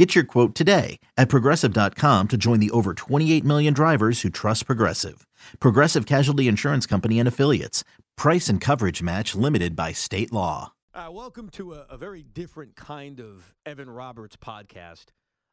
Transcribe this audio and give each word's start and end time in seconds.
Get 0.00 0.14
your 0.14 0.24
quote 0.24 0.54
today 0.54 0.98
at 1.18 1.28
progressive.com 1.28 2.28
to 2.28 2.38
join 2.38 2.58
the 2.58 2.70
over 2.70 2.94
28 2.94 3.44
million 3.44 3.74
drivers 3.74 4.22
who 4.22 4.30
trust 4.30 4.64
Progressive. 4.64 5.26
Progressive 5.60 6.06
Casualty 6.06 6.48
Insurance 6.48 6.86
Company 6.86 7.18
and 7.18 7.28
Affiliates. 7.28 7.84
Price 8.16 8.48
and 8.48 8.62
coverage 8.62 9.02
match 9.02 9.34
limited 9.34 9.76
by 9.76 9.92
state 9.92 10.32
law. 10.32 10.72
Uh, 10.94 11.10
welcome 11.12 11.50
to 11.50 11.74
a, 11.74 11.84
a 11.90 11.98
very 11.98 12.22
different 12.22 12.76
kind 12.76 13.20
of 13.20 13.54
Evan 13.66 13.90
Roberts 13.90 14.36
podcast 14.36 15.08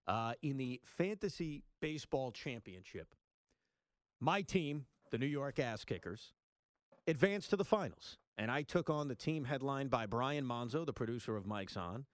uh, 0.07 0.31
in 0.41 0.55
the 0.55 0.79
Fantasy 0.85 1.65
Baseball 1.81 2.31
Championship. 2.31 3.09
My 4.21 4.43
team, 4.43 4.85
the 5.11 5.17
New 5.17 5.25
York 5.25 5.59
Ass 5.59 5.83
Kickers, 5.83 6.31
advanced 7.05 7.49
to 7.49 7.57
the 7.57 7.65
finals, 7.65 8.15
and 8.37 8.49
I 8.49 8.61
took 8.61 8.89
on 8.89 9.09
the 9.09 9.15
team 9.15 9.43
headlined 9.43 9.89
by 9.89 10.05
Brian 10.05 10.45
Monzo, 10.45 10.85
the 10.85 10.93
producer 10.93 11.35
of 11.35 11.45
Mike's 11.45 11.75
On. 11.75 12.05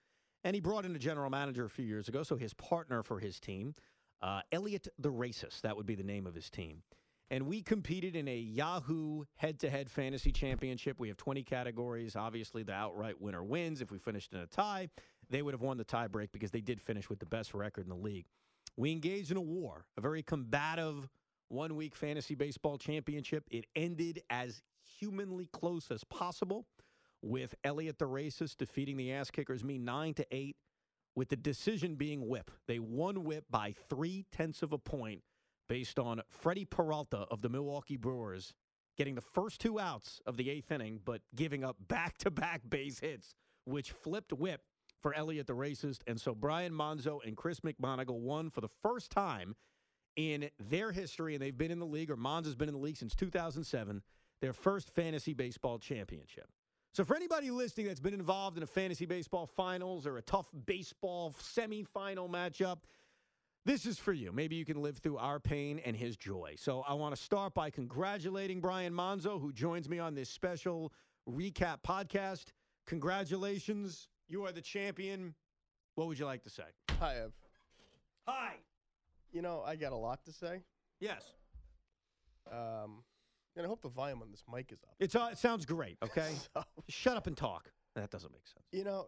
And 0.43 0.55
he 0.55 0.59
brought 0.59 0.85
in 0.85 0.95
a 0.95 0.99
general 0.99 1.29
manager 1.29 1.65
a 1.65 1.69
few 1.69 1.85
years 1.85 2.07
ago, 2.07 2.23
so 2.23 2.35
his 2.35 2.53
partner 2.53 3.01
for 3.01 3.19
his 3.19 3.39
team, 3.39 3.75
uh, 4.21 4.41
Elliot 4.51 4.87
the 4.99 5.11
Racist, 5.11 5.61
that 5.61 5.75
would 5.75 5.85
be 5.85 5.95
the 5.95 6.03
name 6.03 6.27
of 6.27 6.35
his 6.35 6.49
team. 6.49 6.83
And 7.31 7.47
we 7.47 7.61
competed 7.61 8.15
in 8.15 8.27
a 8.27 8.37
Yahoo 8.37 9.23
head 9.37 9.59
to 9.61 9.69
head 9.69 9.89
fantasy 9.89 10.31
championship. 10.31 10.99
We 10.99 11.07
have 11.07 11.17
20 11.17 11.43
categories. 11.43 12.15
Obviously, 12.15 12.63
the 12.63 12.73
outright 12.73 13.19
winner 13.19 13.43
wins. 13.43 13.81
If 13.81 13.91
we 13.91 13.97
finished 13.97 14.33
in 14.33 14.39
a 14.39 14.45
tie, 14.45 14.89
they 15.29 15.41
would 15.41 15.53
have 15.53 15.61
won 15.61 15.77
the 15.77 15.83
tie 15.83 16.07
break 16.07 16.31
because 16.31 16.51
they 16.51 16.61
did 16.61 16.79
finish 16.81 17.09
with 17.09 17.19
the 17.19 17.25
best 17.25 17.53
record 17.53 17.85
in 17.85 17.89
the 17.89 17.95
league. 17.95 18.25
We 18.75 18.91
engaged 18.91 19.31
in 19.31 19.37
a 19.37 19.41
war, 19.41 19.85
a 19.97 20.01
very 20.01 20.21
combative 20.21 21.09
one 21.47 21.75
week 21.75 21.95
fantasy 21.95 22.35
baseball 22.35 22.77
championship. 22.77 23.45
It 23.49 23.65
ended 23.75 24.21
as 24.29 24.61
humanly 24.99 25.47
close 25.53 25.89
as 25.89 26.03
possible 26.03 26.65
with 27.23 27.55
Elliot 27.63 27.97
the 27.97 28.05
Racist 28.07 28.57
defeating 28.57 28.97
the 28.97 29.11
ass 29.13 29.31
kickers, 29.31 29.63
me 29.63 29.77
nine 29.77 30.13
to 30.15 30.27
eight, 30.31 30.57
with 31.15 31.29
the 31.29 31.35
decision 31.35 31.95
being 31.95 32.27
whip. 32.27 32.51
They 32.67 32.79
won 32.79 33.23
whip 33.23 33.45
by 33.49 33.73
three 33.89 34.25
tenths 34.31 34.61
of 34.61 34.73
a 34.73 34.77
point 34.77 35.21
based 35.69 35.97
on 35.97 36.21
Freddie 36.29 36.65
Peralta 36.65 37.25
of 37.31 37.41
the 37.41 37.49
Milwaukee 37.49 37.97
Brewers 37.97 38.53
getting 38.97 39.15
the 39.15 39.21
first 39.21 39.59
two 39.59 39.79
outs 39.79 40.21
of 40.25 40.37
the 40.37 40.49
eighth 40.49 40.71
inning, 40.71 40.99
but 41.03 41.21
giving 41.35 41.63
up 41.63 41.77
back 41.87 42.17
to 42.19 42.29
back 42.31 42.61
base 42.69 42.99
hits, 42.99 43.33
which 43.65 43.91
flipped 43.91 44.33
whip 44.33 44.61
for 45.01 45.13
Elliot 45.13 45.47
the 45.47 45.53
Racist. 45.53 45.99
And 46.07 46.19
so 46.19 46.35
Brian 46.35 46.73
Monzo 46.73 47.19
and 47.25 47.35
Chris 47.35 47.61
McMonagle 47.61 48.19
won 48.19 48.49
for 48.49 48.61
the 48.61 48.69
first 48.81 49.11
time 49.11 49.55
in 50.15 50.49
their 50.59 50.91
history, 50.91 51.33
and 51.33 51.41
they've 51.41 51.57
been 51.57 51.71
in 51.71 51.79
the 51.79 51.85
league, 51.85 52.11
or 52.11 52.17
Monzo's 52.17 52.55
been 52.55 52.69
in 52.69 52.75
the 52.75 52.81
league 52.81 52.97
since 52.97 53.15
2007, 53.15 54.01
their 54.41 54.53
first 54.53 54.91
fantasy 54.91 55.33
baseball 55.33 55.79
championship. 55.79 56.47
So, 56.93 57.03
for 57.03 57.15
anybody 57.15 57.49
listening 57.49 57.87
that's 57.87 57.99
been 57.99 58.13
involved 58.13 58.55
in 58.55 58.61
a 58.61 58.67
fantasy 58.67 59.07
baseball 59.07 59.47
finals 59.47 60.05
or 60.05 60.17
a 60.17 60.21
tough 60.21 60.45
baseball 60.67 61.33
semifinal 61.41 62.29
matchup, 62.29 62.81
this 63.65 63.87
is 63.87 63.97
for 63.97 64.13
you. 64.13 64.31
Maybe 64.31 64.55
you 64.55 64.63
can 64.63 64.79
live 64.79 64.99
through 64.99 65.17
our 65.17 65.39
pain 65.39 65.79
and 65.83 65.95
his 65.95 66.15
joy. 66.17 66.53
So, 66.55 66.83
I 66.87 66.93
want 66.93 67.15
to 67.15 67.19
start 67.19 67.55
by 67.55 67.71
congratulating 67.71 68.61
Brian 68.61 68.93
Monzo, 68.93 69.41
who 69.41 69.51
joins 69.51 69.89
me 69.89 69.97
on 69.97 70.13
this 70.13 70.29
special 70.29 70.93
recap 71.27 71.77
podcast. 71.81 72.49
Congratulations. 72.85 74.07
You 74.27 74.45
are 74.45 74.51
the 74.51 74.61
champion. 74.61 75.33
What 75.95 76.07
would 76.07 76.19
you 76.19 76.25
like 76.25 76.43
to 76.43 76.51
say? 76.51 76.63
Hi, 76.99 77.15
Ev. 77.23 77.31
Hi. 78.27 78.53
You 79.31 79.41
know, 79.41 79.63
I 79.65 79.77
got 79.77 79.93
a 79.93 79.97
lot 79.97 80.23
to 80.25 80.31
say. 80.31 80.61
Yes. 80.99 81.23
Um, 82.51 83.03
and 83.55 83.65
I 83.65 83.69
hope 83.69 83.81
the 83.81 83.89
volume 83.89 84.21
on 84.21 84.31
this 84.31 84.43
mic 84.51 84.71
is 84.71 84.79
up. 84.83 84.95
It's, 84.99 85.15
uh, 85.15 85.29
it 85.31 85.37
sounds 85.37 85.65
great, 85.65 85.97
okay? 86.03 86.31
So, 86.53 86.63
Shut 86.89 87.17
up 87.17 87.27
and 87.27 87.37
talk. 87.37 87.71
That 87.95 88.09
doesn't 88.09 88.31
make 88.31 88.47
sense. 88.47 88.65
you 88.71 88.83
know, 88.83 89.05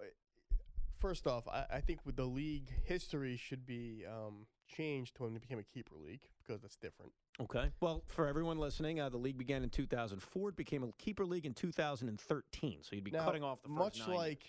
first 0.99 1.25
off, 1.27 1.47
I, 1.47 1.65
I 1.73 1.79
think 1.81 1.99
with 2.05 2.15
the 2.15 2.25
league 2.25 2.69
history 2.83 3.37
should 3.37 3.65
be 3.65 4.03
um, 4.07 4.45
changed 4.67 5.15
to 5.17 5.23
when 5.23 5.35
it 5.35 5.41
became 5.41 5.59
a 5.59 5.63
keeper 5.63 5.95
league 5.95 6.21
because 6.41 6.61
that's 6.61 6.75
different. 6.75 7.11
Okay. 7.41 7.71
Well, 7.81 8.03
for 8.07 8.27
everyone 8.27 8.59
listening, 8.59 8.99
uh, 8.99 9.09
the 9.09 9.17
league 9.17 9.37
began 9.37 9.63
in 9.63 9.69
2004. 9.69 10.49
It 10.49 10.55
became 10.55 10.83
a 10.83 10.91
keeper 10.99 11.25
league 11.25 11.45
in 11.45 11.53
2013. 11.53 12.77
So 12.81 12.95
you'd 12.95 13.03
be 13.03 13.11
Now, 13.11 13.25
cutting 13.25 13.43
off 13.43 13.61
the 13.63 13.69
first 13.69 13.99
much 13.99 14.07
like 14.07 14.43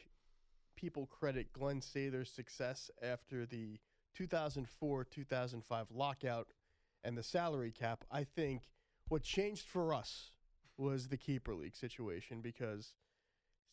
people 0.76 1.06
credit 1.06 1.52
Glen 1.52 1.80
Sather's 1.80 2.30
success 2.30 2.90
after 3.02 3.46
the 3.46 3.78
2004-2005 4.18 5.86
lockout 5.92 6.48
and 7.04 7.16
the 7.16 7.22
salary 7.22 7.72
cap, 7.72 8.04
I 8.10 8.24
think 8.24 8.62
what 9.08 9.22
changed 9.22 9.66
for 9.66 9.94
us 9.94 10.30
was 10.76 11.08
the 11.08 11.16
keeper 11.16 11.54
league 11.54 11.76
situation 11.76 12.40
because 12.40 12.94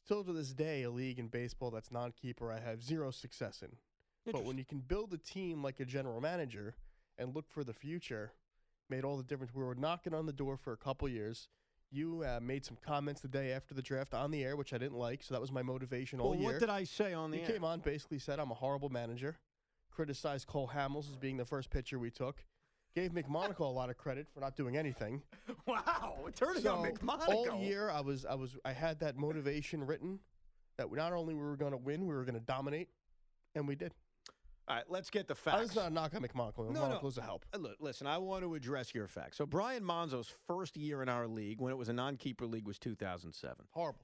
still 0.04 0.24
to 0.24 0.34
this 0.34 0.54
day, 0.54 0.84
a 0.84 0.90
league 0.90 1.20
in 1.20 1.28
baseball 1.28 1.72
that's 1.72 1.92
non-keeper, 1.92 2.52
I 2.52 2.60
have 2.60 2.84
zero 2.84 3.12
success 3.12 3.62
in. 3.62 3.76
But 4.32 4.46
when 4.46 4.58
you 4.58 4.64
can 4.66 4.80
build 4.80 5.14
a 5.14 5.18
team 5.18 5.62
like 5.62 5.80
a 5.82 5.86
general 5.86 6.22
manager 6.22 6.76
and 7.18 7.36
look 7.36 7.50
for 7.50 7.64
the 7.64 7.74
future, 7.74 8.32
made 8.90 9.04
all 9.04 9.18
the 9.18 9.24
difference. 9.24 9.54
We 9.54 9.64
were 9.64 9.76
knocking 9.76 10.14
on 10.14 10.26
the 10.26 10.34
door 10.34 10.56
for 10.58 10.74
a 10.74 10.78
couple 10.78 11.10
years. 11.10 11.50
You 11.92 12.24
uh, 12.26 12.40
made 12.42 12.66
some 12.66 12.78
comments 12.86 13.22
the 13.22 13.28
day 13.28 13.52
after 13.52 13.74
the 13.74 13.82
draft 13.82 14.14
on 14.14 14.32
the 14.32 14.44
air, 14.44 14.56
which 14.56 14.74
I 14.74 14.78
didn't 14.78 14.98
like. 14.98 15.24
So 15.24 15.34
that 15.34 15.42
was 15.42 15.52
my 15.52 15.62
motivation 15.62 16.20
all 16.20 16.32
well, 16.32 16.40
year. 16.40 16.52
what 16.52 16.60
did 16.60 16.70
I 16.70 16.86
say 16.86 17.14
on 17.14 17.32
the 17.32 17.38
you 17.38 17.44
air? 17.44 17.52
came 17.52 17.64
on, 17.64 17.82
basically 17.82 18.20
said 18.20 18.40
I'm 18.40 18.52
a 18.52 18.56
horrible 18.56 18.90
manager. 18.90 19.38
Criticized 19.92 20.48
Cole 20.48 20.72
Hamels 20.74 21.10
as 21.10 21.18
being 21.18 21.38
the 21.38 21.46
first 21.46 21.70
pitcher 21.70 22.00
we 22.00 22.10
took. 22.10 22.44
Gave 22.96 23.12
McMonagle 23.12 23.62
a 23.62 23.64
lot 23.64 23.90
of 23.90 23.98
credit 23.98 24.28
for 24.34 24.40
not 24.40 24.56
doing 24.56 24.78
anything. 24.78 25.22
Wow, 25.66 26.18
turning 26.36 26.62
so 26.62 26.76
on 26.76 26.92
McMonagle. 26.92 27.30
all 27.30 27.62
year, 27.62 27.90
I 27.90 28.02
was, 28.02 28.26
I 28.26 28.36
was, 28.36 28.58
I 28.66 28.74
had 28.74 29.00
that 29.00 29.18
motivation 29.18 29.86
written 29.86 30.20
that 30.78 30.92
not 30.92 31.14
only 31.14 31.34
we 31.34 31.42
were 31.42 31.56
going 31.56 31.72
to 31.72 31.78
win, 31.78 32.06
we 32.06 32.14
were 32.14 32.26
going 32.26 32.36
to 32.36 32.42
dominate, 32.42 32.90
and 33.56 33.66
we 33.66 33.76
did. 33.76 33.94
All 34.68 34.76
right, 34.76 34.86
let's 34.90 35.10
get 35.10 35.28
the 35.28 35.36
facts. 35.36 35.62
was 35.62 35.76
not 35.76 35.92
a 35.92 35.94
knock 35.94 36.14
on 36.16 36.22
McMonagle. 36.22 36.70
No, 36.72 36.88
no. 36.88 36.96
McMonagle 36.96 37.04
was 37.04 37.18
a 37.18 37.22
help. 37.22 37.46
Uh, 37.54 37.60
Look, 37.60 37.78
listen, 37.80 38.08
I 38.08 38.18
want 38.18 38.44
to 38.44 38.56
address 38.56 38.94
your 38.94 39.08
facts. 39.08 39.38
So 39.38 39.46
Brian 39.46 39.84
Monzo's 39.84 40.32
first 40.48 40.76
year 40.76 41.02
in 41.02 41.08
our 41.10 41.28
league, 41.28 41.62
when 41.62 41.72
it 41.72 41.78
was 41.78 41.90
a 41.90 41.94
non-keeper 41.94 42.46
league, 42.46 42.68
was 42.68 42.78
2007. 42.80 43.66
Horrible. 43.72 44.00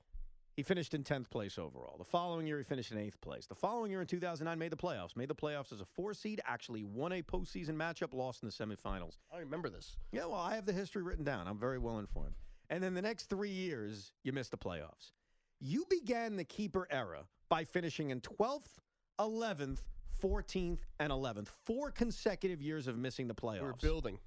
He 0.60 0.64
finished 0.64 0.94
in 0.94 1.06
10th 1.06 1.30
place 1.30 1.58
overall. 1.58 1.96
The 1.98 2.04
following 2.04 2.46
year, 2.46 2.58
he 2.58 2.66
finished 2.66 2.92
in 2.92 2.98
8th 2.98 3.22
place. 3.22 3.46
The 3.46 3.56
following 3.56 3.92
year, 3.92 4.02
in 4.02 4.08
2009, 4.08 4.60
made 4.60 4.74
the 4.74 4.76
playoffs. 4.76 5.16
Made 5.16 5.30
the 5.30 5.34
playoffs 5.34 5.72
as 5.72 5.80
a 5.80 5.86
four 5.86 6.14
seed, 6.14 6.42
actually 6.46 6.84
won 6.84 7.14
a 7.14 7.22
postseason 7.22 7.78
matchup, 7.78 8.14
lost 8.14 8.44
in 8.44 8.50
the 8.50 8.54
semifinals. 8.54 9.14
I 9.34 9.40
remember 9.40 9.70
this. 9.70 9.96
Yeah, 10.12 10.26
well, 10.26 10.42
I 10.42 10.56
have 10.56 10.66
the 10.66 10.74
history 10.74 11.02
written 11.02 11.24
down. 11.24 11.48
I'm 11.48 11.58
very 11.58 11.80
well 11.80 12.00
informed. 12.00 12.36
And 12.70 12.84
then 12.84 12.94
the 12.94 13.02
next 13.02 13.30
three 13.30 13.52
years, 13.52 14.12
you 14.26 14.34
missed 14.34 14.52
the 14.52 14.58
playoffs. 14.58 15.14
You 15.62 15.86
began 15.90 16.36
the 16.36 16.44
keeper 16.44 16.90
era 16.92 17.24
by 17.48 17.64
finishing 17.64 18.10
in 18.10 18.20
12th, 18.20 18.80
11th, 19.18 19.80
14th, 20.22 20.80
and 21.00 21.14
11th. 21.14 21.48
Four 21.64 21.90
consecutive 21.92 22.62
years 22.62 22.88
of 22.88 22.98
missing 22.98 23.30
the 23.30 23.34
playoffs. 23.34 23.62
We 23.62 23.68
were 23.68 23.74
building. 23.82 24.20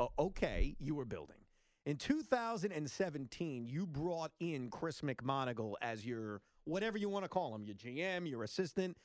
O- 0.00 0.10
okay, 0.18 0.74
you 0.80 0.96
were 0.96 1.04
building. 1.04 1.36
In 1.86 1.96
2017, 1.96 3.64
you 3.64 3.86
brought 3.86 4.32
in 4.40 4.70
Chris 4.70 5.02
McMonagle 5.02 5.74
as 5.80 6.04
your 6.04 6.42
whatever 6.64 6.98
you 6.98 7.08
want 7.08 7.24
to 7.24 7.28
call 7.28 7.54
him, 7.54 7.64
your 7.64 7.76
GM, 7.76 8.28
your 8.28 8.42
assistant. 8.42 8.96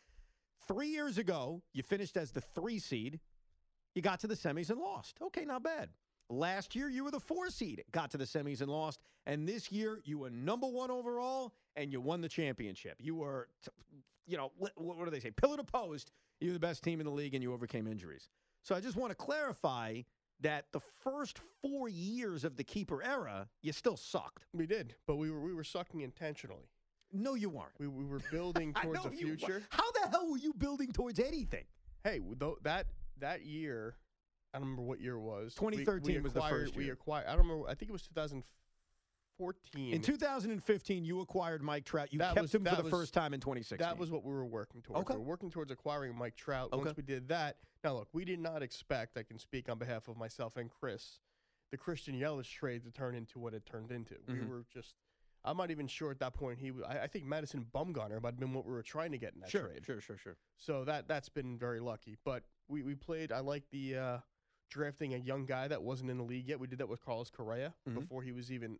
Three 0.67 0.87
years 0.87 1.19
ago, 1.19 1.61
you 1.73 1.83
finished 1.83 2.17
as 2.17 2.31
the 2.31 2.41
three 2.41 2.79
seed. 2.79 3.19
You 3.93 4.01
got 4.01 4.19
to 4.21 4.27
the 4.27 4.33
semis 4.33 4.71
and 4.71 4.79
lost. 4.79 5.17
Okay, 5.21 5.45
not 5.45 5.61
bad. 5.61 5.89
Last 6.31 6.75
year, 6.75 6.89
you 6.89 7.03
were 7.03 7.11
the 7.11 7.19
four 7.19 7.51
seed, 7.51 7.83
got 7.91 8.09
to 8.11 8.17
the 8.17 8.23
semis 8.23 8.61
and 8.61 8.71
lost. 8.71 8.99
And 9.27 9.47
this 9.47 9.71
year, 9.71 9.99
you 10.03 10.17
were 10.17 10.31
number 10.31 10.65
one 10.65 10.89
overall 10.89 11.53
and 11.75 11.91
you 11.91 12.01
won 12.01 12.19
the 12.19 12.29
championship. 12.29 12.95
You 12.99 13.13
were, 13.13 13.49
you 14.25 14.37
know, 14.37 14.51
what, 14.57 14.73
do 14.75 15.11
they 15.11 15.19
say? 15.19 15.29
Pillar 15.29 15.57
to 15.57 15.63
post. 15.63 16.11
You're 16.39 16.53
the 16.53 16.59
best 16.59 16.83
team 16.83 16.99
in 16.99 17.05
the 17.05 17.11
league 17.11 17.35
and 17.35 17.43
you 17.43 17.53
overcame 17.53 17.85
injuries. 17.85 18.27
So 18.63 18.73
I 18.73 18.79
just 18.79 18.95
want 18.95 19.11
to 19.11 19.15
clarify 19.15 20.01
that 20.41 20.65
the 20.71 20.79
first 21.03 21.39
four 21.61 21.89
years 21.89 22.43
of 22.43 22.55
the 22.57 22.63
keeper 22.63 23.03
era, 23.03 23.47
you 23.61 23.71
still 23.71 23.97
sucked. 23.97 24.45
We 24.53 24.65
did, 24.65 24.95
but 25.07 25.15
we 25.17 25.31
were 25.31 25.41
we 25.41 25.53
were 25.53 25.63
sucking 25.63 26.01
intentionally. 26.01 26.69
No, 27.13 27.33
you 27.35 27.49
weren't. 27.49 27.73
We, 27.79 27.87
we 27.87 28.05
were 28.05 28.19
building 28.31 28.73
towards 28.73 29.03
know 29.03 29.09
the 29.09 29.15
you 29.15 29.27
weren't. 29.27 29.39
future. 29.39 29.61
How 29.69 29.91
the 29.91 30.09
hell 30.09 30.29
were 30.31 30.37
you 30.37 30.53
building 30.53 30.91
towards 30.91 31.19
anything? 31.19 31.65
Hey, 32.03 32.19
though 32.37 32.57
that 32.63 32.87
that 33.19 33.45
year, 33.45 33.95
I 34.53 34.57
don't 34.57 34.63
remember 34.69 34.83
what 34.83 34.99
year 34.99 35.15
it 35.15 35.21
was. 35.21 35.55
We- 35.61 35.71
2013 35.77 36.15
we 36.15 36.21
was 36.21 36.33
the 36.33 36.39
acquired- 36.39 36.61
first 36.67 36.75
We 36.75 36.89
acquired. 36.89 37.27
I 37.27 37.31
don't 37.35 37.47
remember. 37.47 37.67
I 37.69 37.75
think 37.75 37.89
it 37.89 37.93
was 37.93 38.07
2014. 39.51 39.93
In 39.93 40.01
2015, 40.01 41.03
you 41.05 41.19
acquired 41.21 41.61
Mike 41.61 41.85
Trout. 41.85 42.11
You 42.13 42.19
That 42.19 42.33
kept 42.35 42.41
was- 42.43 42.55
him 42.55 42.63
for 42.65 42.75
the 42.75 42.83
was- 42.83 42.91
first 42.91 43.13
time 43.13 43.33
in 43.33 43.39
2016. 43.39 43.77
That 43.85 43.97
was 43.97 44.11
what 44.11 44.23
we 44.23 44.31
were 44.31 44.45
working 44.45 44.81
towards. 44.81 45.01
Okay. 45.01 45.13
We 45.13 45.19
were 45.19 45.25
working 45.25 45.49
towards 45.49 45.71
acquiring 45.71 46.15
Mike 46.15 46.35
Trout. 46.35 46.69
Okay. 46.73 46.83
Once 46.83 46.95
we 46.97 47.03
did 47.03 47.27
that, 47.29 47.57
now 47.83 47.93
look, 47.95 48.09
we 48.13 48.25
did 48.25 48.39
not 48.39 48.61
expect. 48.63 49.17
I 49.17 49.23
can 49.23 49.39
speak 49.39 49.69
on 49.69 49.77
behalf 49.77 50.07
of 50.07 50.17
myself 50.17 50.57
and 50.57 50.69
Chris 50.69 51.19
the 51.71 51.77
Christian 51.77 52.15
Yelich 52.15 52.51
trade 52.51 52.83
to 52.83 52.91
turn 52.91 53.15
into 53.15 53.39
what 53.39 53.53
it 53.53 53.65
turned 53.65 53.91
into. 53.91 54.15
Mhm. 54.15 54.41
We 54.41 54.45
were 54.45 54.65
just. 54.73 54.95
I'm 55.43 55.57
not 55.57 55.71
even 55.71 55.87
sure 55.87 56.11
at 56.11 56.19
that 56.19 56.35
point. 56.35 56.59
He, 56.59 56.71
I, 56.85 57.03
I 57.03 57.07
think 57.07 57.25
Madison 57.25 57.65
Bumgarner 57.73 58.21
might 58.21 58.33
have 58.33 58.39
been 58.39 58.53
what 58.53 58.63
we 58.65 58.71
were 58.73 58.83
trying 58.83 59.11
to 59.13 59.17
get 59.17 59.33
in 59.33 59.39
that 59.39 59.49
Sure, 59.49 59.69
trade. 59.69 59.83
sure, 59.85 59.99
sure, 59.99 60.17
sure. 60.17 60.37
So 60.57 60.83
that 60.85 61.07
that's 61.07 61.29
been 61.29 61.57
very 61.57 61.79
lucky. 61.79 62.15
But 62.23 62.43
we, 62.67 62.83
we 62.83 62.93
played. 62.93 63.31
I 63.31 63.39
like 63.39 63.63
the 63.71 63.95
uh, 63.97 64.17
drafting 64.69 65.15
a 65.15 65.17
young 65.17 65.45
guy 65.47 65.67
that 65.69 65.81
wasn't 65.81 66.11
in 66.11 66.17
the 66.17 66.23
league 66.23 66.47
yet. 66.47 66.59
We 66.59 66.67
did 66.67 66.77
that 66.79 66.89
with 66.89 67.01
Carlos 67.03 67.31
Correa 67.31 67.73
Mhm. 67.89 67.95
before 68.01 68.21
he 68.21 68.31
was 68.33 68.51
even 68.51 68.77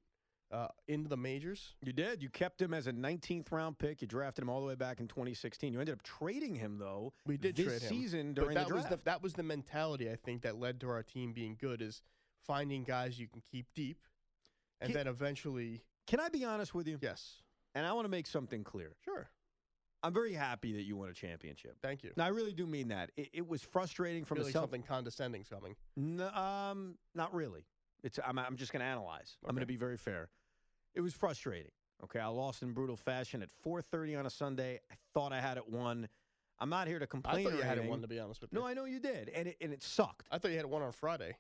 uh, 0.52 0.68
into 0.88 1.08
the 1.10 1.18
majors. 1.18 1.76
You 1.84 1.94
did. 1.94 2.22
You 2.22 2.30
kept 2.30 2.62
him 2.62 2.74
as 2.74 2.88
a 2.88 2.92
19th 2.94 3.52
round 3.52 3.78
pick. 3.78 4.02
You 4.02 4.08
drafted 4.08 4.42
him 4.44 4.50
all 4.50 4.60
the 4.62 4.68
way 4.68 4.76
back 4.76 5.00
in 5.00 5.08
2016. 5.08 5.72
You 5.74 5.80
ended 5.80 5.94
up 5.94 6.04
trading 6.04 6.56
him 6.56 6.78
though. 6.78 7.14
We 7.26 7.38
did 7.38 7.56
this 7.56 7.66
trade 7.68 7.82
him. 7.82 7.90
season 7.90 8.34
But 8.34 8.42
during 8.42 8.56
that 8.56 8.68
the 8.68 8.74
was 8.76 8.84
draft. 8.84 8.98
the 9.00 9.04
that 9.06 9.24
was 9.24 9.34
the 9.34 9.44
mentality 9.44 10.10
I 10.10 10.16
think 10.16 10.42
that 10.42 10.58
led 10.60 10.80
to 10.82 10.90
our 10.90 11.04
team 11.04 11.34
being 11.34 11.58
good 11.60 11.82
is 11.82 12.02
finding 12.46 12.84
guys 12.84 13.20
you 13.20 13.28
can 13.28 13.42
keep 13.52 13.68
deep, 13.76 13.98
and 14.82 14.88
Can- 14.90 14.98
then 14.98 15.08
eventually, 15.08 15.84
Can 16.08 16.20
I 16.20 16.30
be 16.30 16.44
honest 16.44 16.74
with 16.74 16.88
you? 16.88 16.98
yes, 17.02 17.44
And 17.76 17.86
I 17.86 17.94
want 17.94 18.06
to 18.06 18.10
make 18.10 18.28
something 18.28 18.64
clear. 18.64 18.96
sure, 19.06 19.30
I'm 20.04 20.12
very 20.14 20.34
happy 20.34 20.74
that 20.74 20.82
you 20.82 20.98
won 20.98 21.08
a 21.10 21.14
championship. 21.14 21.78
thank 21.82 22.04
you. 22.04 22.12
Now, 22.18 22.26
I 22.26 22.30
really 22.30 22.54
do 22.54 22.66
mean 22.66 22.88
that. 22.88 23.12
It, 23.16 23.30
it 23.34 23.48
was 23.48 23.62
frustrating 23.62 24.26
from 24.26 24.40
a 24.40 24.44
self. 24.46 24.54
something 24.54 24.82
condescending's 24.82 25.48
coming. 25.48 25.76
No, 25.96 26.28
um, 26.30 26.96
not 27.14 27.34
really. 27.34 27.64
It's. 28.04 28.18
I'm. 28.26 28.40
I'm 28.40 28.58
just 28.58 28.74
going 28.74 28.80
to 28.80 28.86
analyze. 28.88 29.38
I'm 29.46 29.54
going 29.54 29.60
to 29.62 29.68
be 29.68 29.78
very 29.78 29.98
fair. 29.98 30.30
It 30.94 31.02
was 31.02 31.14
frustrating. 31.14 31.72
Okay, 32.04 32.20
I 32.20 32.28
lost 32.28 32.64
in 32.64 32.74
brutal 32.74 32.96
fashion 32.98 33.42
at 33.44 33.50
4:30 33.64 34.18
on 34.20 34.26
a 34.26 34.30
Sunday. 34.30 34.80
I 34.92 34.96
thought 35.14 35.32
I 35.32 35.40
had 35.40 35.58
it 35.58 35.70
won. 35.70 36.08
I'm 36.60 36.70
not 36.70 36.88
here 36.88 37.00
to 37.00 37.04
I 37.04 37.08
complain. 37.08 37.44
thought 37.46 37.54
you 37.58 37.62
had 37.64 37.78
it 37.78 37.86
one 37.86 38.02
to 38.02 38.08
be 38.08 38.20
honest 38.20 38.42
with 38.42 38.52
you. 38.54 38.60
No, 38.60 38.66
I 38.66 38.74
know 38.74 38.86
you 38.86 39.00
did, 39.00 39.30
and 39.30 39.48
it 39.48 39.58
and 39.62 39.72
it 39.74 39.84
sucked. 39.84 40.28
I 40.32 40.38
thought 40.38 40.50
you 40.52 40.58
had 40.58 40.66
it 40.66 40.70
one 40.70 40.82
on 40.82 40.92
Friday. 40.92 41.36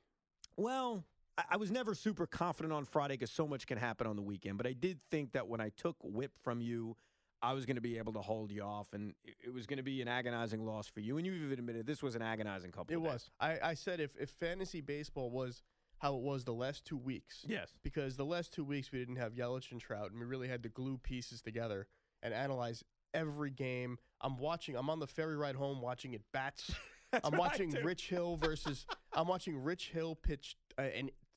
Well, 0.57 1.03
I, 1.37 1.43
I 1.51 1.57
was 1.57 1.71
never 1.71 1.93
super 1.95 2.27
confident 2.27 2.73
on 2.73 2.85
Friday 2.85 3.15
because 3.15 3.31
so 3.31 3.47
much 3.47 3.65
can 3.67 3.77
happen 3.77 4.07
on 4.07 4.15
the 4.15 4.21
weekend. 4.21 4.57
But 4.57 4.67
I 4.67 4.73
did 4.73 5.01
think 5.09 5.31
that 5.33 5.47
when 5.47 5.61
I 5.61 5.69
took 5.69 5.95
whip 6.03 6.31
from 6.43 6.61
you, 6.61 6.95
I 7.41 7.53
was 7.53 7.65
going 7.65 7.75
to 7.75 7.81
be 7.81 7.97
able 7.97 8.13
to 8.13 8.21
hold 8.21 8.51
you 8.51 8.61
off, 8.61 8.93
and 8.93 9.15
it, 9.23 9.35
it 9.45 9.53
was 9.53 9.65
going 9.65 9.77
to 9.77 9.83
be 9.83 10.01
an 10.01 10.07
agonizing 10.07 10.63
loss 10.65 10.87
for 10.87 10.99
you. 10.99 11.17
And 11.17 11.25
you 11.25 11.33
even 11.33 11.53
admitted 11.53 11.87
this 11.87 12.03
was 12.03 12.13
an 12.15 12.21
agonizing 12.21 12.71
couple. 12.71 12.93
It 12.93 13.01
was. 13.01 13.31
I, 13.39 13.57
I 13.63 13.73
said 13.73 13.99
if 13.99 14.11
if 14.19 14.29
fantasy 14.29 14.81
baseball 14.81 15.31
was 15.31 15.63
how 16.01 16.15
it 16.15 16.21
was 16.23 16.43
the 16.43 16.53
last 16.53 16.83
two 16.83 16.97
weeks, 16.97 17.45
Yes. 17.47 17.69
because 17.83 18.17
the 18.17 18.25
last 18.25 18.51
two 18.51 18.63
weeks 18.63 18.91
we 18.91 18.97
didn't 18.97 19.17
have 19.17 19.33
Yelich 19.33 19.71
and 19.71 19.79
Trout, 19.79 20.09
and 20.09 20.19
we 20.19 20.25
really 20.25 20.47
had 20.47 20.63
to 20.63 20.69
glue 20.69 20.97
pieces 20.97 21.41
together 21.43 21.85
and 22.23 22.33
analyze 22.33 22.83
every 23.13 23.51
game. 23.51 23.99
I'm 24.19 24.37
watching. 24.37 24.75
I'm 24.75 24.89
on 24.89 24.99
the 24.99 25.05
ferry 25.05 25.35
ride 25.35 25.55
home 25.55 25.79
watching 25.79 26.13
it 26.13 26.23
bats. 26.33 26.71
I'm 27.23 27.37
watching. 27.37 27.69
Rich 27.83 28.09
Hill 28.09 28.37
versus. 28.37 28.87
I'm 29.13 29.27
watching 29.27 29.61
Rich 29.61 29.89
Hill 29.89 30.15
pitch 30.15 30.55
uh, 30.79 30.87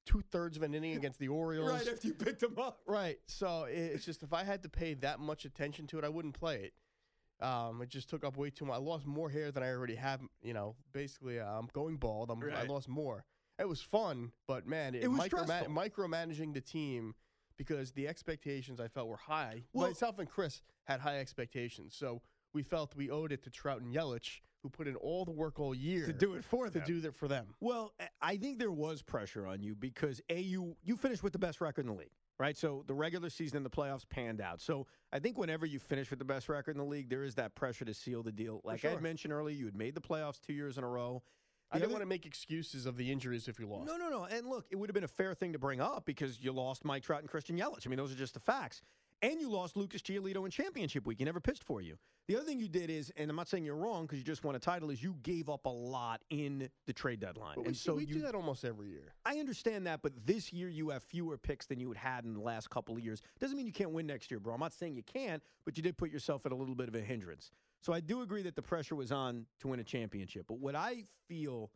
two 0.06 0.22
thirds 0.31 0.56
of 0.56 0.62
an 0.62 0.72
inning 0.72 0.96
against 0.96 1.19
the 1.19 1.28
Orioles. 1.28 1.70
Right 1.70 1.88
after 1.88 2.08
you 2.08 2.14
picked 2.14 2.43
him 2.43 2.58
up. 2.58 2.81
Right. 2.87 3.19
So 3.26 3.66
it's 3.69 4.05
just 4.05 4.22
if 4.22 4.32
I 4.32 4.44
had 4.44 4.62
to 4.62 4.69
pay 4.70 4.94
that 4.94 5.20
much 5.20 5.44
attention 5.44 5.87
to 5.88 5.99
it, 5.99 6.05
I 6.05 6.08
wouldn't 6.08 6.38
play 6.38 6.70
it. 6.70 7.44
Um, 7.44 7.82
it 7.82 7.88
just 7.90 8.08
took 8.08 8.25
up 8.25 8.37
way 8.38 8.49
too 8.49 8.64
much. 8.64 8.76
I 8.76 8.78
lost 8.78 9.06
more 9.06 9.28
hair 9.28 9.50
than 9.50 9.62
I 9.62 9.69
already 9.70 9.96
have. 9.96 10.20
You 10.43 10.55
know, 10.55 10.76
basically, 10.93 11.38
uh, 11.40 11.44
I'm 11.46 11.69
going 11.75 11.96
bald. 11.96 12.31
I'm, 12.31 12.43
I 12.55 12.62
lost 12.64 12.88
more. 12.88 13.25
It 13.59 13.69
was 13.69 13.81
fun, 13.81 14.33
but 14.47 14.67
man, 14.67 14.95
It 14.95 15.09
was 15.09 15.21
microma- 15.21 15.45
stressful. 15.45 15.73
micromanaging 15.73 16.55
the 16.55 16.61
team 16.61 17.15
because 17.56 17.93
the 17.93 18.09
expectations 18.09 18.81
I 18.81 18.89
felt 18.89 19.09
were 19.09 19.17
high. 19.17 19.65
Well- 19.73 19.87
Myself 19.89 20.19
and 20.19 20.29
Chris 20.29 20.62
had 20.85 21.01
high 21.01 21.19
expectations, 21.19 21.95
so 21.95 22.21
we 22.53 22.62
felt 22.62 22.97
we 22.97 23.11
owed 23.11 23.31
it 23.33 23.43
to 23.45 23.51
Trout 23.51 23.81
and 23.81 23.95
Yelich, 23.95 24.41
who 24.62 24.71
put 24.71 24.89
in 24.89 24.97
all 24.97 25.25
the 25.25 25.31
work 25.31 25.61
all 25.61 25.75
year 25.75 26.06
To 26.06 26.12
do 26.12 26.35
it 26.35 26.45
for 26.45 26.67
to 26.67 26.71
them. 26.73 26.85
do 26.87 27.01
that 27.03 27.15
for 27.15 27.29
them. 27.29 27.55
Well, 27.61 27.95
I- 28.01 28.09
I 28.23 28.37
think 28.39 28.59
there 28.59 28.73
was 28.73 29.03
pressure 29.03 29.47
on 29.47 29.62
you 29.62 29.75
because 29.77 30.21
a 30.29 30.41
you 30.41 30.77
you 30.83 30.97
finished 30.97 31.23
with 31.23 31.33
the 31.33 31.39
best 31.39 31.61
record 31.61 31.83
in 31.83 31.93
the 31.93 31.99
league, 31.99 32.15
right? 32.39 32.57
So 32.57 32.83
the 32.89 32.95
regular 32.95 33.31
season 33.31 33.59
and 33.59 33.67
the 33.67 33.71
playoffs 33.71 34.09
panned 34.09 34.41
out. 34.41 34.61
So 34.61 34.87
I 35.12 35.21
think 35.21 35.39
whenever 35.39 35.65
you 35.67 35.79
finish 35.79 36.11
with 36.11 36.19
the 36.19 36.25
best 36.25 36.49
record 36.49 36.73
in 36.73 36.79
the 36.79 36.85
league, 36.89 37.09
there 37.09 37.23
is 37.25 37.35
that 37.37 37.55
pressure 37.55 37.85
to 37.85 37.95
seal 37.95 38.23
the 38.25 38.33
deal. 38.33 38.62
Like 38.65 38.75
I 38.75 38.79
sure. 38.79 38.91
had 38.93 39.03
mentioned 39.03 39.33
earlier, 39.33 39.55
you 39.57 39.67
had 39.67 39.77
made 39.77 39.95
the 39.95 40.00
playoffs 40.00 40.41
two 40.41 40.55
years 40.55 40.77
in 40.79 40.83
a 40.83 40.89
row. 40.89 41.23
I 41.70 41.78
didn't 41.78 41.93
want 41.93 42.02
to 42.02 42.08
make 42.08 42.25
excuses 42.25 42.87
of 42.87 42.96
the 42.96 43.11
injuries 43.11 43.49
if 43.49 43.58
you 43.58 43.66
lost. 43.66 43.87
No, 43.87 43.96
no, 43.96 44.08
no. 44.08 44.25
And 44.25 44.46
look, 44.46 44.66
it 44.70 44.76
would 44.76 44.88
have 44.88 44.94
been 44.94 45.05
a 45.05 45.08
fair 45.08 45.34
thing 45.34 45.52
to 45.52 45.58
bring 45.58 45.81
up 45.81 46.05
because 46.05 46.40
you 46.40 46.52
lost 46.52 46.84
Mike 46.84 47.02
Trout 47.02 47.20
and 47.20 47.28
Christian 47.28 47.58
Yelich. 47.58 47.87
I 47.87 47.90
mean, 47.90 47.96
those 47.96 48.12
are 48.12 48.16
just 48.16 48.34
the 48.34 48.40
facts. 48.40 48.82
And 49.22 49.40
you 49.40 49.49
lost 49.49 49.76
Lucas 49.76 50.02
Giolito 50.02 50.44
in 50.44 50.50
championship 50.50 51.06
week. 51.06 51.19
He 51.19 51.25
never 51.25 51.40
pitched 51.40 51.64
for 51.64 51.81
you. 51.81 51.96
The 52.28 52.37
other 52.37 52.44
thing 52.44 52.58
you 52.58 52.69
did 52.69 52.90
is, 52.90 53.12
and 53.16 53.31
I'm 53.31 53.37
not 53.37 53.49
saying 53.49 53.64
you're 53.64 53.76
wrong 53.76 54.02
because 54.02 54.19
you 54.19 54.25
just 54.25 54.44
won 54.44 54.55
a 54.55 54.58
title, 54.58 54.90
is 54.90 55.02
you 55.02 55.16
gave 55.22 55.49
up 55.49 55.66
a 55.66 55.70
lot 55.70 56.20
in 56.31 56.69
the 56.87 56.93
trade 56.93 57.20
deadline. 57.20 57.55
But 57.55 57.62
we, 57.62 57.69
and 57.69 57.76
so 57.76 57.94
we 57.94 58.05
you 58.05 58.14
do 58.14 58.20
that 58.20 58.34
almost 58.34 58.64
every 58.64 58.88
year. 58.88 59.14
I 59.25 59.38
understand 59.38 59.87
that, 59.87 60.00
but 60.02 60.12
this 60.26 60.52
year 60.52 60.69
you 60.69 60.90
have 60.90 61.02
fewer 61.02 61.37
picks 61.37 61.66
than 61.66 61.81
you 61.81 61.88
had 61.88 61.96
had 61.96 62.25
in 62.25 62.34
the 62.34 62.40
last 62.40 62.70
couple 62.70 62.94
of 62.96 63.00
years. 63.02 63.22
Doesn't 63.40 63.56
mean 63.56 63.66
you 63.66 63.72
can't 63.72 63.90
win 63.90 64.06
next 64.06 64.31
year, 64.31 64.40
bro. 64.40 64.55
I'm 64.55 64.61
not 64.61 64.72
saying 64.72 64.94
you 64.94 65.02
can't, 65.02 65.43
but 65.64 65.76
you 65.76 65.82
did 65.82 65.96
put 65.96 66.11
yourself 66.11 66.44
at 66.46 66.52
a 66.52 66.55
little 66.55 66.75
bit 66.75 66.88
of 66.88 66.94
a 66.94 67.00
hindrance. 67.00 67.50
So 67.85 67.93
I 67.93 68.01
do 68.01 68.23
agree 68.23 68.41
that 68.43 68.57
the 68.57 68.63
pressure 68.63 68.95
was 68.95 69.13
on 69.13 69.45
to 69.61 69.69
win 69.69 69.79
a 69.79 69.85
championship. 69.85 70.47
But 70.49 70.59
what 70.59 70.75
I 70.75 71.05
feel 71.29 71.71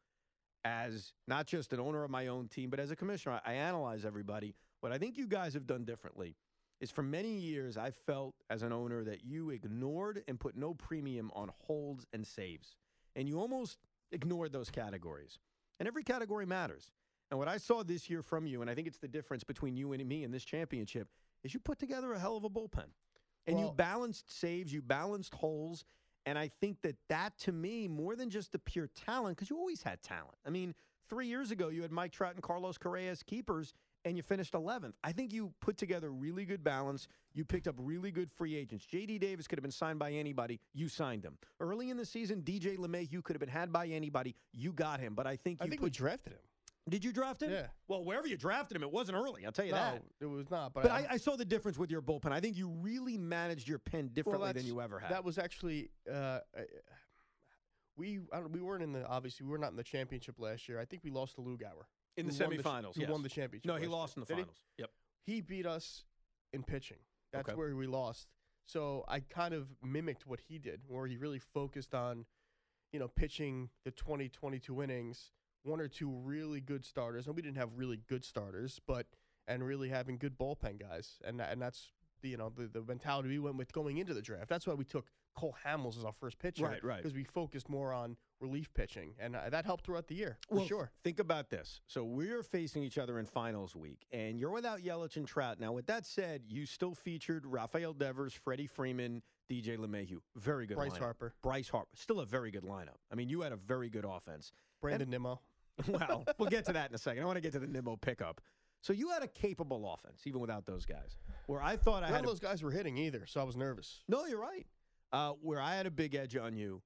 as 0.65 1.13
not 1.27 1.47
just 1.47 1.75
an 1.75 1.81
owner 1.81 2.03
of 2.03 2.11
my 2.11 2.29
own 2.29 2.49
team, 2.49 2.71
but 2.71 2.81
as 2.81 2.91
a 2.91 2.97
commissioner, 2.97 3.41
I, 3.45 3.53
I 3.53 3.55
analyze 3.57 4.07
everybody. 4.07 4.55
What 4.81 4.91
I 4.91 4.97
think 4.97 5.19
you 5.19 5.27
guys 5.27 5.53
have 5.53 5.67
done 5.67 5.85
differently 5.85 6.35
is 6.81 6.91
for 6.91 7.03
many 7.03 7.35
years 7.35 7.77
I 7.77 7.91
felt 7.91 8.35
as 8.49 8.63
an 8.63 8.73
owner 8.73 9.05
that 9.05 9.23
you 9.23 9.51
ignored 9.51 10.23
and 10.29 10.41
put 10.41 10.57
no 10.57 10.73
premium 10.73 11.31
on 11.35 11.51
holds 11.67 12.07
and 12.15 12.27
saves. 12.27 12.77
And 13.15 13.29
you 13.29 13.39
almost 13.39 13.77
ignored 14.11 14.51
those 14.51 14.71
categories. 14.71 15.39
And 15.79 15.87
every 15.87 16.05
category 16.05 16.47
matters. 16.47 16.91
And 17.31 17.39
what 17.39 17.49
I 17.49 17.59
saw 17.59 17.83
this 17.83 18.09
year 18.09 18.23
from 18.23 18.47
you, 18.47 18.63
and 18.63 18.71
I 18.71 18.75
think 18.75 18.87
it's 18.87 18.99
the 18.99 19.09
difference 19.09 19.45
between 19.45 19.77
you 19.77 19.93
and 19.93 20.09
me 20.09 20.25
in 20.25 20.31
this 20.31 20.45
championship, 20.45 21.09
is 21.45 21.53
you 21.53 21.61
put 21.61 21.79
together 21.79 22.15
a 22.15 22.19
hell 22.19 22.39
of 22.39 22.45
a 22.45 22.49
bullpen. 22.51 22.87
And 23.47 23.59
you 23.59 23.73
balanced 23.77 24.31
saves, 24.31 24.73
you 24.73 24.83
balanced 24.83 25.35
holes. 25.35 25.85
And 26.29 26.39
I 26.39 26.51
think 26.61 26.83
that 26.83 26.97
that 27.09 27.39
to 27.39 27.53
me, 27.53 27.89
more 27.89 28.15
than 28.15 28.29
just 28.29 28.53
the 28.53 28.59
pure 28.59 28.91
talent, 28.95 29.37
because 29.39 29.49
you 29.49 29.57
always 29.57 29.83
had 29.83 30.03
talent. 30.03 30.37
I 30.47 30.51
mean, 30.51 30.75
three 31.09 31.27
years 31.27 31.51
ago, 31.51 31.69
you 31.69 31.81
had 31.81 31.91
Mike 31.91 32.13
Trout 32.13 32.35
and 32.35 32.43
Carlos 32.43 32.77
Correa 32.77 33.11
as 33.11 33.23
keepers, 33.23 33.73
and 34.05 34.15
you 34.15 34.23
finished 34.23 34.53
11th. 34.53 34.93
I 35.03 35.13
think 35.13 35.33
you 35.33 35.55
put 35.63 35.79
together 35.79 36.11
really 36.11 36.45
good 36.45 36.63
balance. 36.63 37.09
You 37.33 37.47
picked 37.47 37.67
up 37.67 37.77
really 37.79 38.11
good 38.11 38.31
free 38.31 38.55
agents. 38.57 38.85
J.D. 38.85 39.19
Davis 39.19 39.47
could 39.47 39.59
have 39.59 39.63
been 39.63 39.71
signed 39.71 39.99
by 39.99 40.13
anybody. 40.13 40.61
You 40.75 40.89
signed 40.91 41.25
him. 41.25 41.39
Early 41.61 41.89
in 41.89 41.97
the 41.97 42.05
season, 42.05 42.43
DJ 42.43 42.77
LeMay, 42.77 43.11
you 43.11 43.23
could 43.23 43.35
have 43.35 43.41
been 43.41 43.49
had 43.49 43.73
by 43.73 43.87
anybody. 43.87 44.35
You 44.53 44.73
got 44.73 45.01
him. 45.01 45.15
But 45.15 45.27
I 45.27 45.37
think 45.37 45.61
you 45.61 45.67
I 45.67 45.69
think 45.71 45.81
put 45.81 45.87
we 45.87 45.91
drafted 45.91 46.35
him. 46.35 46.41
Did 46.91 47.05
you 47.05 47.13
draft 47.13 47.43
him? 47.43 47.51
Yeah. 47.51 47.67
Well, 47.89 48.05
wherever 48.05 48.27
you 48.27 48.37
drafted 48.37 48.77
him, 48.77 48.83
it 48.83 48.91
wasn't 48.93 49.19
early. 49.19 49.45
I'll 49.45 49.53
tell 49.53 49.65
you 49.65 49.73
no, 49.73 49.79
that. 49.79 50.03
it 50.21 50.27
was 50.27 50.51
not. 50.51 50.73
But, 50.75 50.85
But 50.85 50.93
I, 50.93 51.07
I, 51.11 51.17
saw 51.17 51.37
the 51.37 51.45
difference 51.45 51.79
with 51.79 51.91
your 51.91 52.03
bullpen. 52.03 52.33
I 52.33 52.41
think 52.41 52.57
you 52.57 52.69
really 52.69 53.19
managed 53.19 53.69
your 53.69 53.79
pen 53.79 54.11
differently 54.13 54.53
than 54.53 54.67
you 54.67 54.81
ever 54.81 54.99
had. 54.99 55.11
that 55.11 55.25
was 55.25 55.39
actually 55.39 55.91
uh, 56.13 56.41
we 57.97 58.21
I 58.33 58.39
don't, 58.39 58.53
we 58.53 58.61
weren't 58.61 58.83
in 58.83 58.93
the 58.93 59.07
obviously 59.07 59.45
we 59.45 59.53
were 59.53 59.59
not 59.59 59.71
in 59.71 59.77
the 59.77 59.83
championship 59.83 60.37
last 60.39 60.69
year. 60.69 60.81
I 60.81 60.85
think 60.85 61.03
we 61.05 61.11
lost 61.11 61.35
to 61.35 61.43
Lugauer. 61.43 61.85
in 62.17 62.27
the 62.27 62.33
who 62.33 62.45
won 62.45 62.53
sh- 62.53 62.61
semifinals. 62.61 62.97
who 62.97 63.13
won 63.13 63.23
the 63.23 63.29
championship? 63.29 63.67
No, 63.67 63.77
he 63.77 63.87
lost 63.87 64.17
in 64.17 64.21
the 64.21 64.27
Did 64.27 64.37
he? 64.37 64.43
finals. 64.43 64.59
Yep. 64.79 64.91
He 65.27 65.41
beat 65.41 65.67
us 65.67 66.05
in 66.53 66.63
pitching. 66.63 66.99
That's 67.33 67.49
Okay. 67.49 67.57
where 67.59 67.75
we 67.77 67.87
lost. 67.87 68.29
So 68.65 69.05
I 69.09 69.21
kind 69.21 69.55
of 69.55 69.69
mimicked 69.83 70.27
what 70.27 70.41
he 70.41 70.59
did, 70.59 70.83
where 70.87 71.07
he 71.07 71.17
really 71.17 71.39
focused 71.39 71.95
on, 71.95 72.27
you 72.93 72.99
know, 72.99 73.09
pitching 73.09 73.71
the 73.85 73.91
20, 73.91 74.29
22 74.29 74.83
innings, 74.83 75.33
one 75.63 75.81
or 75.81 75.89
two 75.89 76.11
really 76.11 76.61
good 76.61 76.85
starters. 76.85 77.27
And 77.27 77.37
we 77.37 77.43
didn't 77.43 77.59
have 77.59 77.71
really 77.77 78.01
good 78.09 78.25
starters, 78.25 78.81
but 78.87 79.07
and 79.47 79.65
really 79.65 79.89
having 79.89 80.19
good 80.19 80.39
bullpen 80.39 80.79
guys, 80.79 81.19
and 81.25 81.41
and 81.41 81.61
that's 81.61 81.91
the 82.21 82.29
you 82.29 82.37
know 82.37 82.53
the, 82.55 82.67
the 82.67 82.83
mentality 82.83 83.29
we 83.31 83.39
went 83.39 83.57
with 83.57 83.73
going 83.73 83.99
into 83.99 84.15
the 84.15 84.23
draft. 84.23 84.49
That's 84.49 84.67
why 84.67 84.75
we 84.75 84.85
took 84.85 85.07
Cole 85.35 85.57
Hamels 85.65 85.97
as 85.97 86.05
our 86.05 86.13
first 86.13 86.39
pitcher, 86.39 86.65
Right, 86.65 86.83
right. 86.85 86.97
because 86.99 87.15
we 87.15 87.25
focused 87.25 87.69
more 87.69 87.93
on 87.93 88.17
relief 88.41 88.73
pitching, 88.75 89.15
and 89.19 89.35
uh, 89.37 89.49
that 89.51 89.65
helped 89.65 89.85
throughout 89.85 90.07
the 90.09 90.15
year 90.15 90.37
for 90.49 90.57
Well, 90.57 90.67
sure. 90.67 90.91
Think 91.03 91.19
about 91.19 91.49
this. 91.51 91.81
So 91.87 92.05
we're 92.05 92.43
facing 92.43 92.83
each 92.83 92.99
other 92.99 93.19
in 93.19 93.27
finals 93.27 93.75
week, 93.75 94.07
and 94.13 94.39
you're 94.39 94.51
without 94.51 94.81
Yelich 94.81 95.17
and 95.17 95.27
Trout. 95.27 95.59
Now, 95.59 95.73
with 95.73 95.87
that 95.87 96.07
said, 96.07 96.43
you 96.47 96.67
still 96.67 96.95
featured 96.95 97.47
Rafael 97.47 97.93
Devers, 97.93 98.35
Freddie 98.35 98.67
Freeman, 98.67 99.23
DJ 99.51 99.79
LeMahieu. 99.79 100.19
Very 100.37 100.67
good 100.67 100.77
Bryce 100.77 100.93
lineup. 100.93 100.99
Harper, 100.99 101.35
Bryce 101.43 101.69
Harper. 101.69 101.89
Still 101.95 102.21
a 102.21 102.27
very 102.27 102.51
good 102.51 102.65
lineup. 102.65 102.99
I 103.11 103.15
mean, 103.15 103.29
you 103.29 103.41
had 103.41 103.53
a 103.53 103.57
very 103.57 103.89
good 103.89 104.05
offense. 104.05 104.53
Brandon 104.81 105.09
Nimmo. 105.09 105.41
well, 105.89 106.25
we'll 106.39 106.49
get 106.49 106.65
to 106.67 106.73
that 106.73 106.91
in 106.91 106.95
a 106.95 106.99
second. 106.99 107.23
I 107.23 107.27
want 107.27 107.37
to 107.37 107.41
get 107.41 107.53
to 107.53 107.59
the 107.59 107.67
Nimmo 107.67 107.97
pickup. 107.97 108.41
So 108.81 108.93
you 108.93 109.11
had 109.11 109.23
a 109.23 109.29
capable 109.29 109.93
offense, 109.93 110.23
even 110.27 110.41
without 110.41 110.67
those 110.67 110.85
guys. 110.85 111.17
Where 111.47 111.63
I 111.63 111.77
thought 111.77 112.03
I 112.03 112.07
None 112.07 112.15
had 112.15 112.21
of 112.21 112.25
a 112.25 112.29
those 112.29 112.41
guys 112.41 112.63
were 112.63 112.71
hitting 112.71 112.97
either, 112.97 113.27
so 113.27 113.41
I 113.41 113.45
was 113.45 113.57
nervous. 113.57 114.03
No, 114.09 114.27
you're 114.27 114.41
right. 114.41 114.67
Uh, 115.13 115.33
where 115.41 115.61
I 115.61 115.75
had 115.75 115.87
a 115.87 115.91
big 115.91 116.15
edge 116.15 116.37
on 116.37 116.57
you 116.57 116.83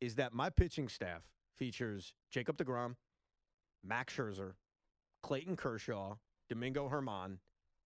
is 0.00 0.14
that 0.16 0.32
my 0.32 0.50
pitching 0.50 0.88
staff 0.88 1.22
features 1.56 2.14
Jacob 2.30 2.56
DeGrom, 2.56 2.96
Max 3.82 4.14
Scherzer, 4.16 4.52
Clayton 5.22 5.56
Kershaw, 5.56 6.16
Domingo 6.48 6.88
Germán, 6.88 7.38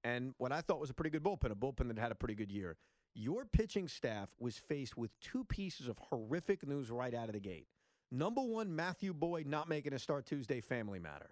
and 0.04 0.34
what 0.38 0.52
I 0.52 0.60
thought 0.60 0.80
was 0.80 0.90
a 0.90 0.94
pretty 0.94 1.10
good 1.10 1.22
bullpen, 1.22 1.50
a 1.50 1.54
bullpen 1.54 1.88
that 1.88 1.98
had 1.98 2.12
a 2.12 2.14
pretty 2.14 2.34
good 2.34 2.52
year. 2.52 2.76
Your 3.14 3.44
pitching 3.44 3.88
staff 3.88 4.28
was 4.38 4.56
faced 4.56 4.96
with 4.96 5.10
two 5.20 5.44
pieces 5.44 5.88
of 5.88 5.98
horrific 5.98 6.66
news 6.66 6.90
right 6.90 7.14
out 7.14 7.28
of 7.28 7.32
the 7.32 7.40
gate. 7.40 7.66
Number 8.10 8.40
one, 8.40 8.74
Matthew 8.74 9.12
Boyd 9.12 9.46
not 9.46 9.68
making 9.68 9.92
a 9.92 9.98
start 9.98 10.26
Tuesday, 10.26 10.60
family 10.60 10.98
matter. 10.98 11.30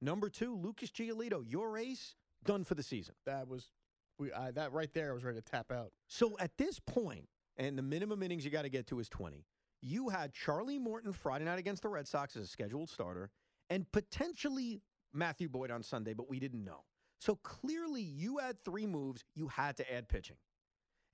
Number 0.00 0.28
two, 0.28 0.56
Lucas 0.56 0.90
Giolito, 0.90 1.42
your 1.46 1.78
ace, 1.78 2.14
done 2.44 2.64
for 2.64 2.74
the 2.74 2.82
season. 2.82 3.14
That 3.26 3.48
was 3.48 3.70
we 4.18 4.32
I, 4.32 4.50
that 4.52 4.72
right 4.72 4.92
there. 4.92 5.10
I 5.10 5.14
was 5.14 5.24
ready 5.24 5.40
to 5.40 5.50
tap 5.50 5.72
out. 5.72 5.92
So 6.06 6.36
at 6.38 6.56
this 6.58 6.78
point, 6.78 7.28
and 7.56 7.78
the 7.78 7.82
minimum 7.82 8.22
innings 8.22 8.44
you 8.44 8.50
got 8.50 8.62
to 8.62 8.68
get 8.68 8.86
to 8.88 9.00
is 9.00 9.08
20, 9.08 9.44
you 9.80 10.08
had 10.08 10.32
Charlie 10.32 10.78
Morton 10.78 11.12
Friday 11.12 11.44
night 11.44 11.58
against 11.58 11.82
the 11.82 11.88
Red 11.88 12.06
Sox 12.06 12.36
as 12.36 12.44
a 12.44 12.46
scheduled 12.46 12.90
starter 12.90 13.30
and 13.70 13.90
potentially 13.92 14.82
Matthew 15.12 15.48
Boyd 15.48 15.70
on 15.70 15.82
Sunday, 15.82 16.14
but 16.14 16.28
we 16.28 16.38
didn't 16.38 16.64
know. 16.64 16.84
So 17.20 17.36
clearly 17.36 18.02
you 18.02 18.38
had 18.38 18.62
three 18.64 18.86
moves, 18.86 19.24
you 19.34 19.48
had 19.48 19.76
to 19.78 19.92
add 19.92 20.08
pitching. 20.08 20.36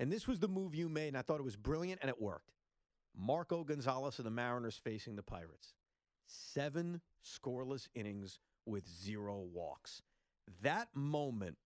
And 0.01 0.13
this 0.13 0.27
was 0.27 0.41
the 0.41 0.49
move 0.49 0.75
you 0.75 0.89
made, 0.89 1.09
and 1.09 1.17
I 1.17 1.23
thought 1.23 1.39
it 1.39 1.45
was 1.45 1.57
brilliant, 1.57 2.01
and 2.03 2.11
it 2.11 2.21
worked. 2.21 2.51
Marco 3.17 3.65
Gonzalez 3.65 4.19
of 4.19 4.25
the 4.25 4.31
Mariners 4.31 4.81
facing 4.83 5.17
the 5.17 5.23
Pirates. 5.23 5.75
Seven 6.27 7.01
scoreless 7.25 7.89
innings 7.95 8.39
with 8.67 8.89
zero 8.89 9.45
walks. 9.53 10.03
That 10.63 10.89
moment 10.95 11.57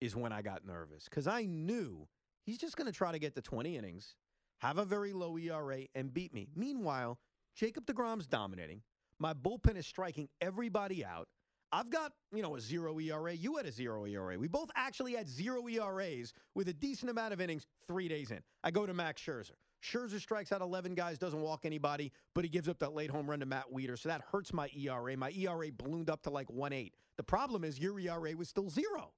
is 0.00 0.16
when 0.16 0.32
I 0.32 0.42
got 0.42 0.66
nervous 0.66 1.04
because 1.04 1.26
I 1.26 1.44
knew 1.44 2.08
he's 2.44 2.58
just 2.58 2.76
going 2.76 2.86
to 2.86 2.92
try 2.92 3.12
to 3.12 3.18
get 3.18 3.34
to 3.34 3.42
20 3.42 3.76
innings, 3.76 4.16
have 4.58 4.78
a 4.78 4.84
very 4.84 5.12
low 5.12 5.36
ERA, 5.38 5.82
and 5.94 6.12
beat 6.12 6.34
me. 6.34 6.48
Meanwhile, 6.54 7.18
Jacob 7.54 7.86
DeGrom's 7.86 8.26
dominating. 8.26 8.82
My 9.18 9.34
bullpen 9.34 9.76
is 9.76 9.86
striking 9.86 10.28
everybody 10.40 11.04
out. 11.04 11.28
I've 11.72 11.90
got, 11.90 12.12
you 12.32 12.42
know, 12.42 12.56
a 12.56 12.60
zero 12.60 12.98
ERA. 12.98 13.32
You 13.32 13.56
had 13.56 13.66
a 13.66 13.72
zero 13.72 14.04
ERA. 14.04 14.38
We 14.38 14.48
both 14.48 14.70
actually 14.74 15.14
had 15.14 15.28
zero 15.28 15.68
ERAs 15.68 16.32
with 16.54 16.68
a 16.68 16.72
decent 16.72 17.10
amount 17.10 17.32
of 17.32 17.40
innings 17.40 17.66
three 17.86 18.08
days 18.08 18.30
in. 18.30 18.40
I 18.64 18.70
go 18.70 18.86
to 18.86 18.94
Max 18.94 19.22
Scherzer. 19.22 19.52
Scherzer 19.82 20.20
strikes 20.20 20.52
out 20.52 20.60
11 20.60 20.94
guys, 20.94 21.18
doesn't 21.18 21.40
walk 21.40 21.64
anybody, 21.64 22.12
but 22.34 22.44
he 22.44 22.50
gives 22.50 22.68
up 22.68 22.78
that 22.80 22.94
late 22.94 23.10
home 23.10 23.28
run 23.28 23.40
to 23.40 23.46
Matt 23.46 23.64
Wieters. 23.72 24.00
So 24.00 24.08
that 24.08 24.22
hurts 24.30 24.52
my 24.52 24.68
ERA. 24.76 25.16
My 25.16 25.30
ERA 25.32 25.70
ballooned 25.72 26.10
up 26.10 26.22
to 26.24 26.30
like 26.30 26.48
1.8. 26.48 26.92
The 27.16 27.22
problem 27.22 27.64
is 27.64 27.78
your 27.78 27.98
ERA 27.98 28.36
was 28.36 28.48
still 28.48 28.68
zero. 28.68 29.12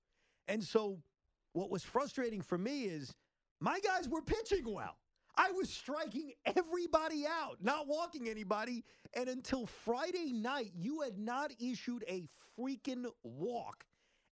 And 0.49 0.63
so 0.63 0.99
what 1.53 1.71
was 1.71 1.83
frustrating 1.83 2.43
for 2.43 2.59
me 2.59 2.85
is 2.85 3.15
my 3.61 3.81
guys 3.81 4.09
were 4.09 4.23
pitching 4.23 4.73
well. 4.73 4.97
I 5.37 5.51
was 5.53 5.71
striking 5.71 6.33
everybody 6.45 7.25
out, 7.27 7.57
not 7.61 7.87
walking 7.87 8.29
anybody. 8.29 8.85
And 9.15 9.29
until 9.29 9.67
Friday 9.67 10.33
night, 10.33 10.73
you 10.77 11.01
had 11.01 11.19
not 11.19 11.53
issued 11.59 12.05
a 12.07 12.27
freaking 12.59 13.07
walk. 13.23 13.85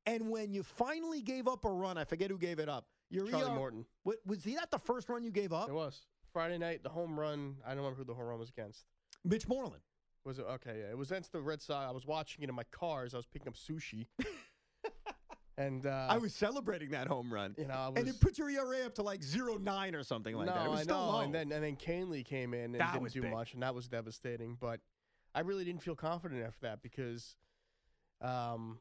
And 0.07 0.31
when 0.31 0.53
you 0.53 0.63
finally 0.63 1.23
gave 1.23 1.49
up 1.49 1.65
a 1.65 1.71
run, 1.71 1.97
I 1.97 2.05
forget 2.05 2.31
who 2.31 2.39
gave 2.39 2.59
it 2.59 2.69
up. 2.69 2.87
Your 3.11 3.29
Charlie 3.29 3.51
ER 3.51 3.55
Morton. 3.55 3.87
Wa- 4.05 4.15
was 4.27 4.45
he 4.45 4.55
that 4.55 4.71
the 4.71 4.79
first 4.79 5.09
run 5.09 5.25
you 5.25 5.31
gave 5.31 5.53
up? 5.53 5.69
It 5.69 5.75
was 5.75 6.03
Friday 6.33 6.59
night. 6.59 6.83
The 6.83 6.89
home 6.89 7.19
run. 7.19 7.57
I 7.65 7.71
don't 7.71 7.79
remember 7.79 7.99
who 7.99 8.05
the 8.05 8.15
home 8.15 8.27
run 8.27 8.39
was 8.39 8.51
against. 8.51 8.85
Mitch 9.25 9.47
Moreland. 9.49 9.83
Was 10.25 10.39
it 10.39 10.47
okay? 10.49 10.81
Yeah, 10.81 10.91
it 10.91 10.99
was 10.99 11.11
against 11.11 11.33
the 11.33 11.41
Red 11.41 11.63
Sox. 11.63 11.89
I 11.89 11.93
was 11.93 12.07
watching 12.07 12.45
it 12.45 12.49
in 12.51 12.55
my 12.55 12.65
car 12.71 13.05
as 13.05 13.15
I 13.15 13.17
was 13.17 13.27
picking 13.27 13.49
up 13.49 13.55
sushi, 13.55 14.07
and 15.59 15.87
uh, 15.87 16.07
I 16.11 16.19
was 16.19 16.35
celebrating 16.35 16.91
that 16.91 17.07
home 17.07 17.33
run. 17.33 17.55
you 17.57 17.67
know, 17.67 17.75
I 17.75 17.89
was. 17.89 17.99
And 17.99 18.09
it 18.09 18.21
put 18.21 18.37
your 18.37 18.51
ERA 18.51 18.85
up 18.85 18.95
to 18.97 19.03
like 19.03 19.23
zero 19.23 19.57
nine 19.57 19.95
or 19.95 20.03
something 20.03 20.35
like 20.37 20.47
no, 20.47 20.55
that. 20.55 20.67
It 20.67 20.71
was 20.71 20.81
I 20.81 20.85
know. 20.85 21.11
low. 21.11 21.21
And 21.21 21.35
then 21.35 21.51
and 21.53 21.65
then 21.65 21.77
Kahnle 21.77 22.23
came 22.25 22.53
in 22.53 22.73
and 22.73 22.75
That 22.81 22.93
didn't 22.93 23.13
do 23.13 23.23
big. 23.23 23.31
much, 23.31 23.55
and 23.55 23.63
that 23.63 23.75
was 23.75 23.89
devastating. 23.89 24.59
But 24.61 24.81
I 25.35 25.41
really 25.41 25.65
didn't 25.65 25.83
feel 25.83 25.97
confident 25.97 26.45
after 26.45 26.61
that 26.67 26.83
because, 26.83 27.37
um, 28.21 28.79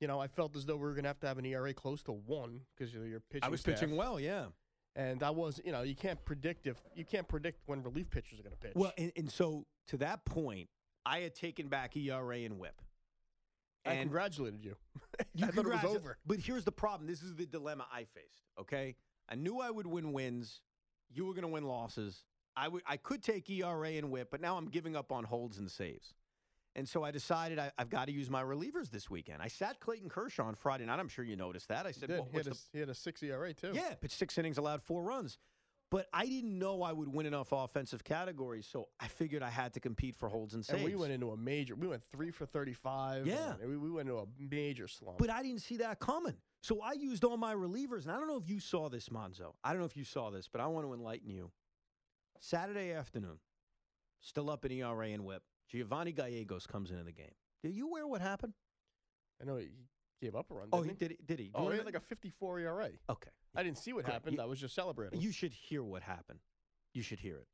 you 0.00 0.06
know, 0.06 0.20
I 0.20 0.26
felt 0.26 0.54
as 0.54 0.66
though 0.66 0.76
we 0.76 0.82
were 0.82 0.92
going 0.92 1.04
to 1.04 1.08
have 1.08 1.20
to 1.20 1.26
have 1.28 1.38
an 1.38 1.46
ERA 1.46 1.72
close 1.72 2.02
to 2.04 2.12
one 2.12 2.60
because 2.76 2.92
you're, 2.92 3.06
you're 3.06 3.20
pitching. 3.20 3.44
I 3.44 3.48
was 3.48 3.60
staff. 3.60 3.80
pitching 3.80 3.96
well, 3.96 4.20
yeah. 4.20 4.46
And 4.96 5.22
I 5.22 5.30
was, 5.30 5.60
you 5.64 5.72
know, 5.72 5.82
you 5.82 5.94
can't 5.94 6.22
predict 6.24 6.66
if 6.66 6.76
you 6.94 7.04
can't 7.04 7.26
predict 7.26 7.60
when 7.66 7.82
relief 7.82 8.10
pitchers 8.10 8.38
are 8.38 8.42
going 8.42 8.54
to 8.54 8.60
pitch. 8.60 8.72
Well, 8.74 8.92
and, 8.96 9.12
and 9.16 9.30
so 9.30 9.66
to 9.88 9.96
that 9.98 10.24
point, 10.24 10.68
I 11.04 11.20
had 11.20 11.34
taken 11.34 11.68
back 11.68 11.96
ERA 11.96 12.38
and 12.38 12.58
WHIP. 12.58 12.80
I 13.86 13.96
congratulated 13.96 14.64
you. 14.64 14.76
You 15.34 15.46
I 15.46 15.50
thought 15.50 15.66
it 15.66 15.72
was 15.72 15.84
over. 15.84 16.16
But 16.26 16.38
here's 16.38 16.64
the 16.64 16.72
problem. 16.72 17.08
This 17.08 17.22
is 17.22 17.34
the 17.34 17.46
dilemma 17.46 17.86
I 17.92 18.00
faced. 18.00 18.42
Okay, 18.58 18.96
I 19.28 19.36
knew 19.36 19.60
I 19.60 19.70
would 19.70 19.86
win 19.86 20.12
wins. 20.12 20.60
You 21.12 21.24
were 21.24 21.34
going 21.34 21.42
to 21.42 21.48
win 21.48 21.64
losses. 21.64 22.24
I 22.56 22.68
would. 22.68 22.82
I 22.86 22.96
could 22.96 23.22
take 23.22 23.48
ERA 23.48 23.90
and 23.90 24.10
WHIP, 24.10 24.30
but 24.30 24.40
now 24.40 24.56
I'm 24.56 24.68
giving 24.68 24.96
up 24.96 25.12
on 25.12 25.24
holds 25.24 25.58
and 25.58 25.70
saves. 25.70 26.14
And 26.76 26.88
so 26.88 27.04
I 27.04 27.10
decided 27.12 27.58
I, 27.58 27.70
I've 27.78 27.88
got 27.90 28.06
to 28.06 28.12
use 28.12 28.28
my 28.28 28.42
relievers 28.42 28.90
this 28.90 29.08
weekend. 29.08 29.40
I 29.40 29.48
sat 29.48 29.78
Clayton 29.78 30.08
Kershaw 30.08 30.44
on 30.44 30.54
Friday 30.56 30.84
night. 30.86 30.98
I'm 30.98 31.08
sure 31.08 31.24
you 31.24 31.36
noticed 31.36 31.68
that. 31.68 31.86
I 31.86 31.92
said. 31.92 32.10
"What- 32.10 32.28
he, 32.30 32.36
had 32.38 32.46
the 32.46 32.50
a, 32.50 32.56
he 32.72 32.80
had 32.80 32.88
a 32.88 32.94
six 32.94 33.22
ERA 33.22 33.52
too. 33.54 33.72
Yeah, 33.74 33.94
pitched 33.94 34.18
six 34.18 34.36
innings, 34.38 34.58
allowed 34.58 34.82
four 34.82 35.02
runs. 35.02 35.38
But 35.90 36.08
I 36.12 36.26
didn't 36.26 36.58
know 36.58 36.82
I 36.82 36.92
would 36.92 37.12
win 37.12 37.26
enough 37.26 37.52
offensive 37.52 38.02
categories, 38.02 38.66
so 38.66 38.88
I 38.98 39.06
figured 39.06 39.42
I 39.44 39.50
had 39.50 39.74
to 39.74 39.80
compete 39.80 40.16
for 40.16 40.28
holds 40.28 40.54
and 40.54 40.64
saves. 40.64 40.80
And 40.80 40.84
we 40.84 40.96
went 40.96 41.12
into 41.12 41.30
a 41.30 41.36
major. 41.36 41.76
We 41.76 41.86
went 41.86 42.02
three 42.10 42.32
for 42.32 42.46
thirty-five. 42.46 43.26
Yeah. 43.26 43.52
we, 43.64 43.76
we 43.76 43.90
went 43.90 44.08
into 44.08 44.18
a 44.20 44.26
major 44.38 44.88
slump. 44.88 45.18
But 45.18 45.30
I 45.30 45.42
didn't 45.42 45.60
see 45.60 45.76
that 45.76 46.00
coming. 46.00 46.34
So 46.62 46.80
I 46.80 46.94
used 46.94 47.22
all 47.22 47.36
my 47.36 47.54
relievers. 47.54 48.02
And 48.04 48.10
I 48.10 48.18
don't 48.18 48.26
know 48.26 48.38
if 48.38 48.48
you 48.48 48.58
saw 48.58 48.88
this, 48.88 49.08
Monzo. 49.10 49.52
I 49.62 49.70
don't 49.70 49.78
know 49.78 49.84
if 49.86 49.96
you 49.96 50.02
saw 50.04 50.30
this, 50.30 50.48
but 50.50 50.60
I 50.60 50.66
want 50.66 50.86
to 50.86 50.92
enlighten 50.94 51.30
you. 51.30 51.52
Saturday 52.40 52.92
afternoon, 52.92 53.38
still 54.20 54.50
up 54.50 54.64
in 54.64 54.72
ERA 54.72 55.08
and 55.08 55.24
whip, 55.24 55.42
Giovanni 55.70 56.12
Gallegos 56.12 56.66
comes 56.66 56.90
into 56.90 57.04
the 57.04 57.12
game. 57.12 57.32
Do 57.62 57.70
you 57.70 57.88
aware 57.88 58.06
what 58.06 58.20
happened? 58.20 58.52
I 59.40 59.44
know 59.44 59.56
he 59.56 59.68
gave 60.20 60.34
up 60.36 60.50
a 60.50 60.54
run. 60.54 60.68
Oh, 60.72 60.82
he 60.82 60.92
did. 60.92 61.12
He, 61.12 61.18
did 61.26 61.38
he? 61.38 61.50
Oh, 61.54 61.68
he 61.70 61.76
had 61.76 61.86
like 61.86 61.94
a 61.96 62.00
54 62.00 62.60
ERA. 62.60 62.90
okay. 63.10 63.30
I 63.56 63.62
didn't 63.62 63.78
see 63.78 63.92
what 63.92 64.04
happened. 64.04 64.36
You- 64.36 64.42
I 64.42 64.46
was 64.46 64.58
just 64.60 64.74
celebrating. 64.74 65.20
You 65.20 65.30
should 65.32 65.52
hear 65.52 65.82
what 65.82 66.02
happened. 66.02 66.40
You 66.92 67.02
should 67.02 67.20
hear 67.20 67.36
it. 67.38 67.46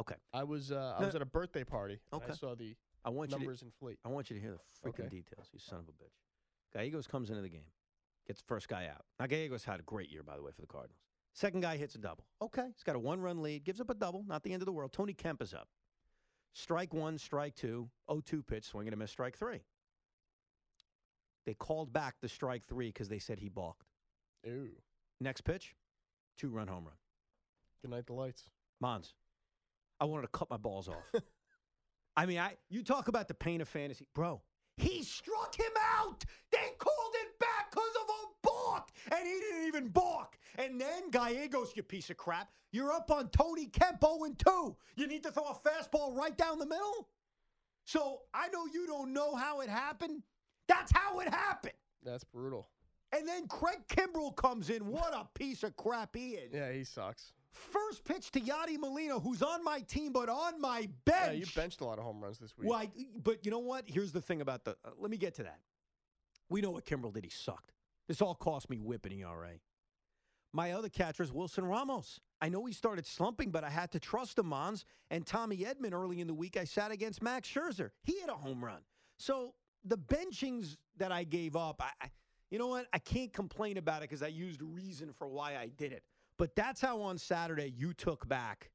Okay. 0.00 0.14
I 0.32 0.44
was 0.44 0.70
uh, 0.70 0.94
I 0.96 1.00
No. 1.00 1.06
was 1.06 1.14
at 1.16 1.22
a 1.22 1.26
birthday 1.26 1.64
party. 1.64 1.98
Okay. 2.12 2.32
I 2.32 2.34
saw 2.34 2.54
the 2.54 2.76
I 3.04 3.10
want 3.10 3.30
you 3.30 3.36
to 3.36 3.40
numbers 3.40 3.62
inflate. 3.62 3.98
I 4.04 4.08
want 4.08 4.30
you 4.30 4.36
to 4.36 4.42
hear 4.42 4.52
the 4.52 4.88
freaking 4.88 5.00
Okay. 5.06 5.08
details, 5.08 5.48
you 5.52 5.58
son 5.58 5.80
of 5.80 5.88
a 5.88 5.92
bitch. 5.92 6.12
Gallegos 6.72 7.06
comes 7.06 7.30
into 7.30 7.42
the 7.42 7.48
game, 7.48 7.66
gets 8.26 8.40
the 8.40 8.46
first 8.46 8.68
guy 8.68 8.86
out. 8.86 9.04
Now, 9.18 9.26
Gallegos 9.26 9.64
had 9.64 9.80
a 9.80 9.82
great 9.82 10.10
year, 10.10 10.22
by 10.22 10.36
the 10.36 10.42
way, 10.42 10.52
for 10.52 10.60
the 10.60 10.66
Cardinals. 10.66 11.00
Second 11.32 11.60
guy 11.62 11.76
hits 11.76 11.94
a 11.94 11.98
double. 11.98 12.24
Okay, 12.42 12.66
he's 12.74 12.82
got 12.84 12.94
a 12.96 12.98
one 12.98 13.20
run 13.20 13.42
lead, 13.42 13.64
gives 13.64 13.80
up 13.80 13.90
a 13.90 13.94
double, 13.94 14.24
not 14.26 14.42
the 14.42 14.52
end 14.52 14.62
of 14.62 14.66
the 14.66 14.72
world. 14.72 14.92
Tony 14.92 15.12
Kemp 15.14 15.40
is 15.42 15.54
up. 15.54 15.68
Strike 16.54 16.92
one, 16.92 17.18
strike 17.18 17.54
two, 17.54 17.88
0 18.10 18.22
2 18.24 18.42
pitch, 18.42 18.64
swing 18.64 18.86
and 18.86 18.94
a 18.94 18.96
miss, 18.96 19.10
strike 19.10 19.36
three. 19.36 19.60
They 21.46 21.54
called 21.54 21.92
back 21.92 22.16
the 22.20 22.28
strike 22.28 22.64
three 22.64 22.88
because 22.88 23.08
they 23.08 23.18
said 23.18 23.38
he 23.38 23.48
balked. 23.48 23.86
Ooh. 24.46 24.68
Next 25.20 25.42
pitch, 25.42 25.74
two 26.36 26.50
run 26.50 26.68
home 26.68 26.84
run. 26.84 26.94
Good 27.82 27.90
night, 27.90 28.06
the 28.06 28.12
lights. 28.12 28.50
Mons, 28.80 29.14
I 30.00 30.04
wanted 30.04 30.22
to 30.22 30.28
cut 30.28 30.50
my 30.50 30.56
balls 30.56 30.88
off. 30.88 31.12
I 32.16 32.26
mean, 32.26 32.38
I 32.38 32.56
you 32.68 32.82
talk 32.82 33.08
about 33.08 33.28
the 33.28 33.34
pain 33.34 33.60
of 33.60 33.68
fantasy, 33.68 34.06
bro. 34.14 34.42
He 34.76 35.02
struck 35.02 35.56
him 35.56 35.72
out. 35.96 36.24
They 36.52 36.70
called 36.78 37.14
it 37.14 37.38
back 37.38 37.70
because 37.70 37.96
of 37.96 38.08
a 38.08 38.46
balk, 38.46 38.90
and 39.10 39.26
he 39.26 39.40
didn't 39.40 39.66
even 39.66 39.88
balk. 39.88 40.27
And 40.58 40.80
then 40.80 41.10
Gallegos, 41.10 41.72
you 41.76 41.84
piece 41.84 42.10
of 42.10 42.16
crap, 42.16 42.50
you're 42.72 42.92
up 42.92 43.10
on 43.10 43.28
Tony 43.28 43.66
Kemp 43.66 44.04
0 44.04 44.34
2. 44.36 44.76
You 44.96 45.06
need 45.06 45.22
to 45.22 45.30
throw 45.30 45.44
a 45.44 45.54
fastball 45.54 46.14
right 46.14 46.36
down 46.36 46.58
the 46.58 46.66
middle. 46.66 47.08
So 47.86 48.22
I 48.34 48.48
know 48.48 48.66
you 48.66 48.86
don't 48.86 49.12
know 49.14 49.34
how 49.34 49.60
it 49.60 49.70
happened. 49.70 50.22
That's 50.66 50.92
how 50.92 51.20
it 51.20 51.28
happened. 51.28 51.74
That's 52.04 52.24
brutal. 52.24 52.68
And 53.16 53.26
then 53.26 53.46
Craig 53.48 53.78
Kimbrel 53.88 54.36
comes 54.36 54.68
in. 54.68 54.86
What 54.86 55.14
a 55.14 55.26
piece 55.32 55.62
of 55.62 55.74
crap 55.76 56.14
he 56.14 56.30
is. 56.30 56.52
Yeah, 56.52 56.70
he 56.72 56.84
sucks. 56.84 57.32
First 57.52 58.04
pitch 58.04 58.30
to 58.32 58.40
Yadi 58.40 58.78
Molina, 58.78 59.18
who's 59.18 59.42
on 59.42 59.64
my 59.64 59.80
team 59.80 60.12
but 60.12 60.28
on 60.28 60.60
my 60.60 60.88
bench. 61.06 61.26
Yeah, 61.26 61.32
you 61.32 61.46
benched 61.56 61.80
a 61.80 61.84
lot 61.84 61.98
of 61.98 62.04
home 62.04 62.20
runs 62.20 62.38
this 62.38 62.56
week. 62.58 62.68
Well, 62.68 62.78
I, 62.78 62.90
but 63.22 63.44
you 63.44 63.50
know 63.50 63.58
what? 63.60 63.84
Here's 63.86 64.12
the 64.12 64.20
thing 64.20 64.42
about 64.42 64.64
the. 64.64 64.72
Uh, 64.84 64.90
let 64.98 65.10
me 65.10 65.16
get 65.16 65.34
to 65.36 65.44
that. 65.44 65.60
We 66.50 66.60
know 66.60 66.70
what 66.70 66.84
Kimbrel 66.84 67.12
did. 67.14 67.24
He 67.24 67.30
sucked. 67.30 67.72
This 68.06 68.20
all 68.20 68.34
cost 68.34 68.68
me 68.68 68.78
whipping 68.78 69.20
ERA. 69.20 69.52
My 70.52 70.72
other 70.72 70.88
catcher 70.88 71.22
is 71.22 71.32
Wilson 71.32 71.64
Ramos. 71.64 72.20
I 72.40 72.48
know 72.48 72.64
he 72.64 72.72
started 72.72 73.06
slumping, 73.06 73.50
but 73.50 73.64
I 73.64 73.70
had 73.70 73.90
to 73.92 74.00
trust 74.00 74.38
him, 74.38 74.46
Mons. 74.46 74.84
And 75.10 75.26
Tommy 75.26 75.58
Edman 75.58 75.92
early 75.92 76.20
in 76.20 76.26
the 76.26 76.34
week, 76.34 76.56
I 76.56 76.64
sat 76.64 76.90
against 76.90 77.22
Max 77.22 77.48
Scherzer. 77.48 77.90
He 78.02 78.20
had 78.20 78.30
a 78.30 78.34
home 78.34 78.64
run. 78.64 78.80
So 79.18 79.54
the 79.84 79.98
benchings 79.98 80.76
that 80.96 81.12
I 81.12 81.24
gave 81.24 81.56
up, 81.56 81.82
I, 81.82 81.90
I 82.04 82.10
you 82.50 82.58
know 82.58 82.68
what? 82.68 82.86
I 82.92 82.98
can't 82.98 83.32
complain 83.32 83.76
about 83.76 83.98
it 83.98 84.08
because 84.08 84.22
I 84.22 84.28
used 84.28 84.62
reason 84.62 85.12
for 85.12 85.28
why 85.28 85.56
I 85.56 85.66
did 85.76 85.92
it. 85.92 86.02
But 86.38 86.54
that's 86.54 86.80
how 86.80 87.00
on 87.02 87.18
Saturday 87.18 87.72
you 87.76 87.92
took 87.92 88.26
back 88.28 88.70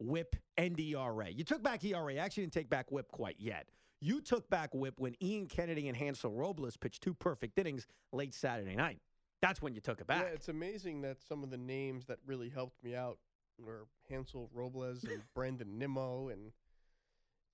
whip 0.00 0.34
and 0.56 0.78
ERA. 0.78 1.28
You 1.30 1.44
took 1.44 1.62
back 1.62 1.84
ERA. 1.84 2.16
Actually, 2.16 2.44
didn't 2.44 2.54
take 2.54 2.70
back 2.70 2.90
whip 2.90 3.10
quite 3.12 3.36
yet. 3.38 3.68
You 4.00 4.20
took 4.20 4.50
back 4.50 4.74
whip 4.74 4.94
when 4.98 5.14
Ian 5.22 5.46
Kennedy 5.46 5.86
and 5.86 5.96
Hansel 5.96 6.32
Robles 6.32 6.76
pitched 6.76 7.02
two 7.02 7.14
perfect 7.14 7.56
innings 7.58 7.86
late 8.12 8.34
Saturday 8.34 8.74
night. 8.74 8.98
That's 9.42 9.60
when 9.60 9.74
you 9.74 9.80
took 9.80 10.00
it 10.00 10.06
back. 10.06 10.22
Yeah, 10.22 10.28
it's 10.34 10.48
amazing 10.48 11.02
that 11.02 11.18
some 11.20 11.42
of 11.42 11.50
the 11.50 11.56
names 11.56 12.06
that 12.06 12.18
really 12.24 12.48
helped 12.48 12.82
me 12.82 12.94
out 12.94 13.18
were 13.58 13.86
Hansel 14.08 14.48
Robles 14.54 15.02
and 15.04 15.20
Brandon 15.34 15.78
Nimmo, 15.78 16.28
and 16.28 16.52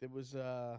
it 0.03 0.11
was, 0.11 0.35
uh, 0.35 0.79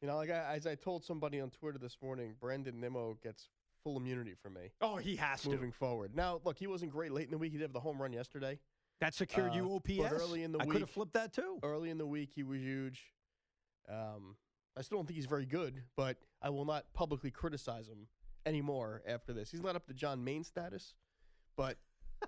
you 0.00 0.08
know, 0.08 0.16
like 0.16 0.30
I, 0.30 0.56
as 0.56 0.66
I 0.66 0.74
told 0.76 1.04
somebody 1.04 1.40
on 1.40 1.50
Twitter 1.50 1.78
this 1.78 1.98
morning, 2.02 2.34
Brandon 2.40 2.80
Nimmo 2.80 3.18
gets 3.22 3.50
full 3.84 3.96
immunity 3.98 4.34
from 4.34 4.54
me 4.54 4.72
oh, 4.82 4.96
he 4.96 5.16
has 5.16 5.42
to. 5.42 5.50
moving 5.50 5.72
forward. 5.72 6.14
Now, 6.14 6.40
look, 6.44 6.58
he 6.58 6.66
wasn't 6.66 6.90
great 6.90 7.12
late 7.12 7.24
in 7.26 7.30
the 7.30 7.38
week. 7.38 7.52
He 7.52 7.58
did 7.58 7.64
have 7.64 7.72
the 7.72 7.80
home 7.80 8.00
run 8.00 8.12
yesterday. 8.12 8.58
That 9.00 9.14
secured 9.14 9.52
Uh, 9.52 9.56
you 9.56 9.80
but 9.84 10.04
OPS. 10.06 10.22
early 10.22 10.42
in 10.42 10.52
the 10.52 10.58
week. 10.58 10.68
I 10.68 10.72
could 10.72 10.80
have 10.82 10.90
flipped 10.90 11.14
that 11.14 11.32
too. 11.32 11.58
Early 11.62 11.90
in 11.90 11.98
the 11.98 12.06
week, 12.06 12.30
he 12.34 12.42
was 12.42 12.60
huge. 12.60 13.02
Um, 13.88 14.36
I 14.76 14.82
still 14.82 14.98
don't 14.98 15.06
think 15.06 15.16
he's 15.16 15.26
very 15.26 15.46
good, 15.46 15.82
but 15.96 16.16
I 16.42 16.50
will 16.50 16.64
not 16.64 16.84
publicly 16.94 17.30
criticize 17.30 17.88
him 17.88 18.06
anymore 18.46 19.02
after 19.06 19.32
this. 19.32 19.50
He's 19.50 19.62
not 19.62 19.76
up 19.76 19.86
to 19.86 19.94
John 19.94 20.22
Maine 20.24 20.44
status, 20.44 20.94
but 21.56 21.76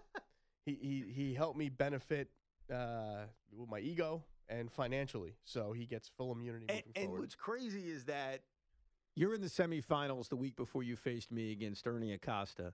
he, 0.66 0.78
he 0.80 1.04
he 1.12 1.34
helped 1.34 1.58
me 1.58 1.68
benefit 1.68 2.28
uh, 2.72 3.24
with 3.56 3.68
my 3.68 3.80
ego 3.80 4.24
and 4.48 4.70
financially, 4.70 5.34
so 5.44 5.72
he 5.72 5.86
gets 5.86 6.08
full 6.08 6.32
immunity 6.32 6.66
And, 6.68 6.82
and 6.96 7.12
what's 7.18 7.34
crazy 7.34 7.88
is 7.88 8.04
that 8.04 8.40
you're 9.14 9.34
in 9.34 9.40
the 9.40 9.48
semifinals 9.48 10.28
the 10.28 10.36
week 10.36 10.56
before 10.56 10.82
you 10.82 10.96
faced 10.96 11.30
me 11.30 11.52
against 11.52 11.86
Ernie 11.86 12.12
Acosta. 12.12 12.72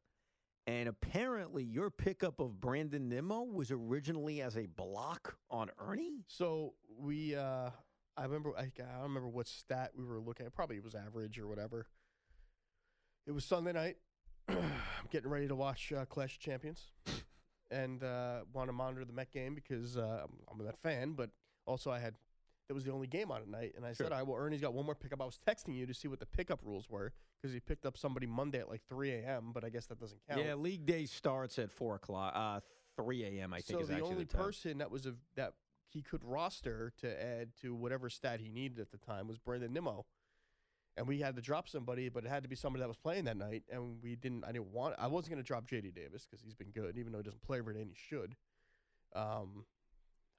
And 0.67 0.89
apparently, 0.89 1.65
your 1.65 1.91
pickup 1.91 2.41
of 2.41 2.61
Brandon 2.61 3.09
Nimmo 3.09 3.43
was 3.43 3.71
originally 3.71 4.43
as 4.43 4.57
a 4.57 4.67
block 4.67 5.37
on 5.51 5.71
Ernie. 5.79 6.25
So 6.27 6.75
we, 6.99 7.35
uh, 7.35 7.71
I 8.19 8.23
remember, 8.23 8.53
I, 8.57 8.65
I 8.65 8.93
don't 8.97 9.03
remember 9.05 9.31
what 9.31 9.47
stat 9.47 9.93
we 9.97 10.05
were 10.05 10.21
looking 10.21 10.45
at. 10.45 10.55
Probably 10.55 10.77
it 10.77 10.85
was 10.85 10.95
average 10.95 11.39
or 11.39 11.47
whatever. 11.47 11.87
It 13.29 13.33
was 13.35 13.45
Sunday 13.45 13.75
night. 13.75 13.97
I'm 14.49 14.57
getting 15.11 15.29
ready 15.29 15.49
to 15.49 15.55
watch 15.55 15.93
uh, 15.93 16.07
Clash 16.07 16.37
of 16.37 16.41
Champions, 16.41 16.87
and 17.71 18.03
uh, 18.03 18.41
want 18.55 18.71
to 18.71 18.73
monitor 18.73 19.05
the 19.05 19.13
Met 19.13 19.31
game 19.31 19.55
because 19.55 19.99
uh, 19.99 20.23
I'm, 20.25 20.61
I'm 20.63 20.67
a 20.67 20.73
fan. 20.73 21.13
But 21.13 21.29
also, 21.67 21.91
I 21.91 21.99
had 21.99 22.15
that 22.69 22.75
was 22.75 22.85
the 22.85 22.91
only 22.93 23.07
game 23.07 23.31
on 23.31 23.43
at 23.43 23.49
night, 23.49 23.75
and 23.77 23.85
I 23.85 23.89
Sure. 23.91 24.07
said, 24.07 24.13
"All 24.13 24.19
right, 24.19 24.27
well, 24.27 24.39
Ernie's 24.39 24.63
got 24.63 24.73
one 24.73 24.87
more 24.87 24.95
pickup." 24.95 25.21
I 25.21 25.27
was 25.27 25.39
texting 25.47 25.77
you 25.77 25.85
to 25.85 25.93
see 25.93 26.09
what 26.09 26.21
the 26.21 26.27
pickup 26.27 26.61
rules 26.65 26.89
were 26.89 27.13
because 27.43 27.53
he 27.53 27.61
picked 27.61 27.85
up 27.85 27.99
somebody 27.99 28.25
Monday 28.27 28.61
at 28.61 28.71
like 28.71 28.81
3 28.89 29.11
a.m. 29.11 29.51
But 29.53 29.63
I 29.63 29.69
guess 29.69 29.85
that 29.89 30.01
doesn't 30.01 30.21
count. 30.27 30.43
Yeah, 30.43 30.55
league 30.55 30.87
day 30.87 31.05
starts 31.05 31.59
at 31.59 31.71
four 31.71 31.97
o'clock, 31.97 32.33
uh, 32.35 32.61
three 32.97 33.25
a.m. 33.25 33.53
I 33.53 33.59
think 33.61 33.79
so 33.79 33.83
is 33.83 33.89
the 33.89 34.01
only 34.01 34.25
the 34.25 34.39
person 34.39 34.79
that 34.79 34.91
was 34.91 35.05
a, 35.05 35.15
that 35.37 35.53
he 35.91 36.01
could 36.01 36.25
roster 36.25 36.95
to 37.01 37.23
add 37.23 37.51
to 37.61 37.75
whatever 37.75 38.09
stat 38.09 38.41
he 38.41 38.49
needed 38.49 38.79
at 38.79 38.91
the 38.91 38.99
time 38.99 39.29
was 39.29 39.39
Brandon 39.39 39.71
Nimmo, 39.73 40.07
and 40.99 41.07
we 41.07 41.21
had 41.21 41.37
to 41.37 41.43
drop 41.43 41.69
somebody, 41.69 42.09
but 42.09 42.25
it 42.25 42.29
had 42.29 42.43
to 42.43 42.49
be 42.49 42.57
somebody 42.57 42.83
that 42.83 42.89
was 42.89 42.97
playing 42.97 43.25
that 43.25 43.37
night, 43.37 43.63
and 43.73 44.03
we 44.03 44.17
didn't. 44.17 44.45
I 44.45 44.53
didn't 44.53 44.73
want. 44.73 44.97
I 44.99 45.07
wasn't 45.07 45.33
going 45.33 45.43
to 45.43 45.47
drop 45.47 45.67
J.D. 45.67 45.93
Davis 45.93 46.27
because 46.29 46.43
he's 46.43 46.55
been 46.55 46.71
good, 46.71 46.99
even 46.99 47.13
though 47.13 47.19
he 47.19 47.25
doesn't 47.25 47.43
play 47.43 47.59
every 47.59 47.75
day 47.75 47.81
and 47.81 47.91
he 47.91 47.97
should. 47.97 48.35
Um, 49.15 49.65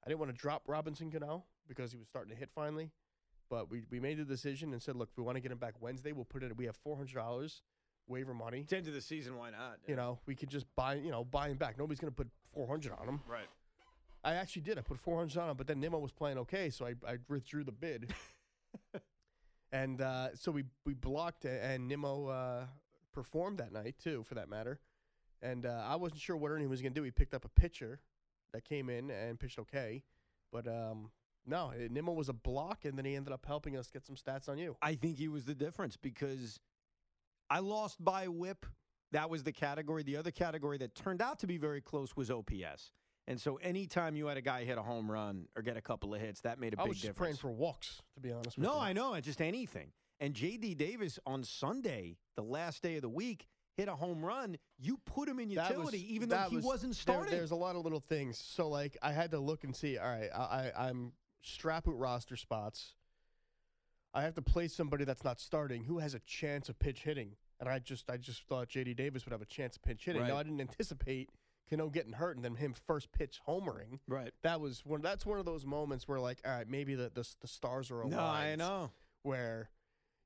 I 0.06 0.10
didn't 0.10 0.20
want 0.20 0.32
to 0.32 0.38
drop 0.38 0.64
Robinson 0.68 1.10
Cano 1.10 1.46
because 1.68 1.92
he 1.92 1.98
was 1.98 2.08
starting 2.08 2.32
to 2.32 2.38
hit 2.38 2.50
finally, 2.54 2.92
but 3.50 3.72
we 3.72 3.84
we 3.90 4.00
made 4.00 4.18
the 4.18 4.26
decision 4.26 4.74
and 4.74 4.82
said, 4.82 4.96
look, 4.96 5.10
if 5.12 5.18
we 5.18 5.24
want 5.24 5.38
to 5.38 5.42
get 5.42 5.52
him 5.52 5.58
back 5.58 5.76
Wednesday, 5.80 6.12
we'll 6.12 6.26
put 6.26 6.44
it. 6.44 6.56
We 6.56 6.66
have 6.66 6.76
four 6.76 6.98
hundred 6.98 7.16
dollars 7.16 7.62
waiver 8.08 8.34
money. 8.34 8.62
It's 8.62 8.74
end 8.74 8.88
of 8.88 8.94
the 8.94 9.02
season. 9.02 9.38
Why 9.38 9.52
not? 9.52 9.78
You 9.88 9.96
know, 9.96 10.20
we 10.26 10.36
could 10.36 10.50
just 10.50 10.66
buy, 10.76 10.96
you 10.96 11.12
know, 11.12 11.24
buy 11.24 11.50
him 11.50 11.58
back. 11.58 11.78
Nobody's 11.78 12.00
going 12.00 12.12
to 12.12 12.16
put 12.16 12.28
400 12.54 12.92
on 13.00 13.08
him. 13.08 13.22
right? 13.28 13.46
I 14.24 14.34
actually 14.34 14.64
did. 14.64 14.78
I 14.78 14.82
put 14.82 15.00
400 15.00 15.38
on 15.40 15.50
him, 15.52 15.56
but 15.58 15.68
then 15.68 15.80
Nimmo 15.80 16.00
was 16.00 16.12
playing 16.12 16.40
okay, 16.40 16.70
so 16.72 16.86
I, 16.86 16.96
I 17.08 17.18
withdrew 17.30 17.64
the 17.64 17.72
bid. 17.72 18.14
and 19.72 20.02
uh, 20.02 20.36
so 20.36 20.52
we, 20.52 20.64
we 20.86 20.94
blocked 20.94 21.46
and 21.46 21.88
Nimmo 21.88 22.28
uh, 22.28 22.66
performed 23.14 23.60
that 23.60 23.72
night, 23.72 23.96
too, 24.02 24.24
for 24.28 24.36
that 24.36 24.50
matter. 24.50 24.80
And 25.42 25.66
uh, 25.66 25.84
I 25.88 25.96
wasn't 25.96 26.22
sure 26.22 26.36
what 26.36 26.52
Ernie 26.52 26.68
was 26.68 26.82
going 26.82 26.94
to 26.94 27.00
do. 27.00 27.04
He 27.04 27.12
picked 27.12 27.34
up 27.34 27.46
a 27.46 27.50
pitcher 27.50 28.00
that 28.54 28.66
came 28.66 28.90
in 28.90 29.10
and 29.12 29.40
pitched 29.40 29.60
okay. 29.60 30.04
But 30.52 30.68
um, 30.68 31.12
no, 31.46 31.72
eh, 31.72 31.88
Nimmo 31.90 32.14
was 32.14 32.30
a 32.30 32.34
block, 32.34 32.86
and 32.86 32.98
then 32.98 33.06
he 33.06 33.16
ended 33.16 33.34
up 33.34 33.46
helping 33.46 33.78
us 33.78 33.90
get 33.90 34.06
some 34.06 34.16
stats 34.16 34.50
on 34.50 34.58
you. 34.58 34.76
I 34.82 34.96
think 34.96 35.18
he 35.18 35.28
was 35.28 35.46
the 35.46 35.56
difference 35.56 35.98
because 35.98 36.60
I 37.50 37.60
lost 37.60 38.04
by 38.04 38.28
whip. 38.28 38.66
That 39.12 39.30
was 39.30 39.44
the 39.44 39.52
category. 39.52 40.04
The 40.04 40.18
other 40.18 40.32
category 40.32 40.78
that 40.80 40.94
turned 40.94 41.22
out 41.22 41.40
to 41.40 41.48
be 41.48 41.58
very 41.58 41.82
close 41.82 42.16
was 42.16 42.30
OPS. 42.30 42.92
And 43.30 43.40
so 43.40 43.58
anytime 43.58 44.16
you 44.16 44.26
had 44.26 44.38
a 44.38 44.42
guy 44.42 44.64
hit 44.66 44.78
a 44.78 44.82
home 44.82 45.10
run 45.10 45.48
or 45.56 45.62
get 45.62 45.78
a 45.78 45.82
couple 45.82 46.14
of 46.16 46.20
hits, 46.20 46.42
that 46.42 46.60
made 46.60 46.74
a 46.74 46.78
big 46.78 46.78
difference. 46.78 46.86
I 46.86 46.90
was 46.90 46.98
just 46.98 47.04
difference. 47.14 47.18
praying 47.18 47.36
for 47.38 47.52
walks, 47.52 48.02
to 48.16 48.20
be 48.22 48.32
honest 48.32 48.58
with 48.58 48.66
no, 48.66 48.74
you. 48.74 48.80
I 48.80 48.94
know, 48.94 49.14
it's 49.14 49.28
just 49.28 49.40
anything. 49.40 49.92
And 50.20 50.34
JD 50.34 50.76
Davis 50.78 51.20
on 51.26 51.44
Sunday, 51.44 52.18
the 52.36 52.42
last 52.44 52.82
day 52.82 52.96
of 52.96 53.04
the 53.04 53.10
week, 53.10 53.48
hit 53.78 53.88
a 53.88 53.96
home 53.96 54.26
run. 54.26 54.58
You 54.80 54.98
put 55.06 55.30
him 55.30 55.40
in 55.40 55.50
utility, 55.52 56.00
was- 56.00 56.04
even 56.04 56.28
though 56.30 56.48
he 56.50 56.56
was- 56.58 56.66
wasn't 56.66 56.94
there- 56.96 57.02
starting. 57.02 57.32
there's 57.32 57.52
a 57.52 57.56
lot 57.56 57.76
of 57.76 57.84
little 57.84 58.00
things. 58.02 58.38
So 58.38 58.68
like 58.68 58.98
I 59.02 59.12
had 59.14 59.32
to 59.32 59.40
look 59.40 59.64
and 59.64 59.76
see. 59.76 59.98
All 59.98 60.10
right, 60.10 60.30
I, 60.36 60.72
I 60.76 60.90
I'm 60.90 61.14
strap 61.42 61.88
out 61.88 61.98
roster 61.98 62.36
spots. 62.36 62.96
I 64.14 64.24
have 64.24 64.34
to 64.36 64.42
play 64.42 64.68
somebody 64.68 65.06
that's 65.06 65.24
not 65.24 65.40
starting 65.40 65.84
who 65.84 66.00
has 66.00 66.16
a 66.16 66.20
chance 66.22 66.68
of 66.68 66.80
pitch 66.80 67.04
hitting, 67.04 67.36
and 67.60 67.70
I 67.70 67.78
just 67.78 68.10
I 68.10 68.18
just 68.18 68.44
thought 68.48 68.70
J.D. 68.70 68.96
Davis 68.96 69.24
would 69.26 69.32
have 69.34 69.42
a 69.44 69.46
chance 69.46 69.76
of 69.76 69.84
pitch 69.84 70.06
hitting. 70.06 70.24
Now 70.24 70.34
Right. 70.34 70.40
I 70.40 70.44
didn't 70.44 70.62
anticipate 70.62 71.30
Cano 71.70 71.90
getting 71.90 72.14
hurt 72.14 72.36
and 72.36 72.44
then 72.44 72.56
him 72.56 72.74
first 72.88 73.12
pitch 73.12 73.40
homering. 73.48 74.00
right. 74.08 74.32
That 74.44 74.60
was 74.62 74.82
one. 74.86 75.02
That's 75.02 75.26
one 75.26 75.40
of 75.40 75.46
those 75.46 75.66
moments 75.66 76.08
where 76.08 76.20
like, 76.20 76.40
all 76.46 76.52
right, 76.52 76.68
maybe 76.70 76.96
the 76.96 77.12
the, 77.14 77.28
the 77.42 77.48
stars 77.48 77.92
are 77.92 78.02
aligned. 78.02 78.12
No, 78.12 78.20
I 78.24 78.56
know. 78.56 78.92
Where. 79.24 79.70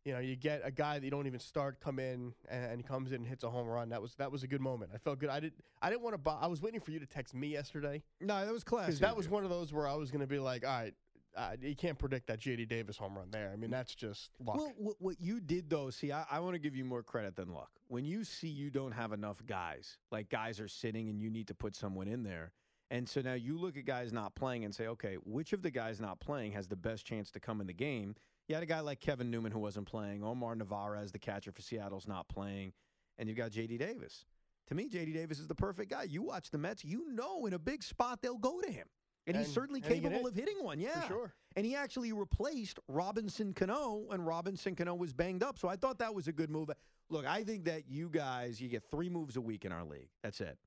You 0.05 0.11
know, 0.11 0.19
you 0.19 0.35
get 0.35 0.59
a 0.65 0.71
guy 0.71 0.99
that 0.99 1.05
you 1.05 1.11
don't 1.11 1.27
even 1.27 1.39
start 1.39 1.79
come 1.79 1.97
in 1.97 2.33
and, 2.49 2.65
and 2.65 2.77
he 2.77 2.83
comes 2.83 3.13
in 3.13 3.19
and 3.21 3.25
hits 3.25 3.45
a 3.45 3.49
home 3.49 3.67
run. 3.67 3.87
That 3.87 4.01
was 4.01 4.15
that 4.15 4.33
was 4.33 4.43
a 4.43 4.47
good 4.47 4.59
moment. 4.59 4.91
I 4.93 4.97
felt 4.97 5.17
good. 5.17 5.29
I 5.29 5.39
did. 5.39 5.53
I 5.81 5.89
didn't 5.89 6.01
want 6.01 6.13
to. 6.13 6.17
Buy, 6.17 6.37
I 6.41 6.47
was 6.47 6.61
waiting 6.61 6.81
for 6.81 6.91
you 6.91 6.99
to 6.99 7.05
text 7.05 7.33
me 7.33 7.47
yesterday 7.47 8.03
No, 8.19 8.43
that 8.45 8.51
was 8.51 8.65
classic. 8.65 8.99
that 8.99 9.15
was 9.15 9.29
one 9.29 9.45
of 9.45 9.49
those 9.49 9.71
where 9.71 9.87
I 9.87 9.93
was 9.93 10.11
going 10.11 10.19
to 10.19 10.27
be 10.27 10.39
like, 10.39 10.65
all 10.67 10.77
right, 10.77 10.93
uh, 11.35 11.51
you 11.61 11.75
can't 11.75 11.97
predict 11.97 12.27
that 12.27 12.39
JD 12.39 12.67
Davis 12.67 12.97
home 12.97 13.17
run 13.17 13.31
there. 13.31 13.51
I 13.51 13.55
mean, 13.55 13.71
that's 13.71 13.95
just 13.95 14.31
luck. 14.43 14.57
Well, 14.57 14.95
what, 14.99 15.15
you 15.19 15.39
did 15.39 15.69
though, 15.69 15.89
see, 15.89 16.11
I, 16.11 16.25
I 16.29 16.39
want 16.39 16.53
to 16.53 16.59
give 16.59 16.75
you 16.75 16.85
more 16.85 17.03
credit 17.03 17.35
than 17.35 17.53
luck. 17.53 17.71
When 17.87 18.05
you 18.05 18.23
see 18.23 18.47
you 18.47 18.69
don't 18.69 18.91
have 18.91 19.13
enough 19.13 19.43
guys, 19.45 19.97
like 20.11 20.29
guys 20.29 20.59
are 20.59 20.67
sitting 20.67 21.09
and 21.09 21.19
you 21.19 21.29
need 21.29 21.47
to 21.47 21.55
put 21.55 21.75
someone 21.75 22.07
in 22.07 22.23
there. 22.23 22.51
And 22.91 23.09
so 23.09 23.21
now 23.21 23.33
you 23.33 23.57
look 23.57 23.75
at 23.77 23.85
guys 23.85 24.13
not 24.13 24.35
playing 24.35 24.65
and 24.65 24.73
say, 24.75 24.87
okay, 24.87 25.15
which 25.25 25.53
of 25.53 25.63
the 25.63 25.71
guys 25.71 25.99
not 25.99 26.19
playing 26.19 26.51
has 26.51 26.67
the 26.67 26.75
best 26.75 27.05
chance 27.05 27.31
to 27.31 27.39
come 27.39 27.59
in 27.59 27.67
the 27.67 27.73
game? 27.73 28.15
You 28.47 28.55
had 28.55 28.63
a 28.63 28.67
guy 28.67 28.81
like 28.81 28.99
Kevin 28.99 29.31
Newman 29.31 29.51
who 29.51 29.59
wasn't 29.59 29.87
playing, 29.87 30.23
Omar 30.23 30.55
Narvaez, 30.55 31.11
the 31.11 31.19
catcher 31.19 31.51
for 31.51 31.61
Seattle's 31.61 32.07
not 32.07 32.27
playing, 32.27 32.73
and 33.17 33.27
you've 33.27 33.37
got 33.37 33.51
JD 33.51 33.79
Davis. 33.79 34.25
To 34.67 34.75
me, 34.75 34.89
JD 34.89 35.13
Davis 35.13 35.39
is 35.39 35.47
the 35.47 35.55
perfect 35.55 35.89
guy. 35.89 36.03
You 36.03 36.21
watch 36.21 36.51
the 36.51 36.57
Mets, 36.57 36.85
you 36.85 37.11
know 37.11 37.45
in 37.45 37.53
a 37.53 37.59
big 37.59 37.83
spot 37.83 38.19
they'll 38.21 38.37
go 38.37 38.61
to 38.61 38.71
him. 38.71 38.85
And, 39.25 39.37
he's 39.37 39.51
certainly 39.51 39.81
and 39.81 39.89
capable 39.89 40.17
hit. 40.17 40.27
of 40.27 40.35
hitting 40.35 40.63
one, 40.63 40.79
yeah. 40.79 41.01
for 41.01 41.07
sure. 41.07 41.33
And 41.55 41.65
he 41.65 41.75
actually 41.75 42.11
replaced 42.11 42.79
Robinson 42.87 43.53
Cano, 43.53 44.05
and 44.11 44.25
Robinson 44.25 44.75
Cano 44.75 44.95
was 44.95 45.13
banged 45.13 45.43
up. 45.43 45.57
So 45.57 45.67
I 45.67 45.75
thought 45.75 45.99
that 45.99 46.13
was 46.13 46.27
a 46.27 46.33
good 46.33 46.49
move. 46.49 46.69
Look, 47.09 47.25
I 47.25 47.43
think 47.43 47.65
that 47.65 47.83
you 47.87 48.09
guys, 48.09 48.59
you 48.59 48.69
get 48.69 48.83
three 48.89 49.09
moves 49.09 49.37
a 49.37 49.41
week 49.41 49.65
in 49.65 49.71
our 49.71 49.83
league. 49.83 50.09
That's 50.23 50.41
it. 50.41 50.57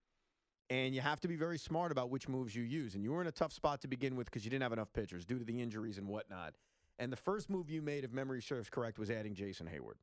And 0.70 0.94
you 0.94 1.00
have 1.00 1.20
to 1.20 1.28
be 1.28 1.36
very 1.36 1.58
smart 1.58 1.92
about 1.92 2.10
which 2.10 2.28
moves 2.28 2.54
you 2.54 2.62
use. 2.62 2.94
And 2.94 3.04
you 3.04 3.12
were 3.12 3.20
in 3.20 3.26
a 3.26 3.32
tough 3.32 3.52
spot 3.52 3.80
to 3.82 3.88
begin 3.88 4.16
with 4.16 4.26
because 4.26 4.44
you 4.44 4.50
didn't 4.50 4.62
have 4.62 4.72
enough 4.72 4.92
pitchers 4.92 5.24
due 5.24 5.38
to 5.38 5.44
the 5.44 5.60
injuries 5.60 5.98
and 5.98 6.08
whatnot. 6.08 6.54
And 6.98 7.12
the 7.12 7.16
first 7.16 7.50
move 7.50 7.70
you 7.70 7.82
made, 7.82 8.04
if 8.04 8.12
memory 8.12 8.42
serves 8.42 8.70
correct, 8.70 8.98
was 8.98 9.10
adding 9.10 9.34
Jason 9.34 9.66
Heyward. 9.66 9.96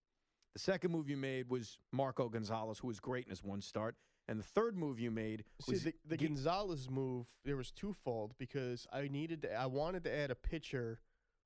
The 0.54 0.60
second 0.60 0.92
move 0.92 1.10
you 1.10 1.18
made 1.18 1.50
was 1.50 1.80
Marco 1.92 2.30
Gonzalez, 2.30 2.78
who 2.78 2.88
was 2.88 3.00
great 3.00 3.26
in 3.26 3.32
his 3.32 3.44
one 3.44 3.62
start. 3.62 3.96
And 4.28 4.40
the 4.40 4.44
third 4.44 4.78
move 4.78 5.00
you 5.00 5.12
made 5.12 5.44
See, 5.62 5.72
was 5.74 5.84
the, 5.84 5.94
the 6.08 6.18
get- 6.18 6.30
Gonzalez 6.30 6.90
move, 6.90 7.26
there 7.44 7.58
was 7.58 7.72
twofold 7.72 8.34
because 8.38 8.88
I 8.94 9.08
needed 9.10 9.42
to, 9.44 9.54
I 9.54 9.66
wanted 9.66 10.04
to 10.06 10.16
add 10.16 10.32
a 10.32 10.36
pitcher 10.36 11.00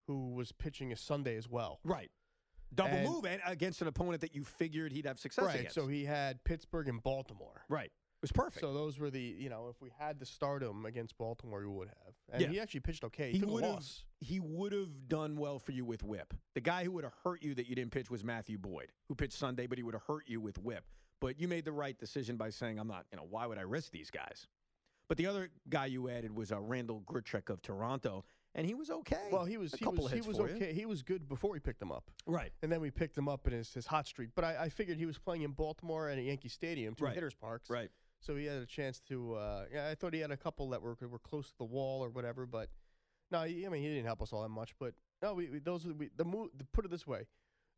who 0.07 0.29
was 0.29 0.51
pitching 0.51 0.91
a 0.91 0.95
Sunday 0.95 1.37
as 1.37 1.49
well. 1.49 1.79
right 1.83 2.11
double 2.75 2.91
And- 2.97 3.07
move 3.07 3.25
and 3.25 3.41
against 3.45 3.81
an 3.81 3.87
opponent 3.87 4.19
that 4.21 4.35
you 4.35 4.43
figured 4.43 4.91
he'd 4.91 5.05
have 5.05 5.17
success 5.19 5.45
right. 5.45 5.55
against. 5.59 5.75
So 5.75 5.87
he 5.87 6.03
had 6.05 6.43
Pittsburgh 6.43 6.89
and 6.89 7.01
Baltimore. 7.01 7.63
right, 7.69 7.85
it 7.85 7.91
was 8.21 8.31
perfect. 8.33 8.59
So 8.59 8.73
those 8.73 8.99
were 8.99 9.09
the, 9.09 9.21
you 9.21 9.47
know, 9.49 9.69
if 9.69 9.81
we 9.81 9.89
had 9.97 10.19
to 10.19 10.25
start 10.25 10.61
him 10.63 10.85
against 10.85 11.17
Baltimore, 11.17 11.61
we 11.61 11.67
would 11.67 11.87
have. 11.87 12.13
And 12.33 12.41
Yeah. 12.41 12.47
he 12.49 12.59
actually 12.59 12.81
pitched 12.81 13.05
okay. 13.05 13.31
He, 13.31 13.37
he 13.39 13.45
would 13.45 13.63
have 13.63 13.85
he 14.19 14.39
would 14.41 14.73
have 14.73 15.07
done 15.07 15.37
well 15.37 15.59
for 15.59 15.71
you 15.71 15.85
with 15.85 16.03
whip. 16.03 16.33
The 16.55 16.61
guy 16.61 16.83
who 16.83 16.91
would 16.91 17.05
have 17.05 17.13
hurt 17.23 17.41
you 17.41 17.55
that 17.55 17.67
you 17.67 17.75
didn't 17.75 17.91
pitch 17.91 18.09
was 18.11 18.23
Matthew 18.23 18.57
Boyd, 18.57 18.91
who 19.07 19.15
pitched 19.15 19.37
Sunday, 19.37 19.65
but 19.65 19.77
he 19.77 19.83
would 19.83 19.93
have 19.93 20.03
hurt 20.03 20.23
you 20.27 20.41
with 20.41 20.57
whip. 20.59 20.83
But 21.19 21.39
you 21.39 21.47
made 21.47 21.65
the 21.65 21.71
right 21.71 21.97
decision 21.97 22.37
by 22.37 22.49
saying, 22.51 22.79
"I'm 22.79 22.87
not, 22.87 23.05
you 23.11 23.17
know, 23.17 23.25
why 23.29 23.45
would 23.47 23.57
I 23.57 23.61
risk 23.61 23.91
these 23.91 24.11
guys?" 24.11 24.47
But 25.07 25.17
the 25.17 25.25
other 25.27 25.49
guy 25.69 25.85
you 25.87 26.09
added 26.09 26.35
was 26.35 26.51
uh, 26.51 26.59
Randal 26.59 27.01
Grichuk 27.01 27.49
of 27.49 27.61
Toronto, 27.61 28.25
and 28.53 28.67
he 28.67 28.73
was 28.73 28.89
okay. 28.89 29.29
Well, 29.31 29.45
he 29.45 29.57
was 29.57 29.73
a 29.73 29.77
he 29.77 29.85
couple 29.85 30.03
was 30.03 30.11
of 30.11 30.19
he 30.19 30.27
was 30.27 30.37
for 30.37 30.49
you. 30.49 30.55
okay. 30.55 30.73
He 30.73 30.85
was 30.85 31.01
good 31.01 31.27
before 31.29 31.49
we 31.51 31.59
picked 31.59 31.81
him 31.81 31.91
up, 31.91 32.11
right, 32.25 32.51
and 32.61 32.71
then 32.71 32.81
we 32.81 32.91
picked 32.91 33.17
him 33.17 33.27
up 33.29 33.47
in 33.47 33.53
his, 33.53 33.73
his 33.73 33.87
hot 33.87 34.05
streak. 34.05 34.29
But 34.35 34.43
I, 34.43 34.63
I 34.63 34.69
figured 34.69 34.97
he 34.97 35.05
was 35.05 35.17
playing 35.17 35.43
in 35.43 35.51
Baltimore 35.51 36.09
and 36.09 36.19
at 36.19 36.25
Yankee 36.25 36.49
Stadium, 36.49 36.93
two 36.93 37.05
Right. 37.05 37.15
hitters 37.15 37.33
parks, 37.35 37.69
right. 37.69 37.89
So 38.19 38.35
he 38.35 38.45
had 38.45 38.57
a 38.61 38.65
chance 38.65 38.99
to. 39.07 39.35
Uh, 39.35 39.65
yeah, 39.73 39.87
I 39.89 39.95
thought 39.95 40.13
he 40.13 40.19
had 40.19 40.31
a 40.31 40.37
couple 40.37 40.69
that 40.69 40.81
were 40.81 40.97
were 41.09 41.19
close 41.19 41.47
to 41.51 41.57
the 41.57 41.65
wall 41.65 42.03
or 42.03 42.09
whatever, 42.09 42.45
but 42.45 42.69
no, 43.31 43.39
I 43.39 43.47
mean 43.47 43.81
he 43.81 43.87
didn't 43.87 44.05
help 44.05 44.21
us 44.21 44.33
all 44.33 44.41
that 44.43 44.49
much. 44.49 44.73
But 44.79 44.93
no, 45.21 45.33
we, 45.33 45.49
we 45.49 45.59
those 45.59 45.85
we, 45.85 46.09
the 46.15 46.25
move. 46.25 46.49
The, 46.57 46.63
put 46.65 46.83
it 46.83 46.91
this 46.91 47.07
way, 47.07 47.27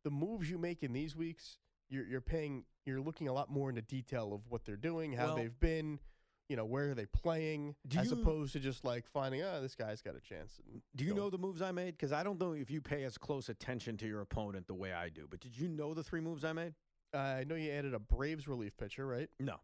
the 0.02 0.10
moves 0.10 0.50
you 0.50 0.58
make 0.58 0.82
in 0.82 0.92
these 0.92 1.14
weeks, 1.14 1.58
you're 1.90 2.06
you're 2.06 2.20
paying. 2.20 2.64
You're 2.86 3.00
looking 3.00 3.28
a 3.28 3.32
lot 3.32 3.50
more 3.50 3.68
into 3.68 3.82
detail 3.82 4.32
of 4.32 4.40
what 4.48 4.64
they're 4.64 4.76
doing, 4.76 5.12
how 5.12 5.26
Well- 5.26 5.36
they've 5.36 5.60
been. 5.60 6.00
You 6.48 6.56
know 6.56 6.64
where 6.64 6.90
are 6.90 6.94
they 6.96 7.06
playing, 7.06 7.76
as 7.96 8.10
you- 8.10 8.20
opposed 8.20 8.54
to 8.54 8.58
just 8.58 8.84
like 8.84 9.06
finding, 9.06 9.40
oh, 9.42 9.60
this 9.62 9.76
guy's 9.76 10.02
got 10.02 10.16
a 10.16 10.20
chance. 10.20 10.60
Do 10.96 11.04
you 11.04 11.10
going. 11.10 11.22
know 11.22 11.30
the 11.30 11.38
moves 11.38 11.62
I 11.62 11.70
made? 11.70 11.92
Because 11.92 12.10
I 12.10 12.24
don't 12.24 12.40
know 12.40 12.54
if 12.54 12.72
you 12.72 12.80
pay 12.80 13.04
as 13.04 13.16
close 13.16 13.48
attention 13.48 13.96
to 13.98 14.06
your 14.08 14.20
opponent 14.20 14.66
the 14.66 14.74
way 14.74 14.92
I 14.92 15.10
do. 15.10 15.28
But 15.30 15.38
did 15.38 15.56
you 15.56 15.68
know 15.68 15.94
the 15.94 16.02
three 16.02 16.20
moves 16.20 16.44
I 16.44 16.52
made? 16.52 16.74
Uh, 17.14 17.18
I 17.18 17.44
know 17.44 17.54
you 17.54 17.70
added 17.70 17.94
a 17.94 18.00
Braves 18.00 18.48
relief 18.48 18.76
pitcher, 18.76 19.06
right? 19.06 19.30
No, 19.38 19.60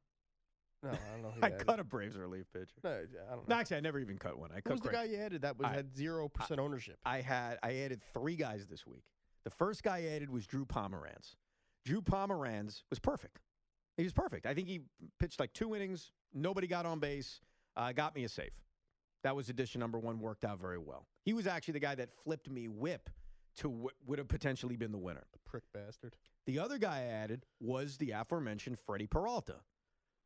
No, 0.85 0.91
I 0.91 0.95
don't 1.11 1.23
know. 1.23 1.31
Who 1.33 1.41
I 1.43 1.47
added. 1.47 1.67
cut 1.67 1.81
a 1.81 1.85
Braves 1.85 2.17
relief 2.17 2.47
pitcher. 2.53 2.77
No, 2.85 2.91
I 2.93 3.35
don't 3.35 3.49
No, 3.49 3.57
actually, 3.57 3.79
I 3.79 3.81
never 3.81 3.99
even 3.99 4.17
cut 4.17 4.39
one. 4.39 4.53
I 4.53 4.57
Who 4.57 4.63
cut 4.63 4.73
was 4.75 4.81
the 4.83 4.91
guy 4.91 5.05
you 5.05 5.17
added 5.17 5.43
that 5.43 5.59
was 5.59 5.67
I- 5.67 5.75
had 5.75 5.93
zero 5.93 6.29
percent 6.29 6.61
ownership? 6.61 7.01
I 7.05 7.21
had 7.21 7.59
I 7.65 7.79
added 7.79 8.01
three 8.13 8.37
guys 8.37 8.65
this 8.69 8.87
week. 8.87 9.03
The 9.43 9.51
first 9.51 9.83
guy 9.83 9.97
I 9.99 10.05
added 10.15 10.31
was 10.31 10.47
Drew 10.47 10.65
Pomeranz. 10.65 11.35
Drew 11.87 12.03
Pomeranz 12.03 12.83
was 12.91 12.99
perfect. 12.99 13.39
He 13.97 14.03
was 14.03 14.13
perfect. 14.13 14.45
I 14.45 14.53
think 14.53 14.67
he 14.67 14.81
pitched 15.21 15.39
like 15.39 15.53
two 15.53 15.75
innings. 15.75 16.11
Nobody 16.35 16.67
got 16.67 16.85
on 16.85 16.99
base. 16.99 17.41
Uh, 17.77 17.93
got 17.93 18.15
me 18.15 18.25
a 18.25 18.29
save. 18.29 18.51
That 19.23 19.37
was 19.37 19.49
addition 19.49 19.81
number 19.81 19.99
one. 19.99 20.19
Worked 20.19 20.45
out 20.45 20.61
very 20.61 20.79
well. 20.79 21.07
He 21.25 21.33
was 21.33 21.47
actually 21.47 21.73
the 21.73 21.81
guy 21.81 21.95
that 21.95 22.11
flipped 22.25 22.51
me 22.51 22.67
whip 22.69 23.09
to 23.59 23.71
what 23.71 23.95
would 24.05 24.19
have 24.19 24.29
potentially 24.29 24.77
been 24.77 24.93
the 24.93 24.99
winner. 24.99 25.25
Prick 25.47 25.63
bastard. 25.73 26.17
The 26.47 26.59
other 26.59 26.77
guy 26.77 26.99
I 26.99 27.05
added 27.05 27.47
was 27.61 27.97
the 27.97 28.11
aforementioned 28.11 28.79
Freddie 28.85 29.07
Peralta, 29.07 29.57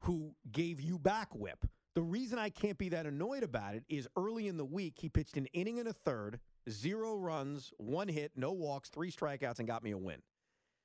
who 0.01 0.35
gave 0.51 0.81
you 0.81 0.99
back 0.99 1.29
whip. 1.35 1.67
The 1.95 2.03
reason 2.03 2.39
I 2.39 2.49
can't 2.49 2.79
be 2.79 2.89
that 2.89 3.07
annoyed 3.07 3.43
about 3.43 3.75
it 3.75 3.85
is 3.89 4.09
early 4.17 4.49
in 4.49 4.57
the 4.57 4.65
week, 4.65 4.95
he 4.97 5.09
pitched 5.09 5.37
an 5.37 5.47
inning 5.53 5.79
and 5.79 5.89
a 5.89 5.93
third, 5.93 6.41
zero 6.71 7.15
runs, 7.15 7.71
one 7.77 8.09
hit, 8.09 8.33
no 8.35 8.53
walks, 8.53 8.89
three 8.89 9.11
strikeouts, 9.11 9.59
and 9.59 9.69
got 9.69 9.83
me 9.83 9.91
a 9.91 9.99
win. 9.99 10.23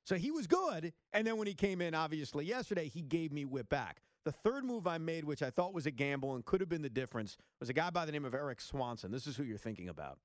So 0.06 0.14
he 0.14 0.30
was 0.30 0.46
good. 0.46 0.92
And 1.12 1.26
then 1.26 1.36
when 1.36 1.48
he 1.48 1.54
came 1.54 1.80
in, 1.80 1.94
obviously, 1.94 2.44
yesterday, 2.44 2.88
he 2.88 3.02
gave 3.02 3.32
me 3.32 3.44
whip 3.44 3.68
back. 3.68 4.00
The 4.24 4.30
third 4.30 4.64
move 4.64 4.86
I 4.86 4.98
made, 4.98 5.24
which 5.24 5.42
I 5.42 5.50
thought 5.50 5.74
was 5.74 5.86
a 5.86 5.90
gamble 5.90 6.36
and 6.36 6.44
could 6.44 6.60
have 6.60 6.68
been 6.68 6.82
the 6.82 6.88
difference, 6.88 7.36
was 7.60 7.68
a 7.68 7.72
guy 7.72 7.90
by 7.90 8.06
the 8.06 8.12
name 8.12 8.24
of 8.24 8.32
Erik 8.32 8.60
Swanson. 8.60 9.10
This 9.10 9.26
is 9.26 9.36
who 9.36 9.42
you're 9.42 9.58
thinking 9.58 9.88
about. 9.88 10.18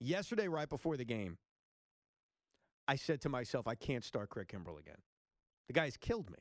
Yesterday, 0.00 0.46
right 0.46 0.68
before 0.68 0.96
the 0.96 1.04
game, 1.04 1.38
I 2.86 2.94
said 2.94 3.20
to 3.22 3.28
myself, 3.28 3.66
I 3.66 3.74
can't 3.74 4.04
start 4.04 4.30
Craig 4.30 4.46
Kimbrel 4.48 4.78
again. 4.78 4.98
The 5.66 5.72
guy's 5.72 5.96
killed 5.96 6.30
me. 6.30 6.38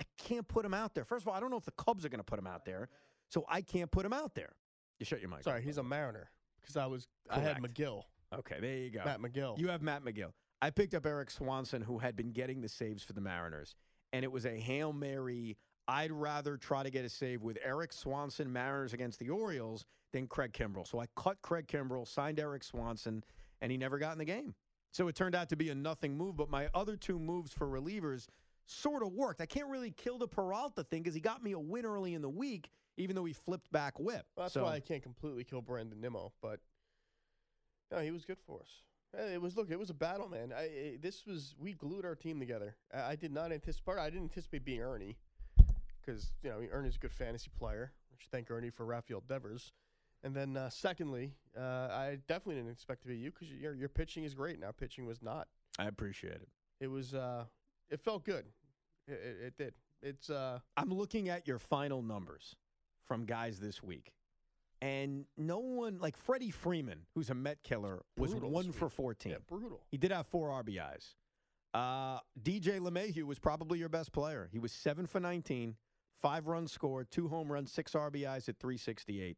I 0.00 0.04
can't 0.18 0.48
put 0.48 0.64
him 0.64 0.72
out 0.72 0.94
there. 0.94 1.04
First 1.04 1.24
of 1.24 1.28
all, 1.28 1.34
I 1.34 1.40
don't 1.40 1.50
know 1.50 1.58
if 1.58 1.66
the 1.66 1.72
Cubs 1.72 2.04
are 2.04 2.08
going 2.08 2.18
to 2.20 2.24
put 2.24 2.38
him 2.38 2.46
out 2.46 2.64
there, 2.64 2.88
so 3.28 3.44
I 3.48 3.60
can't 3.60 3.90
put 3.90 4.06
him 4.06 4.14
out 4.14 4.34
there. 4.34 4.52
You 4.98 5.04
shut 5.04 5.20
your 5.20 5.28
mic. 5.28 5.42
Sorry, 5.42 5.62
he's 5.62 5.78
a 5.78 5.82
Mariner 5.82 6.30
because 6.60 6.76
I 6.76 6.86
was 6.86 7.08
I 7.30 7.40
had 7.40 7.58
Magill, 7.58 8.04
Okay, 8.34 8.56
there 8.60 8.76
you 8.76 8.90
go. 8.90 9.02
Matt 9.04 9.20
Magill. 9.20 9.58
You 9.58 9.68
have 9.68 9.82
Matt 9.82 10.02
Magill. 10.02 10.32
I 10.62 10.70
picked 10.70 10.94
up 10.94 11.04
Erik 11.04 11.28
Swanson, 11.28 11.82
who 11.82 11.98
had 11.98 12.14
been 12.14 12.30
getting 12.30 12.60
the 12.60 12.68
saves 12.68 13.02
for 13.02 13.14
the 13.14 13.20
Mariners, 13.20 13.74
and 14.12 14.24
it 14.24 14.30
was 14.30 14.46
a 14.46 14.56
hail 14.56 14.92
mary. 14.92 15.56
I'd 15.88 16.12
rather 16.12 16.56
try 16.56 16.84
to 16.84 16.90
get 16.90 17.04
a 17.04 17.08
save 17.08 17.42
with 17.42 17.58
Erik 17.64 17.92
Swanson, 17.92 18.50
Mariners 18.50 18.92
against 18.92 19.18
the 19.18 19.28
Orioles, 19.28 19.84
than 20.12 20.28
Craig 20.28 20.52
Kimbrel. 20.52 20.86
So 20.86 21.00
I 21.00 21.06
cut 21.16 21.42
Craig 21.42 21.66
Kimbrel, 21.66 22.06
signed 22.06 22.38
Erik 22.38 22.62
Swanson, 22.62 23.24
and 23.60 23.72
he 23.72 23.76
never 23.76 23.98
got 23.98 24.12
in 24.12 24.18
the 24.18 24.24
game. 24.24 24.54
So 24.92 25.08
it 25.08 25.16
turned 25.16 25.34
out 25.34 25.48
to 25.48 25.56
be 25.56 25.70
a 25.70 25.74
nothing 25.74 26.16
move. 26.16 26.36
But 26.36 26.48
my 26.48 26.68
other 26.74 26.96
two 26.96 27.18
moves 27.18 27.52
for 27.52 27.66
relievers 27.66 28.28
sort 28.66 29.02
of 29.02 29.12
worked. 29.12 29.40
I 29.40 29.46
can't 29.46 29.68
really 29.68 29.90
kill 29.90 30.18
the 30.18 30.28
Peralta 30.28 30.84
thing 30.84 31.02
because 31.02 31.14
he 31.14 31.20
got 31.20 31.42
me 31.42 31.52
a 31.52 31.58
win 31.58 31.84
early 31.84 32.14
in 32.14 32.22
the 32.22 32.30
week, 32.30 32.70
even 32.98 33.16
though 33.16 33.24
he 33.24 33.32
flipped 33.32 33.72
back 33.72 33.98
whip. 33.98 34.26
Well, 34.36 34.44
that's 34.44 34.54
so, 34.54 34.62
why 34.62 34.74
I 34.74 34.80
can't 34.80 35.02
completely 35.02 35.42
kill 35.42 35.60
Brandon 35.60 36.00
Nimmo, 36.00 36.32
but 36.40 36.60
no, 37.90 37.98
he 37.98 38.12
was 38.12 38.24
good 38.24 38.38
for 38.46 38.60
us. 38.60 38.82
Eh, 39.16 39.34
It 39.34 39.42
was 39.42 39.56
look, 39.56 39.70
it 39.70 39.78
was 39.78 39.90
a 39.90 39.94
battle, 39.94 40.28
man. 40.28 40.52
I, 40.56 40.62
I 40.62 40.98
this 41.00 41.26
was 41.26 41.54
we 41.58 41.72
glued 41.72 42.04
our 42.04 42.14
team 42.14 42.38
together. 42.38 42.76
I, 42.94 43.12
I 43.12 43.16
did 43.16 43.32
not 43.32 43.52
anticipate. 43.52 43.98
I 43.98 44.08
didn't 44.10 44.24
anticipate 44.24 44.64
being 44.64 44.80
Ernie 44.80 45.16
because 46.00 46.32
you 46.42 46.50
know 46.50 46.60
Ernie's 46.70 46.96
a 46.96 46.98
good 46.98 47.12
fantasy 47.12 47.50
player. 47.58 47.92
I 48.12 48.14
should 48.18 48.30
thank 48.30 48.50
Ernie 48.50 48.70
for 48.70 48.84
Rafael 48.86 49.22
Devers. 49.28 49.72
And 50.24 50.34
then 50.34 50.56
uh, 50.56 50.70
secondly, 50.70 51.32
uh, 51.58 51.60
I 51.90 52.18
definitely 52.28 52.56
didn't 52.56 52.70
expect 52.70 53.02
to 53.02 53.08
be 53.08 53.16
you 53.16 53.30
because 53.32 53.48
your 53.48 53.74
your 53.74 53.88
pitching 53.88 54.24
is 54.24 54.34
great. 54.34 54.60
Now 54.60 54.70
pitching 54.70 55.04
was 55.06 55.20
not. 55.22 55.48
I 55.78 55.86
appreciate 55.86 56.34
it. 56.34 56.48
It 56.80 56.88
was. 56.88 57.14
Uh, 57.14 57.44
it 57.90 58.00
felt 58.00 58.24
good. 58.24 58.44
It, 59.08 59.12
it, 59.12 59.36
it 59.46 59.56
did. 59.58 59.74
It's. 60.02 60.30
Uh, 60.30 60.60
I'm 60.76 60.92
looking 60.92 61.28
at 61.28 61.46
your 61.46 61.58
final 61.58 62.02
numbers 62.02 62.54
from 63.04 63.24
guys 63.24 63.58
this 63.58 63.82
week. 63.82 64.12
And 64.82 65.26
no 65.36 65.60
one, 65.60 65.98
like 66.00 66.16
Freddie 66.16 66.50
Freeman, 66.50 67.06
who's 67.14 67.30
a 67.30 67.34
Met 67.34 67.62
killer, 67.62 68.02
was 68.16 68.32
Brutal 68.32 68.50
one 68.50 68.72
for 68.72 68.88
14. 68.88 69.30
yeah, 69.32 69.38
brutal. 69.48 69.80
He 69.92 69.96
did 69.96 70.10
have 70.10 70.26
four 70.26 70.48
RBIs. 70.62 71.14
Uh, 71.72 72.18
DJ 72.42 72.80
LeMahieu 72.80 73.22
was 73.22 73.38
probably 73.38 73.78
your 73.78 73.88
best 73.88 74.12
player. 74.12 74.48
He 74.52 74.58
was 74.58 74.72
seven 74.72 75.06
for 75.06 75.20
19, 75.20 75.76
five 76.20 76.48
runs 76.48 76.72
scored, 76.72 77.12
two 77.12 77.28
home 77.28 77.50
runs, 77.50 77.70
six 77.72 77.92
RBIs 77.92 78.48
at 78.48 78.58
368. 78.58 79.36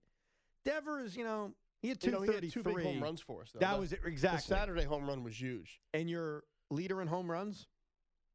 Devers, 0.65 1.15
you 1.15 1.25
know, 1.25 1.53
he 1.83 1.91
had 1.91 2.03
You 2.03 2.13
know, 2.13 2.23
he 2.23 2.29
had 2.33 2.43
233. 2.43 2.63
two 2.73 2.77
big 2.79 2.83
home 2.95 3.03
runs 3.03 3.21
for 3.21 3.43
us. 3.43 3.51
Though. 3.53 3.61
That 3.61 3.75
The- 3.75 3.81
was 3.81 3.93
it, 3.93 4.03
the 4.03 4.09
exactly. 4.09 4.41
Saturday 4.57 4.85
home 4.85 5.07
run 5.07 5.23
was 5.23 5.39
huge. 5.39 5.79
And 5.93 6.09
your 6.09 6.45
leader 6.71 7.03
in 7.03 7.09
home 7.09 7.31
runs, 7.31 7.69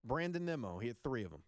Brandon 0.06 0.46
Nimmo. 0.46 0.78
He 0.78 0.88
had 0.88 0.98
three 1.04 1.24
of 1.24 1.32
them. 1.32 1.42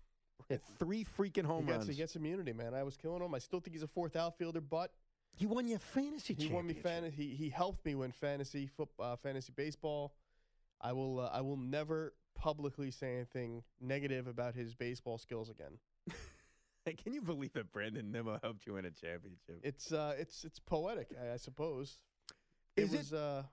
He 0.49 0.55
had 0.55 0.63
three 0.79 1.05
freaking 1.05 1.45
home 1.45 1.65
he 1.65 1.67
gets, 1.67 1.77
runs. 1.77 1.87
He 1.89 1.95
gets 1.95 2.15
immunity, 2.15 2.51
man. 2.51 2.73
I 2.73 2.81
was 2.81 2.97
killing 2.97 3.21
him. 3.21 3.35
I 3.35 3.39
still 3.39 3.59
think 3.59 3.75
he's 3.75 3.83
a 3.83 3.87
fourth 3.87 4.15
outfielder, 4.15 4.59
but 4.61 4.91
He 5.33 5.45
won 5.45 5.67
you 5.67 5.75
a 5.75 5.79
fantasy 5.79 6.35
he 6.37 6.47
won 6.47 6.67
me 6.67 6.73
fantasy. 6.73 7.15
He, 7.29 7.35
he 7.35 7.49
helped 7.49 7.85
me 7.85 7.95
win 7.95 8.11
fantasy 8.11 8.67
foot, 8.67 8.89
uh, 8.99 9.15
fantasy 9.15 9.53
baseball. 9.55 10.13
I 10.79 10.93
will 10.93 11.19
uh, 11.19 11.29
I 11.33 11.41
will 11.41 11.57
never 11.57 12.13
publicly 12.35 12.91
say 12.91 13.15
anything 13.15 13.63
negative 13.79 14.27
about 14.27 14.55
his 14.55 14.73
baseball 14.73 15.17
skills 15.17 15.49
again. 15.49 15.77
Can 17.03 17.13
you 17.13 17.21
believe 17.21 17.53
that 17.53 17.71
Brandon 17.71 18.11
Nimmo 18.11 18.39
helped 18.41 18.65
you 18.65 18.73
win 18.73 18.85
a 18.85 18.91
championship? 18.91 19.59
It's 19.63 19.91
uh 19.91 20.15
it's 20.17 20.43
it's 20.43 20.59
poetic, 20.59 21.09
I, 21.21 21.33
I 21.33 21.37
suppose. 21.37 21.99
Is 22.75 22.93
it 22.93 22.95
it- 22.95 22.97
was 22.99 23.13
uh 23.13 23.43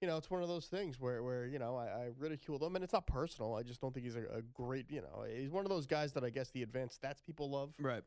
you 0.00 0.08
know, 0.08 0.18
it's 0.18 0.30
one 0.30 0.42
of 0.42 0.48
those 0.48 0.66
things 0.66 1.00
where, 1.00 1.22
where 1.22 1.46
you 1.46 1.58
know, 1.58 1.76
I, 1.76 1.84
I 1.86 2.08
ridiculed 2.18 2.62
him, 2.62 2.74
and 2.74 2.84
it's 2.84 2.92
not 2.92 3.06
personal. 3.06 3.54
I 3.54 3.62
just 3.62 3.80
don't 3.80 3.94
think 3.94 4.04
he's 4.04 4.16
a, 4.16 4.24
a 4.36 4.42
great, 4.52 4.90
you 4.90 5.00
know, 5.00 5.24
he's 5.34 5.50
one 5.50 5.64
of 5.64 5.70
those 5.70 5.86
guys 5.86 6.12
that 6.12 6.22
I 6.22 6.28
guess 6.28 6.50
the 6.50 6.62
advanced 6.62 7.00
stats 7.00 7.24
people 7.24 7.48
love. 7.48 7.72
right. 7.80 8.02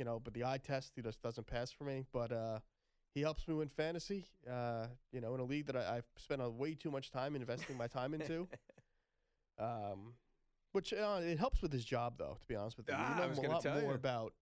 You 0.00 0.04
know, 0.06 0.18
but 0.18 0.32
the 0.32 0.44
eye 0.44 0.56
test 0.58 0.92
he 0.96 1.02
just 1.02 1.20
doesn't 1.20 1.46
pass 1.46 1.70
for 1.70 1.84
me. 1.84 2.06
But 2.10 2.32
uh, 2.32 2.58
he 3.14 3.20
helps 3.20 3.46
me 3.46 3.54
win 3.54 3.68
fantasy. 3.68 4.24
Uh, 4.50 4.86
you 5.12 5.20
know, 5.20 5.34
in 5.34 5.40
a 5.40 5.44
league 5.44 5.66
that 5.66 5.76
I, 5.76 5.98
I've 5.98 6.06
spent 6.16 6.40
a 6.40 6.48
way 6.48 6.74
too 6.74 6.90
much 6.90 7.10
time 7.10 7.36
investing 7.36 7.76
my 7.76 7.86
time 7.86 8.14
into. 8.14 8.48
Um, 9.58 10.14
which 10.72 10.94
uh, 10.94 11.20
it 11.22 11.38
helps 11.38 11.60
with 11.60 11.70
his 11.70 11.84
job, 11.84 12.14
though. 12.16 12.38
To 12.40 12.46
be 12.46 12.56
honest 12.56 12.78
with 12.78 12.88
you, 12.88 12.94
Ah, 12.96 13.08
you 13.10 13.14
I 13.14 13.24
know 13.24 13.28
was 13.28 13.38
him 13.38 13.44
a 13.50 13.54
lot 13.54 13.62
tell 13.62 13.74
more 13.82 13.90
you. 13.90 13.94
about. 13.94 14.32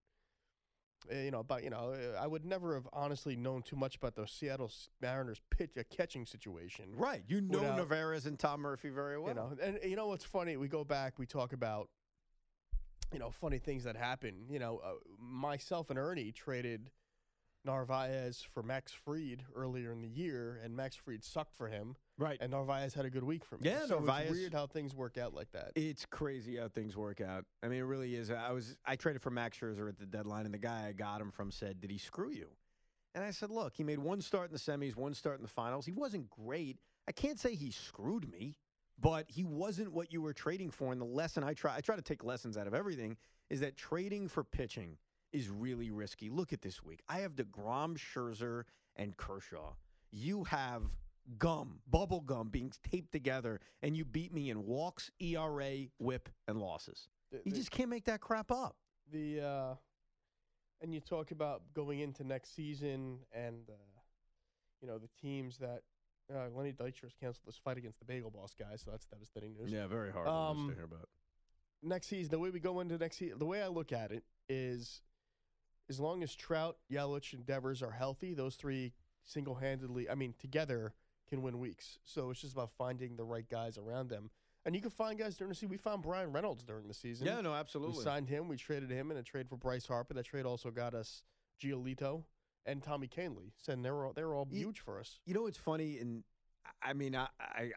Uh, 1.11 1.15
you 1.15 1.31
know 1.31 1.39
about 1.39 1.63
you 1.63 1.69
know 1.69 1.93
uh, 1.93 2.17
I 2.21 2.25
would 2.27 2.45
never 2.45 2.73
have 2.75 2.87
honestly 2.93 3.35
known 3.35 3.61
too 3.63 3.75
much 3.75 3.95
about 3.97 4.15
the 4.15 4.25
Seattle 4.27 4.71
Mariners 5.01 5.41
pitch 5.49 5.71
a 5.75 5.83
catching 5.83 6.25
situation. 6.25 6.85
Right. 6.95 7.23
You 7.27 7.41
know 7.41 7.59
Without- 7.59 7.77
Narvaez 7.77 8.25
and 8.27 8.39
Tom 8.39 8.61
Murphy 8.61 8.89
very 8.89 9.17
well. 9.17 9.27
You 9.29 9.33
know, 9.35 9.51
and 9.61 9.79
you 9.83 9.95
know 9.97 10.07
what's 10.07 10.23
funny? 10.25 10.55
We 10.55 10.69
go 10.69 10.83
back, 10.85 11.17
we 11.19 11.25
talk 11.25 11.51
about, 11.51 11.89
you 13.11 13.19
know, 13.19 13.31
funny 13.31 13.59
things 13.59 13.83
that 13.83 13.95
happen. 13.95 14.45
You 14.49 14.59
know, 14.59 14.81
uh, 14.83 14.93
myself 15.19 15.89
and 15.89 15.97
Ernie 15.99 16.31
traded 16.31 16.91
Narvaez 17.65 18.45
for 18.53 18.63
Max 18.63 18.91
Fried 18.91 19.43
earlier 19.55 19.91
in 19.91 20.01
the 20.01 20.07
year, 20.07 20.59
and 20.63 20.75
Max 20.75 20.95
Fried 20.95 21.23
sucked 21.23 21.55
for 21.55 21.67
him, 21.67 21.95
right. 22.17 22.37
and 22.39 22.51
Narvaez 22.51 22.93
had 22.93 23.05
a 23.05 23.09
good 23.09 23.23
week 23.23 23.43
for 23.43 23.57
me. 23.57 23.69
Yeah, 23.69 23.85
so 23.85 23.99
Narvaez- 23.99 24.29
It's 24.29 24.31
weird 24.39 24.53
how 24.53 24.67
things 24.67 24.95
work 24.95 25.17
out 25.17 25.33
like 25.33 25.51
that. 25.51 25.71
It's 25.75 26.05
crazy 26.05 26.57
how 26.57 26.69
things 26.69 26.95
work 26.95 27.19
out. 27.21 27.45
I 27.61 27.67
mean, 27.67 27.79
it 27.79 27.83
really 27.83 28.15
is. 28.15 28.31
I 28.31 28.51
was 28.51 28.77
I 28.85 28.95
traded 28.95 29.21
for 29.21 29.29
Max 29.29 29.57
Scherzer 29.59 29.89
at 29.89 29.97
the 29.97 30.05
deadline, 30.05 30.45
and 30.45 30.53
the 30.53 30.59
guy 30.59 30.87
I 30.87 30.93
got 30.93 31.21
him 31.21 31.31
from 31.31 31.51
said, 31.51 31.81
"Did 31.81 31.91
he 31.91 31.97
screw 31.97 32.31
you?" 32.31 32.47
And 33.15 33.23
I 33.23 33.31
said, 33.31 33.49
"Look, 33.49 33.73
he 33.75 33.83
made 33.83 33.99
one 33.99 34.21
start 34.21 34.49
in 34.49 34.53
the 34.53 34.59
semis, 34.59 34.95
one 34.95 35.13
start 35.13 35.37
in 35.37 35.41
the 35.41 35.49
finals. 35.49 35.85
He 35.85 35.91
wasn't 35.93 36.29
great. 36.29 36.77
I 37.07 37.11
can't 37.11 37.39
say 37.39 37.55
he 37.55 37.71
screwed 37.71 38.31
me, 38.31 38.55
but 39.01 39.25
he 39.29 39.43
wasn't 39.43 39.91
what 39.93 40.11
you 40.11 40.21
were 40.21 40.33
trading 40.33 40.71
for. 40.71 40.91
And 40.91 40.99
the 41.01 41.05
lesson 41.05 41.43
I 41.43 41.53
try 41.53 41.75
I 41.75 41.81
try 41.81 41.95
to 41.95 42.01
take 42.01 42.23
lessons 42.23 42.57
out 42.57 42.67
of 42.67 42.73
everything 42.73 43.17
is 43.49 43.59
that 43.61 43.75
trading 43.77 44.27
for 44.27 44.43
pitching 44.43 44.97
is 45.31 45.49
really 45.49 45.91
risky. 45.91 46.29
Look 46.29 46.53
at 46.53 46.61
this 46.61 46.83
week. 46.83 47.01
I 47.07 47.19
have 47.19 47.35
DeGrom, 47.35 47.97
Scherzer, 47.97 48.63
and 48.95 49.15
Kershaw. 49.15 49.73
You 50.11 50.43
have 50.45 50.83
gum, 51.37 51.79
bubble 51.87 52.21
gum 52.21 52.49
being 52.49 52.71
taped 52.89 53.11
together, 53.11 53.59
and 53.83 53.95
you 53.95 54.03
beat 54.05 54.33
me 54.33 54.49
in 54.49 54.65
walks, 54.65 55.11
ERA, 55.21 55.85
whip, 55.99 56.29
and 56.47 56.59
losses. 56.59 57.07
The- 57.31 57.41
You 57.45 57.51
the- 57.51 57.57
just 57.57 57.69
can't 57.71 57.89
make 57.89 58.05
that 58.05 58.21
crap 58.21 58.51
up. 58.51 58.75
the 59.11 59.41
uh, 59.41 59.75
and 60.81 60.93
you 60.93 60.99
talk 60.99 61.31
about 61.31 61.61
going 61.73 61.99
into 61.99 62.23
next 62.23 62.55
season 62.55 63.19
and 63.33 63.69
uh, 63.69 63.73
you 64.81 64.87
know 64.87 64.97
the 64.97 65.09
teams 65.21 65.57
that 65.57 65.81
uh, 66.33 66.49
Lenny 66.53 66.71
Dykstra 66.71 67.03
has 67.03 67.13
canceled 67.19 67.45
this 67.45 67.59
fight 67.63 67.77
against 67.77 67.99
the 67.99 68.05
Bagel 68.05 68.29
Boss 68.31 68.53
guy, 68.57 68.75
so 68.75 68.91
that's 68.91 69.05
devastating 69.05 69.55
news. 69.55 69.71
Yeah, 69.71 69.87
very 69.87 70.11
hard 70.11 70.27
news 70.57 70.69
to 70.69 70.75
hear 70.75 70.85
about. 70.85 71.09
next 71.81 72.07
season, 72.07 72.31
the 72.31 72.39
way 72.39 72.49
we 72.49 72.59
go 72.59 72.79
into 72.79 72.97
next 72.97 73.17
season, 73.17 73.39
the 73.39 73.45
way 73.45 73.61
I 73.61 73.67
look 73.67 73.91
at 73.91 74.11
it 74.11 74.23
is, 74.47 75.01
as 75.89 75.99
long 75.99 76.23
as 76.23 76.35
Trout, 76.35 76.77
Yelich, 76.91 77.33
and 77.33 77.45
Devers 77.45 77.81
are 77.81 77.91
healthy, 77.91 78.33
those 78.33 78.55
three 78.55 78.93
single-handedly, 79.25 80.09
I 80.09 80.15
mean, 80.15 80.33
together 80.39 80.93
can 81.29 81.41
win 81.41 81.59
weeks. 81.59 81.99
So 82.03 82.31
it's 82.31 82.41
just 82.41 82.53
about 82.53 82.71
finding 82.77 83.15
the 83.15 83.23
right 83.23 83.47
guys 83.49 83.77
around 83.77 84.09
them, 84.09 84.29
and 84.65 84.75
you 84.75 84.81
can 84.81 84.91
find 84.91 85.17
guys 85.17 85.35
during 85.35 85.49
the 85.49 85.55
season. 85.55 85.69
We 85.69 85.77
found 85.77 86.03
Bryan 86.03 86.31
Reynolds 86.31 86.63
during 86.63 86.87
the 86.87 86.93
season. 86.93 87.27
Yeah, 87.27 87.41
no, 87.41 87.53
absolutely. 87.53 87.97
we 87.97 88.03
signed 88.03 88.27
him. 88.27 88.47
We 88.47 88.57
traded 88.57 88.91
him 88.91 89.09
in 89.11 89.17
a 89.17 89.23
trade 89.23 89.47
for 89.49 89.55
Bryce 89.55 89.85
Harper. 89.85 90.13
That 90.13 90.25
trade 90.25 90.45
also 90.45 90.69
got 90.69 90.93
us 90.93 91.23
Giolito 91.63 92.23
and 92.69 92.83
Tommy 92.83 93.07
Kahnle. 93.07 93.51
And 93.67 93.83
they 93.83 93.91
were 93.91 94.05
all, 94.05 94.13
they 94.13 94.23
were 94.23 94.35
all 94.35 94.47
Ye- 94.49 94.59
huge 94.59 94.79
for 94.79 94.99
us. 94.99 95.19
You 95.25 95.33
know 95.33 95.43
what's 95.43 95.57
funny, 95.57 95.97
and 95.99 96.23
I 96.81 96.93
mean, 96.93 97.15
I, 97.15 97.27
I 97.39 97.71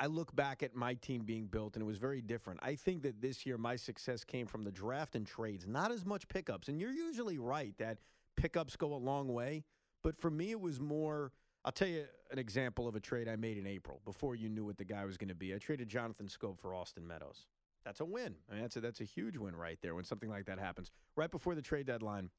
I 0.00 0.06
look 0.06 0.34
back 0.34 0.62
at 0.62 0.74
my 0.74 0.94
team 0.94 1.22
being 1.22 1.46
built, 1.46 1.76
and 1.76 1.82
it 1.82 1.86
was 1.86 1.98
very 1.98 2.20
different. 2.20 2.60
I 2.62 2.74
think 2.74 3.02
that 3.02 3.20
this 3.20 3.46
year 3.46 3.56
my 3.56 3.76
success 3.76 4.24
came 4.24 4.46
from 4.46 4.64
the 4.64 4.72
draft 4.72 5.14
and 5.14 5.26
trades, 5.26 5.66
not 5.66 5.92
as 5.92 6.04
much 6.04 6.26
pickups. 6.28 6.68
And 6.68 6.80
you're 6.80 6.92
usually 6.92 7.38
right 7.38 7.74
that 7.78 7.98
pickups 8.36 8.76
go 8.76 8.92
a 8.92 8.96
long 8.96 9.28
way, 9.28 9.64
but 10.02 10.16
for 10.16 10.30
me, 10.30 10.50
it 10.50 10.60
was 10.60 10.80
more. 10.80 11.32
I'll 11.64 11.72
tell 11.72 11.88
you 11.88 12.04
an 12.30 12.38
example 12.38 12.86
of 12.86 12.94
a 12.94 13.00
trade 13.00 13.28
I 13.28 13.36
made 13.36 13.56
in 13.56 13.66
April 13.66 14.00
before 14.04 14.34
you 14.34 14.50
knew 14.50 14.64
what 14.64 14.76
the 14.76 14.84
guy 14.84 15.04
was 15.04 15.16
going 15.16 15.28
to 15.28 15.34
be. 15.34 15.54
I 15.54 15.58
traded 15.58 15.88
Jonathan 15.88 16.26
Schoop 16.26 16.58
for 16.58 16.74
Austin 16.74 17.06
Meadows. 17.06 17.46
That's 17.84 18.00
a 18.00 18.04
win. 18.04 18.34
I 18.50 18.54
mean, 18.54 18.62
that's 18.62 18.76
a, 18.76 18.80
that's 18.80 19.00
a 19.00 19.04
huge 19.04 19.36
win 19.38 19.54
right 19.56 19.78
there 19.80 19.94
when 19.94 20.04
something 20.04 20.28
like 20.28 20.46
that 20.46 20.58
happens. 20.58 20.90
Right 21.16 21.30
before 21.30 21.54
the 21.54 21.62
trade 21.62 21.86
deadline, 21.86 22.30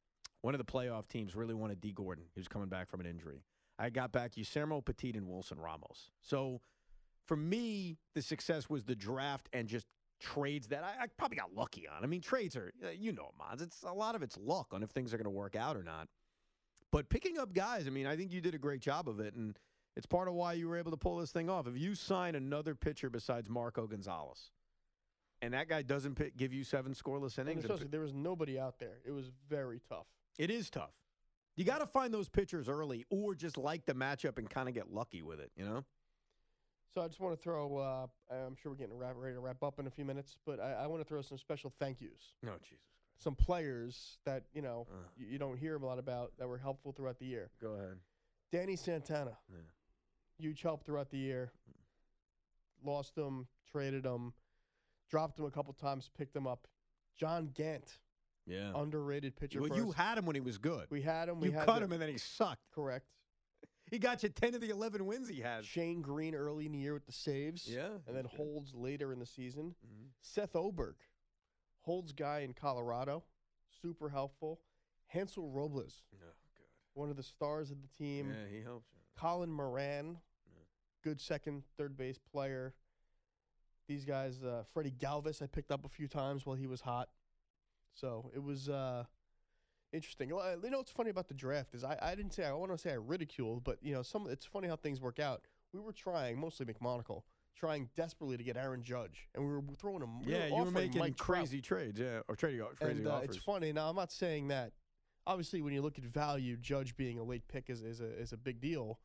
one 0.46 0.54
of 0.54 0.60
the 0.60 0.72
playoff 0.72 1.08
teams 1.08 1.36
really 1.36 1.56
wanted 1.56 1.82
Dee 1.82 1.92
Gordon. 1.92 2.24
He 2.36 2.40
was 2.40 2.48
coming 2.48 2.70
back 2.70 2.88
from 2.88 3.00
an 3.00 3.08
injury. 3.08 3.42
I 3.80 3.90
got 3.90 4.12
back 4.12 4.36
Yusmeiro 4.36 4.86
Petit 4.86 5.14
and 5.16 5.28
Wilson 5.28 5.60
Ramos. 5.60 6.12
So 6.22 6.62
for 7.26 7.36
me, 7.36 7.98
the 8.14 8.22
success 8.22 8.70
was 8.70 8.84
the 8.84 8.94
draft 8.94 9.50
and 9.54 9.68
just 9.68 9.88
trades 10.22 10.68
that 10.68 10.84
I, 10.84 11.06
I 11.06 11.08
probably 11.18 11.38
got 11.38 11.56
lucky 11.56 11.88
on. 11.88 12.04
I 12.04 12.06
mean, 12.06 12.22
trades 12.22 12.56
are, 12.56 12.72
uh, 12.86 12.90
you 12.92 13.12
know, 13.12 13.32
Mons. 13.40 13.64
It's 13.64 13.82
a 13.82 13.92
lot 13.92 14.14
of 14.14 14.22
it's 14.22 14.38
luck 14.38 14.68
on 14.72 14.84
if 14.84 14.92
things 14.92 15.16
are 15.16 15.18
going 15.18 15.24
to 15.24 15.32
work 15.32 15.56
out 15.56 15.76
or 15.76 15.82
not. 15.82 16.10
But 16.92 17.10
picking 17.10 17.40
up 17.40 17.52
guys, 17.52 17.88
I 17.88 17.90
mean, 17.90 18.06
I 18.06 18.16
think 18.16 18.32
you 18.32 18.40
did 18.40 18.54
a 18.54 18.60
great 18.60 18.82
job 18.82 19.10
of 19.10 19.20
it, 19.20 19.34
and 19.34 19.58
it's 19.98 20.06
part 20.06 20.28
of 20.28 20.36
why 20.36 20.54
you 20.54 20.70
were 20.70 20.78
able 20.78 20.92
to 20.92 20.98
pull 20.98 21.18
this 21.18 21.32
thing 21.32 21.50
off. 21.50 21.66
If 21.66 21.76
you 21.76 21.96
sign 21.96 22.36
another 22.36 22.76
pitcher 22.76 23.10
besides 23.10 23.50
Marco 23.50 23.88
Gonzalez, 23.88 24.52
and 25.42 25.56
that 25.56 25.68
guy 25.68 25.82
doesn't 25.82 26.14
pick, 26.14 26.38
give 26.38 26.54
you 26.54 26.64
seven 26.64 26.94
scoreless 26.94 27.40
innings, 27.40 27.64
and 27.64 27.72
especially, 27.72 27.88
there 27.88 28.02
was 28.02 28.14
nobody 28.14 28.60
out 28.60 28.78
there. 28.78 29.00
It 29.04 29.12
was 29.12 29.32
very 29.50 29.82
tough. 29.90 30.06
It 30.38 30.50
is 30.50 30.70
tough. 30.70 30.94
You 31.56 31.64
got 31.64 31.80
to 31.80 31.86
find 31.86 32.14
those 32.14 32.28
pitchers 32.28 32.68
early, 32.68 33.06
or 33.10 33.34
just 33.34 33.58
like 33.58 33.86
the 33.86 33.94
matchup 33.94 34.38
and 34.38 34.50
kind 34.50 34.68
of 34.68 34.76
get 34.76 34.92
lucky 34.92 35.22
with 35.22 35.40
it. 35.40 35.52
You 35.56 35.66
know? 35.66 35.86
So 36.94 37.02
I 37.02 37.08
just 37.08 37.20
want 37.20 37.36
to 37.38 37.42
throw. 37.42 37.78
Uh, 37.78 38.08
I'm 38.34 38.56
sure 38.62 38.72
we're 38.72 38.78
getting 38.78 38.98
wrap, 38.98 39.16
ready 39.18 39.36
to 39.36 39.40
wrap 39.40 39.64
up 39.64 39.80
in 39.80 39.88
a 39.88 39.90
few 39.90 40.06
minutes, 40.06 40.36
but 40.46 40.60
I, 40.60 40.84
I 40.84 40.88
want 40.88 41.02
to 41.02 41.08
throw 41.08 41.22
some 41.22 41.38
special 41.38 41.72
thank 41.80 42.02
yous. 42.02 42.34
No, 42.44 42.54
Jesus. 42.64 42.84
Some 43.18 43.36
players 43.36 44.18
that 44.26 44.44
you 44.54 44.62
know 44.62 44.88
Uh. 44.92 44.96
you, 45.18 45.28
you 45.28 45.38
don't 45.40 45.58
hear 45.58 45.76
a 45.78 45.80
lot 45.86 46.00
about 46.00 46.34
that 46.38 46.48
were 46.48 46.58
helpful 46.58 46.92
throughout 46.92 47.18
the 47.20 47.26
year. 47.26 47.50
Go 47.62 47.72
ahead. 47.74 47.98
Danny 48.52 48.76
Santana, 48.76 49.38
Yeah. 49.50 49.58
huge 50.38 50.62
help 50.62 50.86
throughout 50.86 51.10
the 51.10 51.18
year. 51.18 51.52
Lost 52.84 53.18
him, 53.18 53.48
traded 53.72 54.06
him, 54.06 54.34
dropped 55.10 55.40
him 55.40 55.46
a 55.46 55.52
couple 55.52 55.74
times, 55.74 56.10
picked 56.18 56.36
him 56.36 56.46
up. 56.46 56.68
John 57.18 57.50
Gant, 57.54 57.98
Yeah. 58.48 58.72
underrated 58.76 59.36
pitcher. 59.36 59.60
well, 59.62 59.70
for 59.70 59.76
you 59.76 59.90
us. 59.90 59.96
had 59.96 60.18
him 60.18 60.26
when 60.26 60.36
he 60.36 60.42
was 60.42 60.58
good. 60.58 60.88
we 60.90 61.02
had 61.02 61.30
him. 61.30 61.40
We 61.40 61.48
you 61.50 61.54
had 61.56 61.66
cut 61.66 61.80
the- 61.80 61.86
him, 61.86 61.92
and 61.94 62.02
then 62.02 62.10
he 62.10 62.18
sucked. 62.18 62.62
correct. 62.74 63.06
He 63.92 64.00
got 64.00 64.24
you 64.24 64.30
ten 64.30 64.56
of 64.56 64.62
the 64.62 64.70
eleven 64.72 65.06
wins 65.06 65.30
he 65.30 65.42
has. 65.42 65.64
Shane 65.64 66.02
Greene 66.02 66.34
early 66.34 66.66
in 66.66 66.72
the 66.72 66.80
year 66.80 66.96
with 66.96 67.06
the 67.06 67.12
saves. 67.12 67.68
Yeah, 67.68 67.86
And 68.08 68.16
then 68.16 68.26
he's 68.26 68.32
good. 68.32 68.38
holds 68.38 68.74
later 68.74 69.14
in 69.14 69.20
the 69.20 69.28
season. 69.28 69.76
Mhm. 69.86 70.08
Seth 70.22 70.56
Oberg, 70.56 70.96
holds 71.82 72.12
guy 72.12 72.40
in 72.40 72.54
Colorado, 72.54 73.24
super 73.84 74.10
helpful. 74.10 74.60
Hansel 75.06 75.52
Robles, 75.52 76.02
Oh, 76.16 76.18
God. 76.20 76.34
one 76.96 77.10
of 77.12 77.16
the 77.16 77.22
stars 77.22 77.70
of 77.70 77.84
the 77.84 77.88
team. 77.90 78.32
Yeah, 78.32 78.48
he 78.48 78.64
helps. 78.64 78.88
you. 78.92 79.00
Colin 79.16 79.52
Moran, 79.52 80.20
Yeah. 80.48 80.64
good 81.04 81.22
second, 81.22 81.64
third 81.78 81.96
base 81.96 82.18
player. 82.18 82.74
These 83.88 84.04
guys, 84.04 84.44
uh, 84.44 84.64
Freddie 84.74 84.94
Galvis, 84.94 85.44
I 85.44 85.46
picked 85.46 85.70
up 85.72 85.86
a 85.86 85.90
few 85.90 86.08
times 86.08 86.44
while 86.44 86.56
he 86.56 86.66
was 86.66 86.82
hot. 86.82 87.08
So 87.96 88.30
it 88.36 88.44
was 88.44 88.70
uh, 88.70 89.06
interesting. 89.94 90.34
Well, 90.36 90.58
You 90.62 90.70
know 90.70 90.78
what's 90.78 90.92
funny 90.92 91.10
about 91.10 91.28
the 91.28 91.34
draft 91.34 91.74
is 91.74 91.84
I, 91.84 91.98
I 92.02 92.16
didn't 92.16 92.34
say 92.34 92.46
I 92.46 92.54
want 92.54 92.72
to 92.72 92.78
say 92.78 92.92
I 92.92 92.96
ridiculed, 92.96 93.64
but 93.64 93.80
you 93.82 93.94
know 93.94 94.04
some 94.04 94.28
it's 94.30 94.46
funny 94.46 94.68
how 94.68 94.76
things 94.76 95.02
work 95.02 95.20
out. 95.20 95.42
We 95.74 95.80
were 95.80 95.94
trying 95.94 96.40
mostly 96.40 96.66
McMonagle, 96.66 97.24
trying 97.56 97.90
desperately 97.96 98.38
to 98.38 98.44
get 98.44 98.58
Aaron 98.58 98.84
Judge, 98.84 99.28
and 99.34 99.46
we 99.46 99.54
were 99.54 99.62
throwing 99.78 100.02
him. 100.02 100.22
we 100.24 100.34
Yeah, 100.34 100.48
you 100.48 100.64
were 100.64 100.72
making 100.72 101.00
Mike 101.00 101.18
Trout. 101.18 101.40
crazy 101.40 101.62
trades. 101.62 102.00
Yeah, 102.00 102.20
or 102.28 102.36
trading 102.36 102.62
crazy 102.76 103.00
and 103.00 103.08
uh, 103.08 103.16
offers. 103.16 103.36
it's 103.36 103.44
funny. 103.44 103.72
Now 103.72 103.90
I'm 103.90 103.96
not 103.96 104.12
saying 104.12 104.50
that. 104.50 104.74
Obviously, 105.28 105.64
when 105.64 105.74
you 105.74 105.82
look 105.82 105.98
at 105.98 106.04
value, 106.04 106.56
Judge 106.56 106.96
being 106.96 107.18
a 107.18 107.24
late 107.24 107.48
pick 107.48 107.72
is, 107.72 107.82
is 107.82 108.00
a 108.00 108.20
is 108.20 108.32
a 108.32 108.38
big 108.38 108.60
deal. 108.62 109.00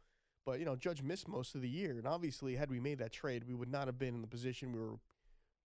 But 0.44 0.59
you 0.59 0.66
know, 0.66 0.76
Judge 0.76 1.03
missed 1.03 1.29
most 1.29 1.55
of 1.55 1.62
the 1.62 1.68
year, 1.68 1.92
and 1.92 2.07
obviously, 2.07 2.57
had 2.57 2.70
we 2.70 2.79
made 2.79 2.98
that 2.98 3.12
trade, 3.12 3.44
we 3.46 3.55
would 3.55 3.70
not 3.70 3.87
have 3.87 3.98
been 3.98 4.14
in 4.14 4.20
the 4.20 4.26
position 4.26 4.72
we 4.72 4.81
were. 4.81 4.96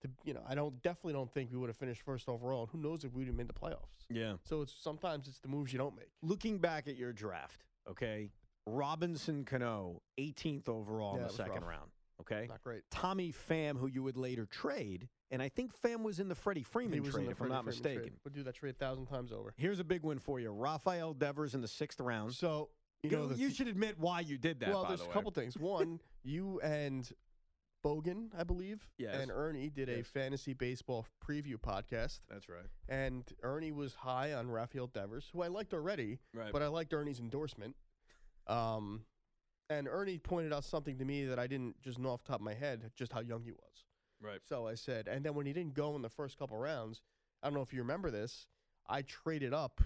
To 0.01 0.09
you 0.23 0.33
know, 0.33 0.41
I 0.47 0.55
don't 0.55 0.81
definitely 0.83 1.13
don't 1.13 1.31
think 1.31 1.51
we 1.51 1.57
would 1.57 1.69
have 1.69 1.77
finished 1.77 2.01
first 2.01 2.27
overall. 2.29 2.61
And 2.61 2.69
who 2.71 2.77
knows 2.89 3.03
if 3.03 3.13
we'd 3.13 3.27
have 3.27 3.35
made 3.35 3.47
the 3.47 3.53
playoffs? 3.53 4.05
yeah. 4.09 4.33
So 4.43 4.61
it's 4.61 4.73
sometimes 4.73 5.27
it's 5.27 5.39
the 5.39 5.47
moves 5.47 5.71
you 5.73 5.79
don't 5.79 5.95
make. 5.95 6.09
Looking 6.21 6.57
back 6.59 6.87
at 6.87 6.95
your 6.97 7.13
draft, 7.13 7.63
okay, 7.89 8.29
Robinson 8.67 9.45
Cano, 9.45 10.01
18th 10.19 10.67
overall 10.69 11.15
Yeah, 11.15 11.21
in 11.21 11.27
the 11.27 11.33
second 11.33 11.61
rough. 11.61 11.69
round. 11.69 11.91
Okay, 12.21 12.45
Not 12.49 12.63
great. 12.63 12.81
Tommy 12.91 13.33
Pham, 13.33 13.77
who 13.77 13.87
you 13.87 14.01
would 14.01 14.15
later 14.15 14.45
trade, 14.45 15.09
and 15.31 15.41
I 15.41 15.49
think 15.49 15.71
Pham 15.81 16.01
was 16.01 16.19
in 16.21 16.29
the 16.29 16.35
Freddie 16.35 16.63
Freeman 16.63 16.93
he 16.93 16.99
was 17.01 17.09
in 17.09 17.13
trade, 17.23 17.27
the 17.27 17.31
if 17.31 17.41
I'm 17.41 17.49
not 17.49 17.63
Freeman 17.65 17.81
trade. 17.83 17.95
mistaken. 17.95 18.19
We'll 18.23 18.33
do 18.33 18.43
that 18.43 18.55
trade 18.55 18.69
a 18.69 18.77
thousand 18.77 19.07
times 19.07 19.31
over. 19.33 19.53
Here's 19.57 19.79
a 19.79 19.83
big 19.83 20.03
win 20.03 20.19
for 20.19 20.39
you: 20.39 20.49
Rafael 20.51 21.13
Devers 21.13 21.55
in 21.55 21.61
the 21.61 21.67
sixth 21.67 21.99
round. 21.99 22.33
So 22.33 22.69
you 23.03 23.09
You, 23.09 23.17
know, 23.17 23.27
the, 23.27 23.35
you 23.35 23.49
should 23.49 23.67
admit 23.67 23.95
why 23.99 24.21
you 24.21 24.37
did 24.37 24.61
that. 24.61 24.69
well, 24.69 24.83
by 24.83 24.89
there's 24.89 25.01
the 25.01 25.09
a 25.09 25.13
couple 25.13 25.29
things. 25.31 25.57
One, 25.57 25.99
you 26.23 26.61
and 26.61 27.07
Bogan, 27.85 28.29
I 28.35 28.43
believe, 28.43 28.89
Yes. 28.97 29.15
and 29.21 29.29
Ernie 29.31 29.69
did 29.69 29.89
a 29.89 30.03
fantasy 30.03 30.53
baseball 30.53 31.05
preview 31.23 31.55
podcast. 31.57 32.19
That's 32.27 32.49
right. 32.49 32.65
And 32.89 33.23
Ernie 33.43 33.71
was 33.71 33.93
high 33.93 34.33
on 34.33 34.49
Rafael 34.49 34.87
Devers, 34.87 35.29
who 35.31 35.43
I 35.43 35.47
liked 35.49 35.71
already, 35.73 36.17
Right. 36.33 36.51
but 36.51 36.63
I 36.63 36.67
liked 36.67 36.93
Ernie's 36.93 37.19
endorsement. 37.19 37.75
Um, 38.47 39.05
and 39.69 39.87
Ernie 39.87 40.17
pointed 40.17 40.51
out 40.51 40.63
something 40.63 40.97
to 40.97 41.05
me 41.05 41.25
that 41.25 41.37
I 41.37 41.45
didn't 41.47 41.79
just 41.81 41.99
know 41.99 42.09
off 42.09 42.23
the 42.23 42.29
top 42.29 42.39
of 42.39 42.45
my 42.45 42.53
head, 42.55 42.91
just 42.95 43.11
how 43.13 43.19
young 43.21 43.43
he 43.43 43.51
was. 43.51 43.85
right. 44.21 44.39
So 44.47 44.65
I 44.67 44.73
said, 44.75 45.07
and 45.07 45.23
then 45.23 45.35
when 45.35 45.45
he 45.45 45.53
didn't 45.53 45.75
go 45.75 45.95
in 45.95 46.01
the 46.01 46.09
first 46.09 46.37
couple 46.39 46.57
rounds, 46.57 47.01
I 47.43 47.47
don't 47.47 47.53
know 47.53 47.61
if 47.61 47.71
you 47.73 47.81
remember 47.81 48.09
this, 48.09 48.47
I 48.87 49.03
traded 49.03 49.53
up 49.53 49.81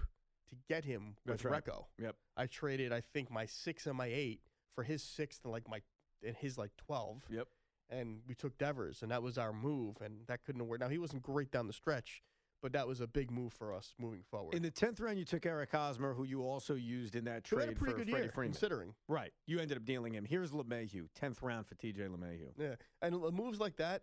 to 0.48 0.56
get 0.68 0.84
him 0.86 1.16
with 1.26 1.42
That's 1.42 1.44
right. 1.44 1.62
Recco. 1.64 1.84
Yep. 1.98 2.16
I 2.36 2.46
traded, 2.46 2.92
I 2.92 3.00
think, 3.02 3.30
my 3.30 3.44
six 3.44 3.86
and 3.86 3.96
my 3.96 4.06
eight 4.06 4.40
for 4.74 4.84
his 4.84 5.02
sixth 5.02 5.44
and 5.44 5.52
like 5.52 5.68
my 5.68 5.82
and 6.26 6.36
his 6.36 6.56
like 6.56 6.70
twelve. 6.78 7.22
Yep. 7.28 7.48
And 7.90 8.20
we 8.28 8.34
took 8.34 8.56
Devers, 8.56 9.02
and 9.02 9.10
that 9.10 9.22
was 9.22 9.36
our 9.36 9.52
move, 9.52 9.96
and 10.00 10.20
that 10.28 10.44
couldn't 10.44 10.60
have 10.60 10.68
worked. 10.68 10.80
Now 10.80 10.88
he 10.88 10.98
wasn't 10.98 11.22
great 11.22 11.50
down 11.50 11.66
the 11.66 11.72
stretch, 11.72 12.22
but 12.62 12.72
that 12.72 12.86
was 12.86 13.00
a 13.00 13.06
big 13.06 13.30
move 13.32 13.52
for 13.52 13.74
us 13.74 13.94
moving 13.98 14.22
forward. 14.30 14.54
In 14.54 14.62
the 14.62 14.70
tenth 14.70 15.00
round, 15.00 15.18
you 15.18 15.24
took 15.24 15.44
Eric 15.44 15.72
Hosmer, 15.72 16.14
who 16.14 16.24
you 16.24 16.42
also 16.42 16.74
used 16.76 17.16
in 17.16 17.24
that 17.24 17.42
trade 17.42 17.62
had 17.62 17.68
a 17.70 17.72
pretty 17.72 17.92
for 17.92 17.98
good 17.98 18.10
Freddie 18.10 18.24
year, 18.26 18.32
Freeman. 18.32 18.52
considering. 18.52 18.94
Right. 19.08 19.32
You 19.46 19.58
ended 19.58 19.76
up 19.76 19.84
dealing 19.84 20.14
him. 20.14 20.24
Here's 20.24 20.52
LeMahieu, 20.52 21.08
tenth 21.16 21.42
round 21.42 21.66
for 21.66 21.74
T.J. 21.74 22.02
LeMahieu. 22.02 22.50
Yeah, 22.56 22.74
and 23.02 23.16
moves 23.34 23.58
like 23.58 23.76
that, 23.76 24.02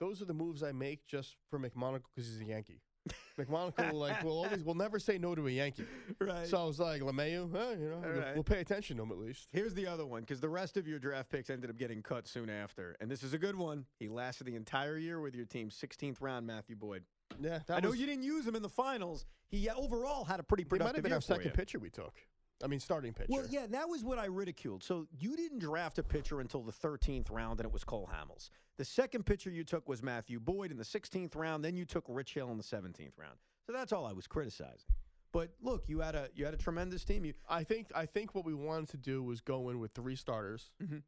those 0.00 0.20
are 0.20 0.24
the 0.24 0.34
moves 0.34 0.64
I 0.64 0.72
make 0.72 1.06
just 1.06 1.36
for 1.48 1.60
McMonagle 1.60 2.02
because 2.14 2.28
he's 2.28 2.40
a 2.40 2.44
Yankee. 2.44 2.80
McMonagle 3.38 3.92
like 3.94 4.22
will 4.22 4.44
always 4.44 4.62
we'll 4.62 4.74
never 4.74 4.98
say 4.98 5.18
no 5.18 5.34
to 5.34 5.46
a 5.46 5.50
Yankee. 5.50 5.84
Right. 6.20 6.46
So 6.46 6.58
I 6.62 6.64
was 6.64 6.78
like, 6.78 7.02
LeMahieu, 7.02 7.54
eh, 7.54 7.74
you 7.80 7.88
know, 7.88 8.02
we'll- 8.04 8.20
right. 8.20 8.34
we'll 8.34 8.44
pay 8.44 8.60
attention 8.60 8.96
to 8.98 9.02
him 9.02 9.10
at 9.10 9.18
least. 9.18 9.48
Here's 9.52 9.74
the 9.74 9.86
other 9.86 10.06
one 10.06 10.20
because 10.20 10.40
the 10.40 10.48
rest 10.48 10.76
of 10.76 10.86
your 10.86 10.98
draft 10.98 11.30
picks 11.30 11.50
ended 11.50 11.70
up 11.70 11.78
getting 11.78 12.02
cut 12.02 12.28
soon 12.28 12.48
after, 12.50 12.96
and 13.00 13.10
this 13.10 13.22
is 13.22 13.32
a 13.34 13.38
good 13.38 13.56
one. 13.56 13.86
He 13.98 14.08
lasted 14.08 14.44
the 14.44 14.54
entire 14.54 14.98
year 14.98 15.20
with 15.20 15.34
your 15.34 15.46
team. 15.46 15.70
16th 15.70 16.20
round, 16.20 16.46
Matthew 16.46 16.76
Boyd. 16.76 17.04
Yeah, 17.40 17.60
that 17.66 17.76
I 17.78 17.80
know 17.80 17.92
you 17.92 18.06
didn't 18.06 18.24
use 18.24 18.46
him 18.46 18.54
in 18.54 18.62
the 18.62 18.68
finals. 18.68 19.24
He 19.48 19.68
overall 19.70 20.24
had 20.24 20.38
a 20.38 20.42
pretty 20.42 20.64
productive 20.64 20.88
He 20.88 20.92
might 20.92 20.96
have 20.96 21.04
been 21.04 21.12
our 21.12 21.20
second 21.20 21.46
you. 21.46 21.56
pitcher 21.56 21.78
we 21.78 21.90
took. 21.90 22.14
I 22.62 22.66
mean, 22.68 22.80
starting 22.80 23.12
pitcher. 23.12 23.28
Well, 23.30 23.46
yeah, 23.50 23.66
that 23.70 23.88
was 23.88 24.04
what 24.04 24.18
I 24.18 24.26
ridiculed. 24.26 24.82
So 24.84 25.06
you 25.18 25.36
didn't 25.36 25.58
draft 25.58 25.98
a 25.98 26.02
pitcher 26.02 26.40
until 26.40 26.62
the 26.62 26.72
13th 26.72 27.30
round, 27.30 27.58
and 27.60 27.66
it 27.66 27.72
was 27.72 27.84
Cole 27.84 28.08
Hamels. 28.12 28.50
The 28.78 28.84
second 28.84 29.24
pitcher 29.26 29.50
you 29.50 29.64
took 29.64 29.88
was 29.88 30.02
Matthew 30.02 30.38
Boyd 30.40 30.70
in 30.70 30.76
the 30.76 30.84
16th 30.84 31.34
round. 31.36 31.64
Then 31.64 31.76
you 31.76 31.84
took 31.84 32.04
Rich 32.08 32.34
Hill 32.34 32.50
in 32.50 32.56
the 32.56 32.62
17th 32.64 33.18
round. 33.18 33.36
So 33.66 33.72
that's 33.72 33.92
all 33.92 34.06
I 34.06 34.12
was 34.12 34.26
criticizing. 34.26 34.90
But 35.32 35.50
look, 35.62 35.88
you 35.88 36.00
had 36.00 36.14
a 36.14 36.28
you 36.34 36.44
had 36.44 36.52
a 36.52 36.58
tremendous 36.58 37.04
team. 37.04 37.24
You 37.24 37.32
I 37.48 37.64
think 37.64 37.86
I 37.94 38.04
think 38.04 38.34
what 38.34 38.44
we 38.44 38.52
wanted 38.54 38.90
to 38.90 38.96
do 38.98 39.22
was 39.22 39.40
go 39.40 39.70
in 39.70 39.78
with 39.78 39.92
three 39.92 40.14
starters, 40.16 40.70
Mhm. 40.82 41.02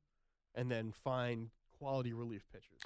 and 0.55 0.71
then 0.71 0.93
find 0.93 1.51
quality 1.79 2.15
relief 2.15 2.47
pitchers, 2.51 2.81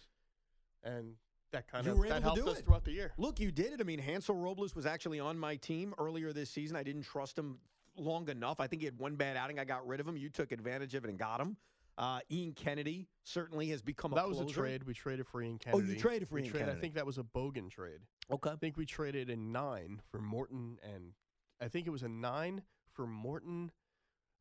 and 0.83 1.15
that 1.53 1.69
kind 1.69 1.87
You 1.87 1.93
of 1.93 2.09
that 2.09 2.23
helped 2.23 2.41
us 2.41 2.59
it. 2.59 2.65
throughout 2.65 2.85
the 2.85 2.91
year. 2.93 3.13
look, 3.19 3.39
you 3.39 3.53
did 3.53 3.73
it. 3.73 3.81
I 3.81 3.85
mean, 3.85 4.01
Hansel 4.01 4.35
Robles 4.35 4.75
was 4.75 4.85
actually 4.85 5.21
on 5.21 5.39
my 5.39 5.55
team 5.57 5.95
earlier 5.97 6.33
this 6.33 6.51
season. 6.51 6.77
I 6.77 6.83
didn't 6.83 7.03
trust 7.03 7.39
him 7.39 7.61
long 7.99 8.29
enough. 8.29 8.61
I 8.61 8.67
think 8.67 8.83
he 8.83 8.87
had 8.87 8.99
one 8.99 9.17
bad 9.17 9.37
outing. 9.37 9.59
I 9.59 9.65
got 9.65 9.87
rid 9.87 10.01
of 10.01 10.07
him. 10.09 10.17
You 10.17 10.29
took 10.29 10.53
advantage 10.53 10.95
of 10.95 11.05
it 11.05 11.11
and 11.11 11.19
got 11.19 11.41
him. 11.41 11.57
Uh, 11.97 12.21
Ian 12.31 12.53
Kennedy 12.53 13.09
certainly 13.25 13.67
has 13.71 13.83
become 13.83 14.13
a 14.13 14.15
That 14.15 14.29
was 14.29 14.39
a 14.41 14.47
trade 14.47 14.85
we 14.85 14.95
traded 14.95 15.27
for 15.27 15.43
Ian 15.43 15.59
Kennedy. 15.59 15.85
Oh, 15.85 15.93
you 15.93 15.99
traded 15.99 16.29
for 16.29 16.37
We 16.37 16.43
Ian 16.43 16.51
traded- 16.51 16.67
Kennedy. 16.67 16.79
I 16.79 16.81
think 16.81 16.95
that 16.95 17.07
was 17.07 17.19
a 17.19 17.25
Bogan 17.25 17.69
trade. 17.71 18.01
Okay. 18.31 18.51
I 18.51 18.57
think 18.57 18.77
we 18.77 18.87
traded 18.87 19.31
in 19.31 19.51
nine 19.51 20.01
for 20.11 20.21
Morton, 20.21 20.79
and 20.83 21.13
I 21.61 21.67
think 21.69 21.87
it 21.87 21.91
was 21.91 22.03
a 22.05 22.09
nine 22.09 22.63
for 22.93 23.07
Morton, 23.07 23.73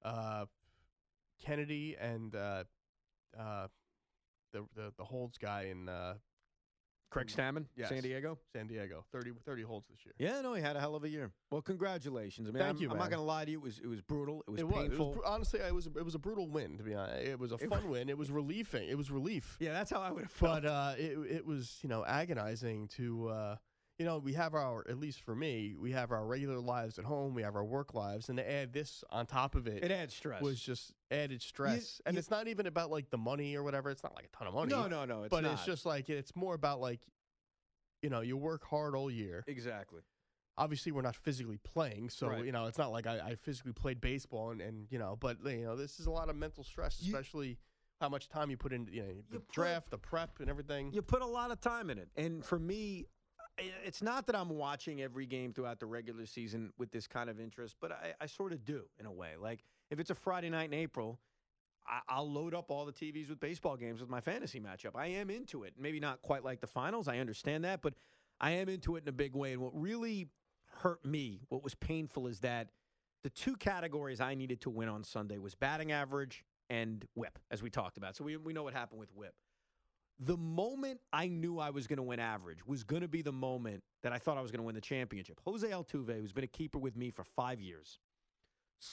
uh, 0.04 0.46
Kennedy, 1.44 1.96
and 2.00 2.36
uh, 2.36 2.64
uh, 3.38 3.68
the, 4.54 4.66
the 4.76 4.94
the 4.98 5.04
holds 5.06 5.38
guy 5.40 5.64
in 5.64 5.90
uh, 5.90 6.16
Craig 7.10 7.28
Stammen, 7.28 7.66
Yes. 7.76 7.90
San 7.90 8.02
Diego. 8.04 8.38
San 8.54 8.68
Diego. 8.68 9.06
30, 9.14 9.32
30 9.46 9.62
holds 9.64 9.88
this 9.88 10.00
year. 10.06 10.14
Yeah, 10.20 10.42
no, 10.42 10.54
he 10.54 10.62
had 10.62 10.76
a 10.76 10.80
hell 10.80 10.94
of 10.96 11.04
a 11.06 11.10
year. 11.10 11.32
Well, 11.52 11.62
congratulations. 11.62 12.48
I 12.50 12.52
mean, 12.52 12.62
Thank 12.62 12.76
I'm, 12.78 12.82
you, 12.84 12.92
I'm 12.92 12.98
not 12.98 13.10
going 13.10 13.20
to 13.22 13.26
lie 13.26 13.46
to 13.46 13.52
you. 13.52 13.60
It 13.60 13.64
was 13.64 13.80
it 13.80 13.88
was 13.88 14.02
brutal. 14.02 14.44
It 14.48 14.52
was 14.52 14.60
it 14.62 14.68
was. 14.68 14.86
It 14.86 14.90
painful. 14.90 15.10
was 15.14 15.20
honestly, 15.26 15.60
it 15.62 15.74
was 15.74 15.88
it 15.88 16.04
was 16.04 16.16
a 16.16 16.20
brutal 16.20 16.48
win. 16.50 16.78
To 16.78 16.84
be 16.84 16.94
honest, 16.94 17.26
it 17.26 17.40
was 17.40 17.52
a 17.54 17.56
It 17.56 17.70
fun 17.70 17.90
win. 17.90 18.10
It 18.10 18.18
was 18.18 18.30
relieving. 18.30 18.88
It 18.90 18.98
was 18.98 19.10
relief. 19.10 19.56
yeah, 19.60 19.72
that's 19.72 19.90
how 19.92 20.02
I 20.02 20.12
would 20.12 20.24
have 20.24 20.32
felt. 20.32 20.64
But 20.64 20.70
uh, 20.70 20.94
it 20.98 21.18
it 21.30 21.46
was 21.46 21.80
you 21.82 21.90
know 21.90 22.04
agonizing 22.06 22.90
to 22.98 23.30
uh, 23.30 23.56
you 24.00 24.06
know, 24.06 24.20
we 24.20 24.34
have 24.34 24.54
our 24.54 24.86
at 24.88 25.00
least 25.00 25.22
for 25.22 25.36
me, 25.36 25.76
we 25.80 25.92
have 25.92 26.12
our 26.12 26.26
regular 26.26 26.60
lives 26.60 27.00
at 27.00 27.06
home, 27.06 27.34
we 27.34 27.42
have 27.42 27.56
our 27.56 27.64
work 27.66 27.94
lives, 27.94 28.30
and 28.30 28.38
to 28.38 28.50
add 28.52 28.72
this 28.74 29.04
on 29.10 29.26
top 29.26 29.56
of 29.56 29.66
it, 29.68 29.84
It 29.84 29.92
adds 29.92 30.14
stress. 30.14 30.42
was 30.42 30.60
just 30.60 30.94
added 31.10 31.42
stress. 31.42 32.02
and 32.06 32.16
you- 32.16 32.20
it's 32.20 32.30
not 32.30 32.48
even 32.48 32.68
about 32.68 32.92
like 32.92 33.10
the 33.10 33.18
money 33.18 33.56
or 33.56 33.64
whatever. 33.64 33.90
It's 33.90 34.04
not 34.04 34.14
like 34.16 34.26
a 34.26 34.38
ton 34.38 34.48
of 34.48 34.54
money. 34.54 34.70
no, 34.72 34.88
no, 34.88 35.06
no. 35.06 35.24
It's 35.24 35.32
but 35.32 35.42
not. 35.42 35.54
it's 35.54 35.66
just 35.66 35.86
like 35.86 36.10
it's 36.10 36.36
more 36.36 36.54
about 36.54 36.80
like, 36.80 37.02
you 38.04 38.10
know, 38.10 38.22
you 38.22 38.38
work 38.38 38.64
hard 38.66 38.96
all 38.96 39.10
year. 39.10 39.44
exactly. 39.48 40.02
Obviously, 40.60 40.92
we're 40.92 41.04
not 41.04 41.16
physically 41.16 41.58
playing, 41.58 42.10
so 42.10 42.30
Right. 42.30 42.44
you 42.46 42.52
know, 42.52 42.66
it's 42.66 42.80
not 42.80 42.92
like 42.92 43.06
I, 43.06 43.20
I 43.20 43.36
physically 43.36 43.74
played 43.74 44.02
baseball 44.02 44.50
and, 44.52 44.60
and 44.62 44.88
you 44.92 44.98
know, 45.00 45.16
but 45.20 45.38
you 45.46 45.64
know, 45.66 45.76
this 45.76 46.00
is 46.00 46.06
a 46.08 46.12
lot 46.12 46.30
of 46.30 46.36
mental 46.36 46.64
stress, 46.64 47.02
You- 47.02 47.14
especially 47.16 47.58
how 48.02 48.10
much 48.10 48.28
time 48.30 48.52
you 48.52 48.58
put 48.58 48.74
into 48.74 48.92
you 48.94 49.02
know, 49.02 49.08
the 49.08 49.34
You 49.34 49.40
put- 49.40 49.50
draft, 49.52 49.90
the 49.90 49.98
prep, 49.98 50.40
and 50.40 50.50
everything. 50.50 50.94
You 50.94 51.02
put 51.02 51.22
a 51.24 51.28
lot 51.28 51.50
of 51.52 51.60
time 51.62 51.90
in 51.90 51.98
it. 51.98 52.10
And 52.16 52.44
for 52.46 52.58
me, 52.60 53.08
it's 53.58 54.02
not 54.02 54.28
that 54.28 54.36
I'm 54.36 54.50
watching 54.50 55.02
every 55.02 55.26
game 55.26 55.54
throughout 55.54 55.80
the 55.80 55.86
regular 55.86 56.26
season 56.26 56.72
with 56.78 56.92
this 56.92 57.08
kind 57.08 57.30
of 57.30 57.40
interest, 57.40 57.76
but 57.82 57.92
I, 57.92 58.14
I 58.22 58.26
sort 58.28 58.54
of 58.54 58.64
do 58.66 58.84
in 59.00 59.06
a 59.06 59.12
way. 59.12 59.32
Like 59.40 59.64
if 59.90 60.00
it's 60.00 60.10
a 60.10 60.16
Friday 60.16 60.50
night 60.50 60.72
in 60.72 60.74
April, 60.74 61.20
I, 61.88 62.00
I'll 62.10 62.30
load 62.30 62.54
up 62.54 62.70
all 62.70 62.86
the 62.86 62.92
TVs 62.92 63.30
with 63.30 63.40
baseball 63.40 63.78
games 63.78 64.02
with 64.02 64.10
my 64.10 64.22
fantasy 64.22 64.60
matchup. 64.60 64.96
I 64.96 65.08
am 65.08 65.30
into 65.30 65.64
it. 65.64 65.74
Maybe 65.80 66.00
not 66.00 66.22
quite 66.22 66.44
like 66.44 66.62
the 66.62 66.68
finals. 66.68 67.08
I 67.08 67.20
understand 67.20 67.64
that, 67.64 67.82
but 67.82 67.94
I 68.40 68.52
am 68.52 68.70
into 68.70 68.96
it 68.96 69.04
in 69.04 69.10
a 69.10 69.14
big 69.14 69.36
way. 69.36 69.54
And 69.54 69.62
what 69.62 69.72
really 69.74 70.28
hurt 70.82 71.04
me, 71.06 71.42
what 71.50 71.64
was 71.64 71.76
painful, 71.76 72.28
is 72.28 72.40
that 72.42 72.70
the 73.24 73.30
two 73.30 73.56
categories 73.56 74.22
I 74.22 74.36
needed 74.36 74.62
to 74.62 74.70
win 74.70 74.90
on 74.90 75.04
Sunday 75.04 75.38
was 75.38 75.56
batting 75.56 75.92
average 75.92 76.46
and 76.70 77.06
whip, 77.16 77.40
as 77.50 77.64
we 77.64 77.70
talked 77.70 77.98
about. 77.98 78.16
So 78.16 78.24
we, 78.24 78.38
we 78.38 78.54
know 78.54 78.64
what 78.64 78.74
happened 78.74 79.00
with 79.00 79.14
whip. 79.16 79.34
The 80.20 80.38
moment 80.38 81.00
I 81.14 81.28
knew 81.28 81.60
I 81.60 81.70
was 81.70 81.86
going 81.86 81.98
to 81.98 82.04
win 82.04 82.20
average 82.20 82.66
was 82.66 82.84
going 82.84 83.04
to 83.04 83.08
be 83.08 83.22
the 83.22 83.32
moment 83.32 83.84
that 84.02 84.12
I 84.14 84.18
thought 84.18 84.38
I 84.38 84.42
was 84.42 84.50
going 84.52 84.60
to 84.62 84.66
win 84.66 84.74
the 84.76 84.82
championship. 84.82 85.40
Jose 85.46 85.68
Altuve, 85.68 86.20
who's 86.20 86.34
been 86.34 86.44
a 86.44 86.48
keeper 86.48 86.80
with 86.80 86.96
me 86.96 87.12
for 87.12 87.24
five 87.24 87.62
years, 87.62 88.00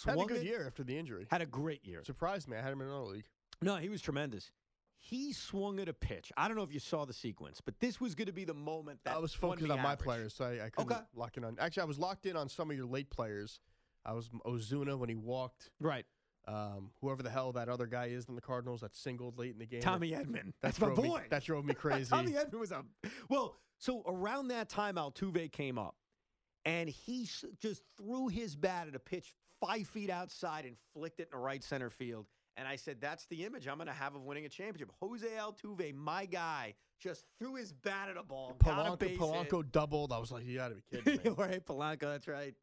Had 0.04 0.18
a 0.18 0.24
good 0.26 0.38
it- 0.38 0.44
year 0.44 0.66
after 0.66 0.84
the 0.84 0.96
injury. 0.98 1.26
Had 1.30 1.40
a 1.40 1.46
great 1.46 1.84
year. 1.86 2.02
Surprised 2.04 2.48
me. 2.48 2.56
I 2.58 2.60
had 2.62 2.72
him 2.72 2.80
in 2.82 2.88
another 2.88 3.04
league. 3.04 3.24
No, 3.62 3.76
he 3.76 3.88
was 3.88 4.02
tremendous. 4.02 4.50
He 4.98 5.32
swung 5.32 5.80
at 5.80 5.88
a 5.88 5.92
pitch. 5.92 6.32
I 6.36 6.48
don't 6.48 6.56
know 6.56 6.62
if 6.62 6.72
you 6.72 6.80
saw 6.80 7.04
the 7.04 7.12
sequence, 7.12 7.60
but 7.60 7.78
this 7.78 8.00
was 8.00 8.14
going 8.14 8.26
to 8.26 8.32
be 8.32 8.44
the 8.44 8.54
moment 8.54 9.00
that 9.04 9.14
I 9.14 9.18
was 9.18 9.34
focused 9.34 9.70
on 9.70 9.80
my 9.82 9.96
players, 9.96 10.34
so 10.34 10.44
I, 10.46 10.66
I 10.66 10.70
couldn't 10.70 10.92
Okay. 10.92 11.00
lock 11.14 11.36
in 11.36 11.44
on. 11.44 11.56
Actually, 11.58 11.82
I 11.82 11.86
was 11.86 11.98
locked 11.98 12.24
in 12.26 12.36
on 12.36 12.48
some 12.48 12.70
of 12.70 12.76
your 12.76 12.86
late 12.86 13.10
players. 13.10 13.60
I 14.06 14.12
was 14.12 14.30
Ozuna 14.46 14.98
when 14.98 15.08
he 15.10 15.14
walked. 15.14 15.70
Right. 15.80 16.06
Um, 16.46 16.90
whoever 17.00 17.22
the 17.22 17.30
hell 17.30 17.52
that 17.52 17.68
other 17.70 17.86
guy 17.86 18.06
is 18.06 18.26
in 18.28 18.34
the 18.34 18.40
Cardinals 18.42 18.82
that 18.82 18.94
singled 18.94 19.38
late 19.38 19.52
in 19.52 19.58
the 19.58 19.66
game. 19.66 19.80
Tommy 19.80 20.10
Edman. 20.10 20.52
That 20.60 20.76
That's 20.76 20.80
my 20.80 20.88
drove 20.88 20.98
me- 21.02 21.08
boy. 21.08 21.22
that 21.30 21.44
drove 21.44 21.64
me 21.64 21.72
crazy. 21.74 22.10
Tommy 22.10 22.32
Edman 22.32 22.58
was 22.60 22.70
up. 22.72 22.84
Well, 23.30 23.56
so 23.78 24.02
around 24.06 24.48
that 24.48 24.68
time, 24.68 24.96
Altuve 24.96 25.50
came 25.52 25.78
up, 25.78 25.94
and 26.66 26.88
he 26.88 27.28
just 27.60 27.82
threw 27.96 28.28
his 28.28 28.56
bat 28.56 28.88
at 28.88 28.94
a 28.94 28.98
pitch 28.98 29.32
five 29.60 29.86
feet 29.88 30.10
outside 30.10 30.66
and 30.66 30.76
flicked 30.92 31.20
it 31.20 31.28
in 31.32 31.38
the 31.38 31.42
right 31.42 31.62
center 31.64 31.88
field. 31.88 32.26
And 32.56 32.68
I 32.68 32.76
said, 32.76 33.00
"That's 33.00 33.26
the 33.26 33.44
image 33.44 33.66
I'm 33.66 33.76
going 33.78 33.86
to 33.88 33.92
have 33.94 34.14
of 34.14 34.22
winning 34.22 34.44
a 34.44 34.48
championship." 34.50 34.92
Jose 35.00 35.26
Altuve, 35.26 35.92
my 35.94 36.24
guy, 36.26 36.74
just 37.00 37.24
threw 37.38 37.54
his 37.56 37.72
bat 37.72 38.08
at 38.10 38.16
a 38.16 38.22
ball. 38.22 38.54
Polanco. 38.60 39.16
Polanco 39.16 39.72
doubled. 39.72 40.12
I 40.12 40.18
was 40.18 40.30
like, 40.30 40.44
you 40.46 40.56
got 40.58 40.68
to 40.68 40.74
be 40.76 40.82
kidding 41.02 41.20
me. 41.32 41.36
right, 41.36 41.64
Polanco. 41.66 42.00
That's 42.02 42.28
right. 42.28 42.54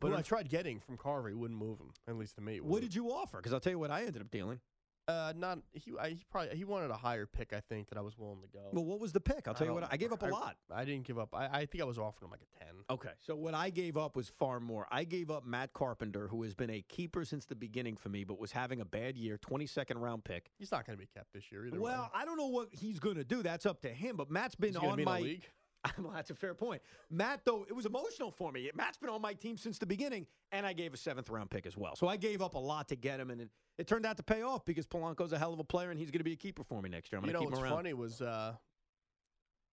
But 0.00 0.12
I 0.12 0.22
tried 0.22 0.48
getting 0.48 0.80
from 0.80 0.96
Carver. 0.96 1.28
He 1.28 1.34
wouldn't 1.34 1.58
move 1.58 1.78
him. 1.78 1.90
At 2.08 2.16
least 2.16 2.36
to 2.36 2.40
me. 2.40 2.60
what 2.60 2.82
did 2.82 2.94
you 2.94 3.10
offer? 3.10 3.38
Because 3.38 3.52
I'll 3.52 3.60
tell 3.60 3.72
you 3.72 3.78
what 3.78 3.90
I 3.90 4.00
ended 4.00 4.22
up 4.22 4.30
dealing. 4.30 4.60
Uh, 5.08 5.32
not 5.36 5.60
he. 5.72 5.92
I, 6.00 6.10
he 6.10 6.24
probably 6.28 6.56
he 6.56 6.64
wanted 6.64 6.90
a 6.90 6.96
higher 6.96 7.26
pick. 7.26 7.52
I 7.52 7.60
think 7.60 7.88
that 7.90 7.98
I 7.98 8.00
was 8.00 8.18
willing 8.18 8.40
to 8.42 8.48
go. 8.48 8.70
Well, 8.72 8.84
what 8.84 8.98
was 8.98 9.12
the 9.12 9.20
pick? 9.20 9.46
I'll 9.46 9.54
tell 9.54 9.68
you 9.68 9.72
what. 9.72 9.86
I 9.88 9.96
gave 9.96 10.12
up 10.12 10.22
a 10.22 10.26
lot. 10.26 10.56
I 10.74 10.84
didn't 10.84 11.04
give 11.06 11.16
up. 11.16 11.28
I, 11.32 11.46
I 11.46 11.66
think 11.66 11.80
I 11.80 11.84
was 11.84 11.96
offering 11.96 12.26
him 12.26 12.32
like 12.32 12.40
a 12.40 12.64
ten. 12.64 12.74
Okay. 12.90 13.10
So 13.20 13.36
what 13.36 13.54
I 13.54 13.70
gave 13.70 13.96
up 13.96 14.16
was 14.16 14.28
far 14.28 14.58
more. 14.58 14.88
I 14.90 15.04
gave 15.04 15.30
up 15.30 15.46
Matt 15.46 15.72
Carpenter, 15.72 16.26
who 16.26 16.42
has 16.42 16.54
been 16.54 16.70
a 16.70 16.82
keeper 16.88 17.24
since 17.24 17.44
the 17.44 17.54
beginning 17.54 17.96
for 17.96 18.08
me, 18.08 18.24
but 18.24 18.40
was 18.40 18.50
having 18.50 18.80
a 18.80 18.84
bad 18.84 19.16
year, 19.16 19.38
22nd 19.38 20.00
round 20.00 20.24
pick. 20.24 20.50
He's 20.58 20.72
not 20.72 20.84
going 20.84 20.98
to 20.98 21.00
be 21.00 21.08
kept 21.14 21.32
this 21.32 21.52
year 21.52 21.66
either. 21.66 21.78
well, 21.78 22.02
way. 22.02 22.08
I 22.12 22.24
don't 22.24 22.36
know 22.36 22.48
what 22.48 22.68
he's 22.72 22.98
going 22.98 23.16
to 23.16 23.24
do. 23.24 23.44
That's 23.44 23.64
up 23.64 23.82
to 23.82 23.88
him. 23.88 24.16
But 24.16 24.28
Matt's 24.28 24.56
been 24.56 24.76
on 24.76 24.82
be 24.82 24.88
in 24.88 24.96
the 24.96 25.04
my 25.04 25.20
league. 25.20 25.48
well, 25.98 26.12
that's 26.14 26.30
a 26.30 26.34
fair 26.34 26.54
point. 26.54 26.82
Matt, 27.10 27.40
though, 27.44 27.64
it 27.68 27.74
was 27.74 27.86
emotional 27.86 28.30
for 28.30 28.50
me. 28.52 28.70
Matt's 28.74 28.98
been 28.98 29.10
on 29.10 29.20
my 29.22 29.32
team 29.34 29.56
since 29.56 29.78
the 29.78 29.86
beginning, 29.86 30.26
and 30.52 30.66
I 30.66 30.72
gave 30.72 30.94
a 30.94 30.96
seventh 30.96 31.28
round 31.30 31.50
pick 31.50 31.66
as 31.66 31.76
well. 31.76 31.96
So 31.96 32.08
I 32.08 32.16
gave 32.16 32.42
up 32.42 32.54
a 32.54 32.58
lot 32.58 32.88
to 32.88 32.96
get 32.96 33.20
him, 33.20 33.30
and 33.30 33.40
it, 33.42 33.50
it 33.78 33.86
turned 33.86 34.06
out 34.06 34.16
to 34.18 34.22
pay 34.22 34.42
off 34.42 34.64
because 34.64 34.86
Polanco's 34.86 35.32
a 35.32 35.38
hell 35.38 35.52
of 35.52 35.58
a 35.60 35.64
player, 35.64 35.90
and 35.90 35.98
he's 35.98 36.10
going 36.10 36.20
to 36.20 36.24
be 36.24 36.32
a 36.32 36.36
keeper 36.36 36.64
for 36.64 36.80
me 36.82 36.88
next 36.88 37.12
year. 37.12 37.18
I'm 37.20 37.26
you 37.26 37.32
going 37.32 37.44
know 37.44 37.50
to 37.50 37.50
keep 37.50 37.50
what's 37.52 37.60
him 37.60 37.64
around. 37.64 37.76
funny 37.78 37.94
was 37.94 38.20
uh, 38.22 38.54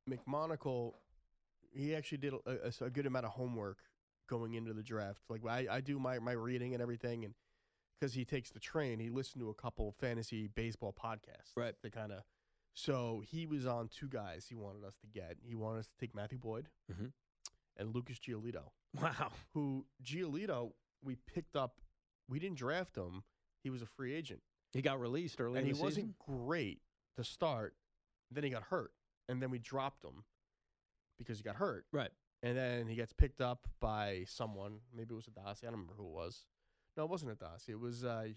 McMonagle. 0.09 0.93
He 1.71 1.95
actually 1.95 2.19
did 2.19 2.33
a, 2.33 2.37
a- 2.81 2.85
a 2.85 2.89
good 2.89 3.05
amount 3.05 3.25
of 3.25 3.31
homework 3.31 3.79
going 4.29 4.53
into 4.53 4.73
the 4.73 4.83
draft. 4.83 5.21
Like 5.29 5.41
I, 5.47 5.67
I 5.69 5.81
do 5.81 5.99
my, 5.99 6.19
my 6.19 6.33
reading 6.33 6.73
and 6.73 6.81
everything, 6.81 7.25
and 7.25 7.33
because 7.99 8.13
he 8.13 8.25
takes 8.25 8.51
the 8.51 8.59
train, 8.59 8.99
he 8.99 9.09
listened 9.09 9.41
to 9.41 9.49
a 9.49 9.53
couple 9.53 9.91
fantasy 9.99 10.47
baseball 10.47 10.93
podcasts. 10.93 11.51
Right. 11.55 11.73
To 11.83 11.89
kind 11.89 12.11
of. 12.11 12.19
So 12.73 13.21
he 13.25 13.45
was 13.45 13.65
on 13.67 13.87
two 13.87 14.07
guys 14.07 14.47
he 14.47 14.55
wanted 14.55 14.83
us 14.83 14.95
to 15.01 15.07
get. 15.07 15.37
He 15.43 15.55
wanted 15.55 15.79
us 15.79 15.87
to 15.87 15.95
take 15.99 16.15
Matthew 16.15 16.39
Boyd 16.39 16.69
Mhm. 16.91 17.13
and 17.77 17.93
Lucas 17.93 18.19
Giolito, 18.19 18.71
Wow. 18.93 19.31
who 19.53 19.85
Giolito 20.03 20.73
we 21.01 21.15
picked 21.15 21.55
up. 21.55 21.81
We 22.27 22.39
didn't 22.39 22.57
draft 22.57 22.95
him. 22.95 23.23
He 23.61 23.69
was 23.69 23.81
a 23.81 23.85
free 23.85 24.13
agent 24.13 24.41
He 24.71 24.81
got 24.81 24.99
released 24.99 25.39
early 25.39 25.59
and 25.59 25.67
he 25.67 25.73
wasn't 25.73 26.17
great 26.17 26.81
to 27.15 27.23
start. 27.23 27.75
Then 28.31 28.43
he 28.43 28.49
got 28.49 28.63
hurt, 28.63 28.91
and 29.29 29.39
then 29.41 29.51
we 29.51 29.59
dropped 29.59 30.03
him 30.03 30.25
because 31.19 31.37
he 31.37 31.43
got 31.43 31.57
hurt. 31.57 31.85
Right. 31.91 32.11
And 32.41 32.57
then 32.57 32.87
he 32.87 32.95
gets 32.95 33.13
picked 33.13 33.39
up 33.39 33.69
by 33.79 34.23
someone. 34.25 34.81
Maybe 34.91 35.13
it 35.13 35.15
was 35.15 35.27
Adasi. 35.27 35.63
I 35.63 35.65
don't 35.67 35.73
remember 35.73 35.93
who 35.93 36.07
it 36.07 36.11
was. 36.13 36.45
No, 36.97 37.03
it 37.03 37.09
wasn't 37.09 37.37
Adasi. 37.37 37.69
It 37.69 37.79
was 37.79 38.03
uh, 38.03 38.29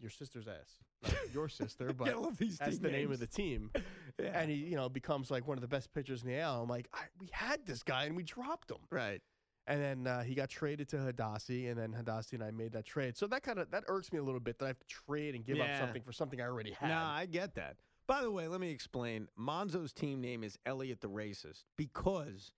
your 0.00 0.10
sister's 0.10 0.46
ass. 0.48 0.78
Not 1.04 1.34
your 1.34 1.48
sister, 1.48 1.92
but 1.98 2.08
I 2.08 2.14
love 2.14 2.36
these 2.38 2.58
that's 2.58 2.72
team 2.76 2.82
the 2.82 2.90
name 2.90 3.12
of 3.12 3.18
the 3.20 3.26
team. 3.26 3.70
Yeah. 4.18 4.28
And 4.40 4.50
he, 4.50 4.56
you 4.56 4.76
know, 4.76 4.88
becomes 4.88 5.30
like 5.30 5.46
one 5.46 5.58
of 5.58 5.60
the 5.60 5.68
best 5.68 5.92
pitchers 5.92 6.22
in 6.22 6.28
the 6.28 6.38
AL. 6.38 6.62
I'm 6.62 6.68
like, 6.70 6.88
I, 6.94 7.00
we 7.20 7.28
had 7.32 7.66
this 7.66 7.82
guy 7.82 8.04
and 8.04 8.16
we 8.16 8.22
dropped 8.22 8.70
him. 8.70 8.78
right. 8.90 9.20
And 9.66 9.82
then 9.82 10.06
uh, 10.06 10.22
he 10.22 10.34
got 10.34 10.48
traded 10.48 10.88
to 10.90 10.96
Hadassi, 10.96 11.68
and 11.70 11.76
then 11.78 11.92
Hadassi 11.92 12.32
and 12.34 12.42
I 12.42 12.50
made 12.52 12.72
that 12.72 12.86
trade. 12.86 13.16
So 13.18 13.26
that 13.26 13.42
kind 13.42 13.58
of 13.58 13.70
that 13.72 13.84
irks 13.88 14.12
me 14.12 14.18
a 14.18 14.22
little 14.22 14.40
bit 14.40 14.58
that 14.60 14.64
I 14.64 14.68
have 14.68 14.78
to 14.78 14.86
trade 14.86 15.34
and 15.34 15.44
give 15.44 15.56
Yeah. 15.58 15.64
up 15.64 15.80
something 15.80 16.00
for 16.02 16.12
something 16.12 16.40
I 16.40 16.44
already 16.44 16.70
had. 16.70 16.88
No, 16.88 16.96
I 16.96 17.26
get 17.26 17.56
that. 17.56 17.76
By 18.06 18.22
the 18.22 18.30
way, 18.30 18.46
let 18.48 18.60
me 18.60 18.70
explain. 18.70 19.28
Monzo's 19.38 19.92
team 19.92 20.20
name 20.22 20.42
is 20.44 20.56
Elliot 20.64 21.00
the 21.02 21.08
Racist 21.10 21.64
because 21.76 22.52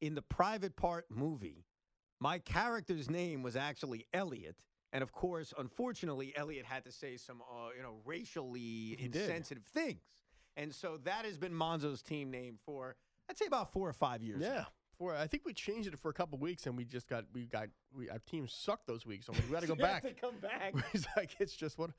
in 0.00 0.14
the 0.16 0.22
private 0.22 0.74
part 0.74 1.04
movie, 1.10 1.64
my 2.18 2.38
character's 2.38 3.08
name 3.08 3.42
was 3.44 3.54
actually 3.56 4.06
Elliot. 4.14 4.56
And 4.94 5.02
of 5.02 5.12
course, 5.12 5.52
unfortunately, 5.58 6.32
Elliot 6.36 6.64
had 6.64 6.84
to 6.84 6.92
say 6.92 7.16
some, 7.18 7.42
uh, 7.42 7.68
you 7.76 7.82
know, 7.82 7.96
racially 8.06 8.96
He 8.98 9.08
did. 9.08 9.22
insensitive 9.22 9.64
things. 9.64 10.00
And 10.56 10.72
so 10.74 10.98
that 11.04 11.24
has 11.26 11.36
been 11.36 11.52
Monzo's 11.52 12.00
team 12.00 12.30
name 12.30 12.58
for, 12.64 12.94
I'd 13.28 13.36
say, 13.36 13.46
about 13.46 13.72
four 13.72 13.88
or 13.88 13.92
five 13.92 14.22
years. 14.22 14.40
now. 14.40 14.46
Yeah. 14.46 14.64
For 14.96 15.12
I 15.16 15.26
think 15.26 15.44
we 15.44 15.52
changed 15.52 15.92
it 15.92 15.98
for 15.98 16.08
a 16.08 16.14
couple 16.14 16.38
weeks, 16.38 16.66
and 16.66 16.76
we 16.76 16.84
just 16.84 17.08
got 17.08 17.24
we 17.34 17.46
got 17.46 17.66
we 17.92 18.08
our 18.08 18.20
team 18.20 18.46
sucked 18.46 18.86
those 18.86 19.04
weeks, 19.04 19.26
so 19.26 19.32
we 19.32 19.40
got 19.52 19.62
to 19.62 19.66
go 19.66 19.74
back. 19.90 20.02
to 20.04 20.12
come 20.12 20.36
back. 20.40 20.72
it's 20.94 21.04
like 21.16 21.34
it's 21.40 21.56
just 21.56 21.76
what 21.76 21.90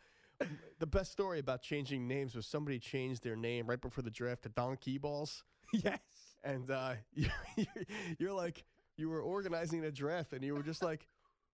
the 0.80 0.88
best 0.88 1.12
story 1.12 1.40
about 1.40 1.62
changing 1.62 2.08
names 2.08 2.34
was 2.36 2.48
somebody 2.48 2.80
changed 2.80 3.22
their 3.22 3.36
name 3.36 3.68
right 3.68 3.82
before 3.82 4.02
the 4.02 4.10
draft 4.10 4.44
to 4.44 4.50
Donkey 4.50 4.98
Balls. 4.98 5.44
yes. 5.74 6.00
and 6.46 6.72
uh, 6.72 6.94
you, 7.14 7.28
you're 8.18 8.32
like 8.32 8.64
you 8.96 9.10
were 9.10 9.22
organizing 9.22 9.84
a 9.84 9.92
draft, 9.92 10.32
and 10.32 10.42
you 10.42 10.56
were 10.56 10.64
just 10.64 10.82
like, 10.82 11.06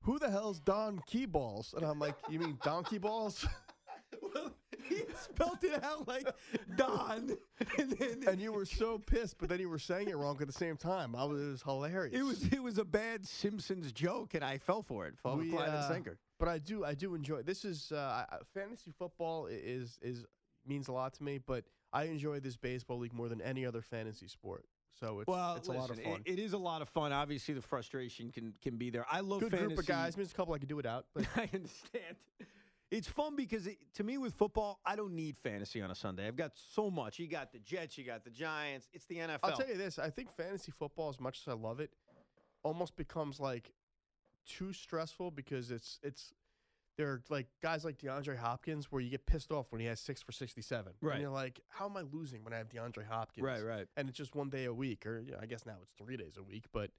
"Who 0.02 0.20
the 0.20 0.30
hell's 0.30 0.60
Don 0.60 1.02
Keyballs?" 1.10 1.74
And 1.74 1.86
I'm 1.86 2.00
like, 2.00 2.16
"You 2.30 2.40
mean 2.40 2.58
Donkey 2.64 2.98
Balls?" 2.98 3.46
Well, 4.36 4.52
he 4.84 5.04
spelled 5.16 5.64
it 5.64 5.84
out 5.84 6.08
like 6.08 6.28
Don. 6.76 7.38
And 7.78 7.92
then 7.92 8.24
and 8.28 8.42
you 8.42 8.52
were 8.52 8.66
so 8.66 8.98
pissed, 8.98 9.38
but 9.38 9.48
then 9.48 9.60
you 9.60 9.70
were 9.70 9.80
saying 9.80 10.10
it 10.10 10.18
wrong 10.18 10.38
at 10.42 10.48
the 10.48 10.54
same 10.54 10.76
time. 10.76 11.16
I 11.16 11.24
was, 11.24 11.42
it 11.42 11.52
was 11.52 11.62
hilarious. 11.62 12.20
It 12.20 12.24
was 12.24 12.44
it 12.52 12.62
was 12.62 12.78
a 12.78 12.84
bad 12.84 13.26
Simpsons 13.26 13.92
joke, 13.92 14.34
and 14.34 14.44
I 14.44 14.58
fell 14.58 14.82
for 14.82 15.08
it. 15.08 15.18
Fell 15.22 15.38
We, 15.38 15.50
Clyde 15.50 15.70
and 15.70 16.08
uh. 16.08 16.12
But 16.40 16.48
I 16.48 16.58
do 16.58 16.84
I 16.84 16.94
do 16.94 17.16
enjoy 17.16 17.44
this 17.44 17.64
is 17.64 17.92
uh, 17.92 18.26
fantasy 18.54 18.92
football 18.92 19.46
is 19.48 20.00
is 20.02 20.26
means 20.68 20.88
a 20.88 20.92
lot 20.92 21.14
to 21.14 21.24
me, 21.24 21.38
but 21.38 21.66
I 21.94 22.06
enjoy 22.06 22.40
this 22.40 22.58
baseball 22.58 22.98
league 22.98 23.14
more 23.14 23.30
than 23.30 23.42
any 23.42 23.66
other 23.66 23.82
fantasy 23.82 24.28
sport. 24.28 24.66
So 25.02 25.20
it's 25.22 25.28
Well, 25.28 25.56
it's 25.56 25.68
a 25.68 25.72
lot 25.72 25.90
of 25.90 25.98
listen, 25.98 26.12
fun. 26.12 26.22
It, 26.26 26.34
it 26.34 26.40
is 26.40 26.54
a 26.54 26.58
lot 26.58 26.82
of 26.82 26.90
fun. 26.90 27.12
Obviously, 27.12 27.54
the 27.56 27.62
frustration 27.62 28.32
can 28.32 28.54
can 28.62 28.78
be 28.78 28.90
there. 28.90 29.06
I 29.12 29.22
love 29.22 29.40
Good 29.40 29.52
fantasy. 29.52 29.68
group 29.68 29.80
of 29.80 29.86
guys. 29.88 30.16
There's 30.16 30.32
a 30.32 30.36
couple 30.36 30.54
I 30.54 30.60
could 30.60 30.70
do 30.70 30.76
without, 30.76 31.06
but 31.14 31.26
I 31.36 31.50
understand. 31.54 32.16
It's 32.92 33.08
fun 33.08 33.36
because 33.38 33.68
it, 33.68 33.78
to 33.96 34.04
me, 34.04 34.18
with 34.18 34.34
football, 34.34 34.80
I 34.86 34.98
don't 34.98 35.16
need 35.16 35.38
fantasy 35.38 35.82
on 35.82 35.90
a 35.92 35.96
Sunday. 35.96 36.28
I've 36.28 36.36
got 36.36 36.52
so 36.74 36.92
much. 36.92 37.20
You 37.20 37.28
got 37.28 37.54
the 37.54 37.60
Jets, 37.60 37.98
you 37.98 38.04
got 38.04 38.26
the 38.26 38.30
Giants. 38.30 38.90
It's 38.94 39.06
the 39.06 39.16
NFL. 39.16 39.40
I'll 39.44 39.58
tell 39.58 39.68
you 39.68 39.78
this: 39.78 39.98
I 39.98 40.10
think 40.10 40.30
fantasy 40.36 40.72
football, 40.72 41.10
as 41.10 41.20
much 41.20 41.40
as 41.40 41.48
I 41.48 41.56
love 41.56 41.80
it, 41.80 41.92
almost 42.64 42.96
becomes 42.96 43.40
like 43.40 43.72
too 44.46 44.74
stressful 44.74 45.32
because 45.32 45.72
it's 45.72 46.00
it's 46.04 46.34
there 47.02 47.10
are 47.14 47.22
like 47.30 47.48
guys 47.64 47.84
like 47.84 47.98
DeAndre 47.98 48.38
Hopkins 48.38 48.92
where 48.92 49.02
you 49.02 49.10
get 49.10 49.26
pissed 49.26 49.52
off 49.52 49.68
when 49.72 49.82
he 49.82 49.88
has 49.88 50.00
six 50.00 50.22
for 50.22 50.32
67. 50.32 50.94
Right. 51.02 51.14
And 51.14 51.22
you're 51.22 51.32
like, 51.32 51.60
how 51.70 51.86
am 51.88 51.98
I 51.98 52.02
losing 52.02 52.44
when 52.44 52.54
I 52.54 52.58
have 52.58 52.70
DeAndre 52.70 53.08
Hopkins? 53.10 53.44
right. 53.44 53.64
Right. 53.66 53.88
And 53.98 54.08
it's 54.08 54.18
just 54.18 54.36
one 54.36 54.50
day 54.50 54.66
a 54.66 54.74
week, 54.74 55.06
or 55.08 55.20
you 55.20 55.32
know, 55.32 55.40
I 55.42 55.48
guess 55.48 55.66
now 55.66 55.78
it's 55.82 55.92
three 55.98 56.16
days 56.16 56.34
a 56.38 56.44
week. 56.44 56.66
But 56.72 56.92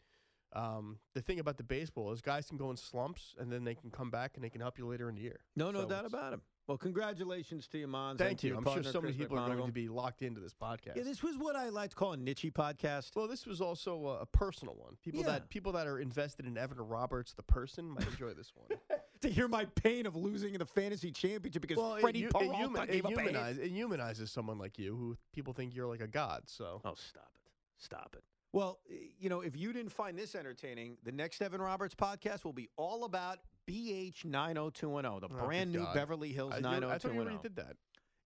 um, 0.54 0.98
the 1.14 1.22
thing 1.22 1.38
about 1.38 1.56
the 1.56 1.62
baseball 1.62 2.12
is 2.12 2.20
guys 2.20 2.46
can 2.48 2.58
go 2.58 2.70
in 2.70 2.76
slumps 2.76 3.34
and 3.38 3.50
then 3.50 3.62
they 3.64 3.74
can 3.76 3.90
come 3.90 4.10
back 4.10 4.32
and 4.34 4.44
they 4.44 4.50
can 4.50 4.60
help 4.60 4.76
you 4.76 4.86
later 4.86 5.08
in 5.08 5.14
the 5.14 5.22
year. 5.22 5.40
No, 5.56 5.70
no 5.70 5.82
So 5.82 5.88
doubt 5.88 6.04
about 6.06 6.32
him. 6.32 6.42
Well, 6.68 6.78
congratulations 6.78 7.66
to 7.68 7.78
you, 7.78 7.86
Mons. 7.88 8.18
Thank 8.18 8.44
you. 8.44 8.56
I'm 8.56 8.64
sure 8.64 8.82
so 8.84 9.00
many 9.00 9.12
Chris 9.14 9.24
people 9.26 9.38
are 9.38 9.54
going 9.56 9.66
to 9.66 9.72
be 9.72 9.88
locked 9.88 10.22
into 10.22 10.40
this 10.40 10.54
podcast. 10.54 10.94
Yeah, 10.96 11.02
this 11.02 11.22
was 11.22 11.36
what 11.36 11.56
I 11.56 11.70
like 11.70 11.90
to 11.90 11.96
call 11.96 12.12
a 12.12 12.16
niche 12.16 12.46
podcast. 12.54 13.16
well, 13.16 13.26
this 13.26 13.46
was 13.46 13.60
also 13.60 14.06
a, 14.06 14.22
a 14.22 14.26
personal 14.26 14.74
one. 14.74 14.96
People 15.02 15.20
Yeah. 15.22 15.26
that 15.30 15.48
people 15.48 15.72
that 15.72 15.86
are 15.88 15.98
invested 15.98 16.46
in 16.46 16.56
Evan 16.56 16.78
Roberts, 16.78 17.32
the 17.34 17.42
person, 17.42 17.88
might 17.88 18.06
enjoy 18.06 18.32
this 18.34 18.52
one. 18.54 18.78
to 19.22 19.28
hear 19.30 19.48
my 19.48 19.64
pain 19.64 20.06
of 20.06 20.14
losing 20.16 20.54
in 20.54 20.58
the 20.58 20.66
fantasy 20.66 21.10
championship 21.10 21.62
because 21.62 21.76
well, 21.78 21.96
Freddie 22.00 22.24
it, 22.24 22.32
it, 22.34 22.54
human- 22.54 22.86
gave 22.86 23.04
it, 23.04 23.06
up 23.06 23.12
a 23.12 23.20
hit. 23.22 23.30
humanize, 23.30 23.58
it 23.58 23.70
humanizes 23.70 24.30
someone 24.30 24.58
like 24.58 24.78
you 24.78 24.94
who 24.96 25.16
people 25.32 25.52
think 25.52 25.74
you're 25.74 25.86
like 25.88 26.00
a 26.00 26.06
god. 26.08 26.42
So 26.46 26.80
Oh, 26.84 26.94
stop 26.94 27.30
it. 27.34 27.50
Stop 27.78 28.14
it. 28.16 28.24
Well, 28.52 28.80
you 29.18 29.28
know, 29.30 29.40
if 29.40 29.56
you 29.56 29.72
didn't 29.72 29.92
find 29.92 30.18
this 30.18 30.34
entertaining, 30.34 30.98
the 31.04 31.12
next 31.12 31.40
Evan 31.40 31.62
Roberts 31.62 31.94
podcast 31.94 32.44
will 32.44 32.52
be 32.52 32.68
all 32.76 33.04
about 33.04 33.38
BH 33.68 34.24
90210, 34.26 35.20
the 35.20 35.34
Oh, 35.34 35.46
brand 35.46 35.72
new 35.72 35.78
God. 35.80 35.94
Beverly 35.94 36.32
Hills 36.32 36.52
I, 36.54 36.58
you- 36.58 36.66
I 36.66 36.70
thought 36.70 36.74
you 36.74 36.80
90210. 37.14 37.16
already 37.22 37.36
oh 37.38 37.42
did 37.42 37.56
that. 37.56 37.76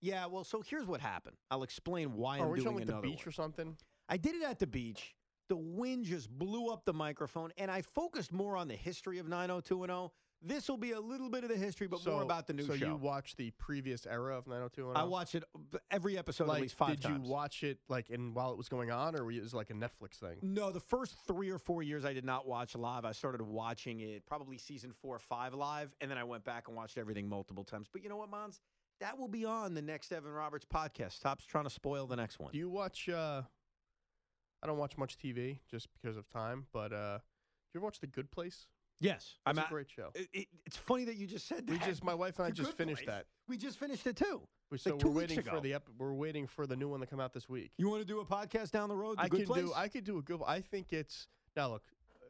Yeah, 0.03 0.27
well, 0.27 0.45
so 0.45 0.61
here's 0.61 0.87
what 0.87 1.01
happened. 1.01 1.37
I'll 1.51 1.63
explain 1.63 2.15
why 2.17 2.39
Oh, 2.39 2.43
I'm 2.43 2.49
were 2.49 2.57
you 2.57 2.65
doing 2.65 2.75
on 2.75 2.87
like 2.87 2.87
the 2.89 3.01
beach 3.09 3.21
one. 3.25 3.29
or 3.29 3.33
something? 3.33 3.77
I 4.09 4.17
did 4.17 4.35
it 4.35 4.43
at 4.43 4.59
the 4.59 4.67
beach. 4.67 5.15
The 5.49 5.57
wind 5.57 6.05
just 6.05 6.29
blew 6.29 6.69
up 6.71 6.85
the 6.85 6.93
microphone, 6.93 7.53
and 7.57 7.71
I 7.71 7.83
focused 7.83 8.33
more 8.33 8.57
on 8.57 8.67
the 8.69 8.75
history 8.75 9.19
of 9.21 9.29
90210. 9.29 10.11
This 10.43 10.69
will 10.69 10.77
be 10.77 10.93
a 10.93 11.01
little 11.01 11.31
bit 11.31 11.45
of 11.45 11.51
the 11.51 11.57
history, 11.57 11.87
but 11.87 12.05
more 12.07 12.23
about 12.23 12.47
the 12.47 12.53
new 12.53 12.65
so 12.65 12.75
show. 12.75 12.79
So 12.79 12.87
you 12.87 12.97
watched 12.97 13.37
the 13.37 13.51
previous 13.53 14.07
era 14.07 14.37
of 14.37 14.47
90210? 14.47 15.03
I 15.03 15.05
watched 15.05 15.35
it 15.35 15.45
every 15.91 16.19
episode 16.19 16.47
like, 16.47 16.59
at 16.59 16.63
least 16.63 16.77
five 16.77 16.91
did 16.91 17.03
times. 17.03 17.19
Did 17.19 17.27
you 17.27 17.33
watch 17.33 17.63
it 17.63 17.79
like 17.89 18.11
in 18.11 18.35
while 18.35 18.53
it 18.53 18.59
was 18.59 18.69
going 18.69 18.91
on, 18.91 19.17
or 19.17 19.25
was 19.25 19.37
it 19.37 19.55
like 19.55 19.71
a 19.71 19.75
Netflix 19.75 20.17
thing? 20.21 20.37
No, 20.43 20.71
the 20.71 20.81
first 20.81 21.17
three 21.27 21.51
or 21.51 21.59
four 21.59 21.83
years 21.83 22.05
I 22.05 22.13
did 22.13 22.25
not 22.25 22.47
watch 22.47 22.75
live. 22.77 23.05
I 23.05 23.13
started 23.13 23.43
watching 23.43 24.01
it 24.01 24.27
probably 24.27 24.59
season 24.59 24.93
four 24.93 25.17
or 25.17 25.21
five 25.21 25.55
live, 25.55 25.95
and 26.01 26.11
then 26.11 26.19
I 26.19 26.25
went 26.25 26.45
back 26.45 26.69
and 26.69 26.77
watched 26.77 26.99
everything 26.99 27.29
multiple 27.29 27.65
times. 27.65 27.89
But 27.93 28.03
you 28.03 28.09
know 28.09 28.17
what, 28.17 28.31
Mons? 28.31 28.61
That 29.01 29.19
will 29.19 29.29
be 29.29 29.45
on 29.45 29.75
the 29.75 29.83
next 29.83 30.13
Evan 30.13 30.33
Roberts 30.33 30.65
podcast. 30.65 31.13
Stop 31.13 31.41
trying 31.47 31.65
to 31.65 31.71
spoil 31.71 32.07
the 32.07 32.17
next 32.17 32.39
one. 32.39 32.53
Do 32.53 32.59
you 32.59 32.71
watch? 32.71 33.09
uh 33.09 33.43
I 34.63 34.67
don't 34.67 34.79
watch 34.79 34.97
much 34.97 35.19
TV 35.19 35.59
just 35.71 35.89
because 35.93 36.17
of 36.17 36.29
time, 36.29 36.67
but 36.73 36.93
uh 36.93 37.19
do 37.19 37.75
you 37.75 37.81
ever 37.81 37.85
watch 37.85 38.01
The 38.01 38.07
Good 38.07 38.31
Place? 38.31 38.67
Yes, 39.01 39.35
I'm 39.47 39.59
It's 39.59 39.67
a 39.67 39.71
great 39.71 39.91
show. 39.91 40.11
it, 40.15 40.29
it- 40.33 40.49
it's 40.65 40.77
funny 40.77 41.05
that 41.05 41.17
you 41.17 41.27
just 41.27 41.47
said 41.47 41.67
that. 41.67 41.73
We 41.73 41.79
just, 41.79 42.03
my 42.05 42.15
wife 42.15 42.39
and 42.39 42.47
I 42.47 42.51
The 42.51 42.57
just 42.57 42.77
finished 42.77 43.05
Place. 43.05 43.17
that. 43.17 43.27
We 43.49 43.57
just 43.57 43.79
finished 43.79 44.07
it 44.07 44.17
too. 44.17 44.43
So 44.77 44.97
two 44.97 45.07
we're 45.09 45.13
weeks 45.15 45.31
waiting 45.31 45.43
for 45.45 45.51
ago. 45.51 45.61
the 45.61 45.75
ep- 45.75 45.89
we're 45.97 46.15
waiting 46.15 46.47
for 46.49 46.67
the 46.67 46.75
new 46.75 46.89
one 46.89 46.99
to 47.01 47.07
come 47.07 47.21
out 47.21 47.33
this 47.33 47.49
week. 47.49 47.71
You 47.79 47.89
want 47.89 48.01
to 48.03 48.07
do 48.07 48.19
a 48.21 48.25
podcast 48.25 48.73
down 48.73 48.89
the 48.89 48.97
road? 48.97 49.17
The 49.19 49.23
I 49.23 49.29
could 49.29 49.47
Place? 49.47 49.63
do 49.63 49.73
I 49.75 49.87
could 49.89 50.03
do 50.05 50.19
a 50.19 50.23
good. 50.23 50.41
I 50.45 50.61
think 50.61 50.93
it's 50.93 51.29
now 51.57 51.69
look. 51.69 51.85
Uh, 52.21 52.25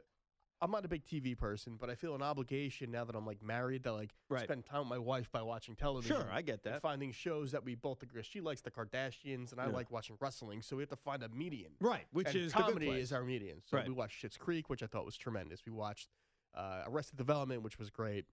I'm 0.61 0.69
not 0.69 0.85
a 0.85 0.87
big 0.87 1.03
TV 1.07 1.35
person, 1.35 1.77
but 1.79 1.89
I 1.89 1.95
feel 1.95 2.13
an 2.13 2.21
obligation 2.21 2.91
now 2.91 3.05
that 3.05 3.15
I'm 3.15 3.25
like 3.25 3.41
married 3.41 3.83
to 3.85 3.93
like 3.93 4.11
Right. 4.29 4.43
spend 4.43 4.65
time 4.65 4.81
with 4.81 4.89
my 4.89 4.99
wife 4.99 5.31
by 5.31 5.41
watching 5.41 5.75
television. 5.75 6.15
Sure, 6.15 6.29
I 6.31 6.43
get 6.43 6.61
that. 6.65 6.83
finding 6.83 7.11
shows 7.11 7.51
that 7.53 7.63
we 7.65 7.73
both 7.73 8.03
agree. 8.03 8.21
She 8.21 8.39
likes 8.39 8.61
the 8.61 8.69
Kardashians, 8.69 9.51
and 9.51 9.59
I 9.59 9.65
Yeah. 9.65 9.71
like 9.71 9.89
watching 9.89 10.15
wrestling. 10.21 10.61
So 10.61 10.75
we 10.75 10.83
have 10.83 10.89
to 10.89 10.95
find 10.95 11.23
a 11.23 11.29
median. 11.29 11.71
Right, 11.81 12.05
which 12.11 12.27
and 12.27 12.35
is 12.35 12.53
comedy 12.53 12.89
is 12.91 13.11
our 13.11 13.23
median. 13.23 13.63
So 13.65 13.77
Right. 13.77 13.87
we 13.87 13.93
watched 13.93 14.23
Schitt's 14.23 14.37
Creek, 14.37 14.69
which 14.69 14.83
I 14.83 14.87
thought 14.87 15.05
was 15.05 15.17
tremendous. 15.17 15.65
We 15.65 15.71
watched 15.71 16.09
uh, 16.55 16.83
Arrested 16.87 17.17
Development, 17.17 17.61
which 17.63 17.77
was 17.79 17.89
great. 17.89 18.25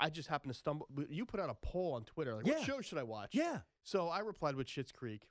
I 0.00 0.10
just 0.10 0.28
happened 0.28 0.52
to 0.52 0.58
stumble. 0.58 0.88
You 1.08 1.24
put 1.24 1.38
out 1.40 1.50
a 1.50 1.54
poll 1.54 1.92
on 1.94 2.04
Twitter, 2.04 2.34
like, 2.34 2.46
Yeah. 2.46 2.54
what 2.58 2.66
show 2.66 2.80
should 2.80 2.98
I 2.98 3.02
watch? 3.04 3.30
yeah. 3.34 3.60
So 3.84 4.08
I 4.08 4.20
replied 4.20 4.54
with 4.56 4.66
Schitt's 4.66 4.92
Creek, 4.92 5.26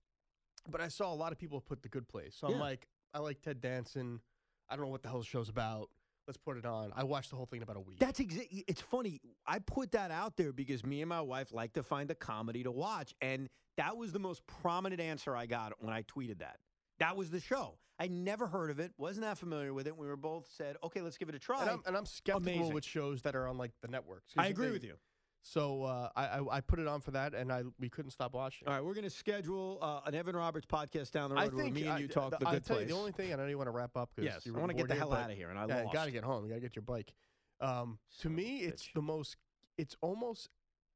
but 0.70 0.82
I 0.82 0.88
saw 0.88 1.14
a 1.14 1.16
lot 1.16 1.32
of 1.32 1.38
people 1.40 1.60
put 1.62 1.82
The 1.82 1.90
Good 1.90 2.08
Place. 2.08 2.36
So 2.40 2.48
I'm 2.48 2.60
like, 2.60 2.88
I 3.14 3.20
like 3.20 3.42
Ted 3.42 3.62
Danson. 3.62 4.22
I 4.70 4.76
don't 4.76 4.86
know 4.86 4.92
what 4.92 5.02
the 5.04 5.10
hell 5.10 5.20
the 5.20 5.26
show's 5.26 5.50
about. 5.50 5.90
Let's 6.28 6.38
put 6.38 6.56
it 6.58 6.66
on. 6.66 6.94
I 6.96 7.04
watched 7.04 7.32
the 7.32 7.36
whole 7.36 7.46
thing 7.48 7.58
in 7.58 7.64
about 7.64 7.78
a 7.78 7.82
week. 7.82 8.00
That's 8.00 8.20
exactly. 8.20 8.64
It's 8.68 8.80
funny. 8.82 9.20
I 9.46 9.60
put 9.60 9.92
that 9.94 10.12
out 10.12 10.38
there 10.38 10.54
because 10.54 10.86
me 10.86 11.02
and 11.02 11.10
my 11.10 11.20
wife 11.22 11.52
like 11.52 11.74
to 11.74 11.84
find 11.84 12.10
a 12.12 12.16
comedy 12.16 12.64
to 12.64 12.72
watch, 12.72 13.14
and 13.22 13.50
that 13.78 13.98
was 13.98 14.12
the 14.14 14.20
most 14.20 14.46
prominent 14.46 15.02
answer 15.02 15.36
I 15.36 15.46
got 15.48 15.74
when 15.80 15.92
I 15.94 16.04
tweeted 16.04 16.40
that. 16.40 16.58
That 17.00 17.18
was 17.18 17.32
the 17.32 17.40
show. 17.42 17.80
I 18.02 18.08
never 18.08 18.48
heard 18.48 18.72
of 18.72 18.80
it. 18.80 18.94
Wasn't 18.98 19.24
that 19.24 19.38
familiar 19.38 19.76
with 19.76 19.86
it. 19.86 19.96
We 19.96 20.08
were 20.08 20.18
both 20.18 20.48
said, 20.50 20.76
"Okay, 20.84 21.02
let's 21.02 21.18
give 21.18 21.30
it 21.30 21.36
a 21.36 21.40
try." 21.40 21.62
and 21.62 21.70
I'm, 21.70 21.82
and 21.86 21.96
I'm 21.96 22.08
skeptical 22.08 22.52
Amazing. 22.52 22.74
with 22.74 22.84
shows 22.84 23.22
that 23.22 23.36
are 23.36 23.48
on 23.48 23.60
like 23.60 23.74
the 23.82 23.88
networks. 23.90 24.34
I 24.36 24.48
agree 24.48 24.68
they- 24.68 24.72
with 24.72 24.84
you. 24.84 24.96
So 25.44 25.84
uh, 25.84 26.10
I, 26.16 26.26
I 26.26 26.58
I 26.58 26.62
put 26.62 26.80
it 26.80 26.88
on 26.88 27.02
for 27.02 27.12
that, 27.12 27.34
and 27.34 27.52
I 27.52 27.64
we 27.80 27.90
couldn't 27.90 28.12
stop 28.12 28.34
watching. 28.34 28.68
All 28.68 28.74
right, 28.74 28.84
we're 28.84 28.94
going 28.94 29.06
to 29.06 29.10
schedule 29.10 29.80
uh, 29.82 30.02
an 30.06 30.16
Evan 30.16 30.36
Roberts 30.36 30.68
podcast 30.68 31.12
down 31.12 31.30
the 31.30 31.36
road 31.36 31.42
I 31.52 31.56
where 31.56 31.70
me 31.70 31.82
and 31.82 31.92
I, 31.94 32.00
you 32.00 32.08
talk 32.08 32.32
the 32.40 32.48
I 32.48 32.54
good 32.54 32.66
tell 32.66 32.76
place. 32.78 32.88
You, 32.88 32.94
the 32.94 33.00
only 33.00 33.12
thing, 33.12 33.32
and 33.32 33.42
I 33.42 33.46
know 33.46 33.50
you 33.50 33.58
want 33.58 33.68
to 33.68 33.72
wrap 33.72 33.96
up 33.98 34.12
because 34.16 34.44
yes, 34.46 34.48
I 34.56 34.60
want 34.60 34.70
to 34.72 34.78
get 34.78 34.88
the 34.88 34.96
hell 34.96 35.14
out 35.14 35.32
of 35.32 35.38
here, 35.38 35.50
and 35.50 35.58
I 35.58 35.66
yeah, 35.68 35.86
got 35.92 36.06
to 36.06 36.12
get 36.12 36.24
home. 36.24 36.44
You 36.44 36.50
got 36.50 36.56
to 36.56 36.62
get 36.62 36.76
your 36.76 36.84
bike. 36.84 37.14
Um, 37.60 37.98
to 38.20 38.24
Son 38.24 38.36
me, 38.36 38.66
a 38.66 38.68
it's 38.70 38.84
bitch. 38.84 38.94
the 38.94 39.02
most. 39.02 39.38
It's 39.80 39.96
almost 40.02 40.50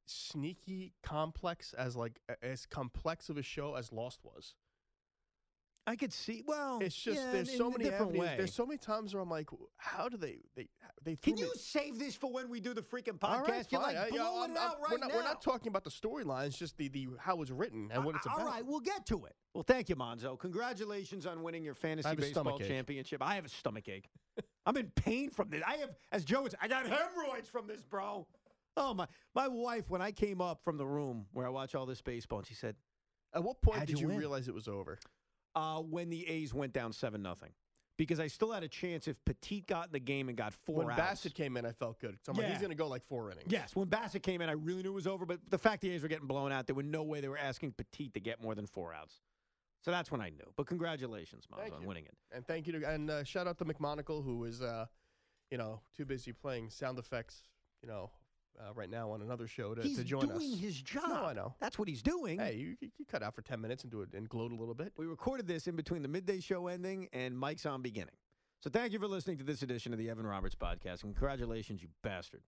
sneaky 0.05 0.93
complex 1.01 1.73
as 1.73 1.95
like 1.95 2.19
as 2.43 2.65
complex 2.65 3.29
of 3.29 3.37
a 3.37 3.43
show 3.43 3.75
as 3.75 3.91
Lost 3.91 4.19
was. 4.23 4.53
I 5.87 5.95
could 5.95 6.11
see. 6.11 6.43
Well, 6.47 6.79
It's 6.81 6.95
just 6.95 7.21
yeah, 7.21 7.31
there's 7.31 7.49
in 7.51 7.57
so 7.57 7.67
a 7.67 7.71
many 7.71 7.83
different 7.83 8.09
avenues. 8.09 8.27
way. 8.27 8.33
There's 8.37 8.53
so 8.55 8.65
many 8.65 8.79
times 8.79 9.13
where 9.13 9.21
I'm 9.21 9.29
like, 9.29 9.49
how 9.77 10.09
do 10.09 10.17
they 10.17 10.39
they 10.55 10.67
they 11.03 11.15
Can 11.15 11.35
threw 11.37 11.45
you 11.45 11.51
me- 11.53 11.59
save 11.59 11.99
this 11.99 12.15
for 12.15 12.31
when 12.31 12.49
we 12.49 12.59
do 12.59 12.73
the 12.73 12.81
freaking 12.81 13.19
podcast? 13.19 13.29
All 13.39 13.43
right, 13.43 13.67
You're 13.71 13.81
fine. 13.81 13.95
like 13.95 14.11
I- 14.11 14.15
yeah, 14.15 14.23
blowing 14.23 14.41
I'm- 14.41 14.51
it 14.51 14.59
I'm- 14.59 14.71
out 14.71 14.81
right 14.81 14.91
we're 14.91 14.97
not, 14.97 15.09
now. 15.09 15.15
We're 15.15 15.23
not 15.23 15.41
talking 15.43 15.67
about 15.67 15.83
the 15.83 15.91
storylines, 15.91 16.57
just 16.57 16.75
the 16.77 16.87
the 16.87 17.09
how 17.19 17.39
it's 17.43 17.51
written 17.51 17.91
and 17.93 18.03
what 18.03 18.15
it's 18.15 18.25
about. 18.25 18.39
All 18.39 18.45
right, 18.47 18.65
we'll 18.65 18.79
get 18.79 19.05
to 19.07 19.25
it. 19.25 19.35
Well, 19.53 19.63
thank 19.63 19.87
you, 19.89 19.95
Monzo. 19.95 20.39
Congratulations 20.39 21.25
on 21.27 21.43
winning 21.43 21.63
your 21.63 21.75
fantasy 21.75 22.15
baseball 22.15 22.57
championship. 22.59 23.21
I 23.21 23.35
have 23.35 23.45
a 23.45 23.49
stomach 23.49 23.87
ache. 23.87 24.09
I'm 24.65 24.75
in 24.77 24.89
pain 24.95 25.29
from 25.29 25.49
this. 25.49 25.61
I 25.65 25.75
have, 25.75 25.91
as 26.11 26.25
Joe 26.25 26.41
would 26.41 26.51
say, 26.51 26.57
I 26.59 26.67
got 26.67 26.87
hemorrhoids 26.87 27.47
from 27.47 27.67
this, 27.67 27.83
bro. 27.83 28.25
Oh 28.75 28.93
my! 28.95 29.07
My 29.35 29.47
wife, 29.47 29.89
when 29.89 30.01
I 30.01 30.11
came 30.11 30.41
up 30.41 30.63
from 30.63 30.77
the 30.77 30.85
room 30.87 31.27
where 31.31 31.45
I 31.45 31.49
watch 31.49 31.75
all 31.75 31.85
this 31.85 32.01
baseball, 32.01 32.39
and 32.39 32.47
she 32.47 32.55
said, 32.55 32.75
At 33.33 33.43
what 33.43 33.61
point 33.61 33.77
How'd 33.77 33.87
did 33.87 33.99
you 33.99 34.09
you 34.11 34.17
realize 34.17 34.47
it 34.47 34.53
was 34.53 34.67
over? 34.67 34.97
Uh, 35.55 35.79
"When 35.79 36.09
the 36.09 36.27
A's 36.27 36.53
went 36.53 36.73
down 36.73 36.91
seven 36.93 37.21
nothing, 37.21 37.51
because 37.97 38.19
I 38.19 38.27
still 38.27 38.51
had 38.51 38.63
a 38.63 38.67
chance 38.67 39.07
if 39.07 39.15
Petit 39.25 39.61
got 39.61 39.87
in 39.87 39.91
the 39.93 39.99
game 39.99 40.27
and 40.29 40.37
got 40.37 40.53
four 40.53 40.85
when 40.85 40.91
outs." 40.91 41.25
Bassitt 41.25 41.33
came 41.33 41.57
in, 41.57 41.65
I 41.65 41.71
felt 41.71 41.99
good. 41.99 42.17
So 42.23 42.31
I'm 42.31 42.37
like, 42.37 42.47
he's 42.47 42.57
going 42.59 42.69
to 42.69 42.75
go 42.75 42.87
like 42.87 43.03
four 43.05 43.31
innings. 43.31 43.47
Yes, 43.49 43.75
when 43.75 43.87
Bassitt 43.87 44.21
came 44.23 44.41
in, 44.41 44.49
I 44.49 44.53
really 44.53 44.83
knew 44.83 44.91
it 44.91 44.95
was 44.95 45.07
over. 45.07 45.25
But 45.25 45.39
the 45.49 45.57
fact 45.57 45.81
the 45.81 45.91
A's 45.91 46.01
were 46.01 46.09
getting 46.09 46.27
blown 46.27 46.51
out, 46.51 46.67
there 46.67 46.75
was 46.75 46.85
no 46.85 47.03
way 47.03 47.21
they 47.21 47.29
were 47.29 47.37
asking 47.37 47.71
Petit 47.73 48.09
to 48.09 48.19
get 48.19 48.41
more 48.41 48.55
than 48.55 48.65
four 48.65 48.93
outs. 48.93 49.21
So 49.81 49.91
that's 49.91 50.11
when 50.11 50.19
I 50.19 50.29
knew. 50.29 50.51
But 50.57 50.65
congratulations, 50.65 51.45
Thank 51.55 51.73
on 51.73 51.81
you. 51.81 51.87
winning 51.87 52.05
it. 52.05 52.15
And 52.31 52.45
thank 52.47 52.65
you 52.65 52.79
to 52.79 52.89
and 52.89 53.09
uh, 53.09 53.23
shout 53.23 53.47
out 53.47 53.59
to 53.59 53.65
McMonagle 53.65 54.23
who 54.23 54.43
is, 54.45 54.61
uh, 54.61 54.87
you 55.51 55.59
know, 55.59 55.79
too 55.95 56.05
busy 56.05 56.33
playing 56.33 56.71
sound 56.71 56.97
effects, 56.97 57.43
you 57.83 57.87
know, 57.87 58.09
uh, 58.59 58.73
right 58.73 58.89
now 58.89 59.11
on 59.11 59.21
another 59.21 59.47
show 59.47 59.73
to, 59.75 59.81
He's 59.81 59.97
to 59.97 60.03
join 60.03 60.27
doing 60.27 60.53
us. 60.53 60.59
his 60.59 60.81
job. 60.81 61.03
No, 61.09 61.25
I 61.25 61.33
know. 61.33 61.53
That's 61.59 61.77
what 61.79 61.87
he's 61.87 62.01
doing. 62.01 62.39
Hey, 62.39 62.55
you, 62.55 62.75
you, 62.81 62.89
you 62.97 63.05
cut 63.05 63.23
out 63.23 63.35
for 63.35 63.41
ten 63.41 63.59
minutes 63.61 63.83
and 63.83 63.91
do 63.91 64.01
it 64.01 64.09
and 64.13 64.27
gloat 64.29 64.51
a 64.51 64.55
little 64.55 64.73
bit. 64.75 64.93
We 64.97 65.05
recorded 65.05 65.47
this 65.47 65.67
in 65.67 65.75
between 65.75 66.01
the 66.01 66.07
midday 66.07 66.39
show 66.39 66.67
ending 66.67 67.07
and 67.13 67.37
Mike's 67.37 67.65
on 67.65 67.81
beginning. 67.81 68.15
So 68.61 68.69
thank 68.69 68.93
you 68.93 68.99
for 68.99 69.07
listening 69.07 69.37
to 69.37 69.43
this 69.43 69.61
edition 69.61 69.93
of 69.93 69.99
the 69.99 70.09
Evan 70.09 70.25
Roberts 70.25 70.55
podcast. 70.55 71.01
Congratulations, 71.01 71.81
you 71.81 71.89
bastard. 72.03 72.41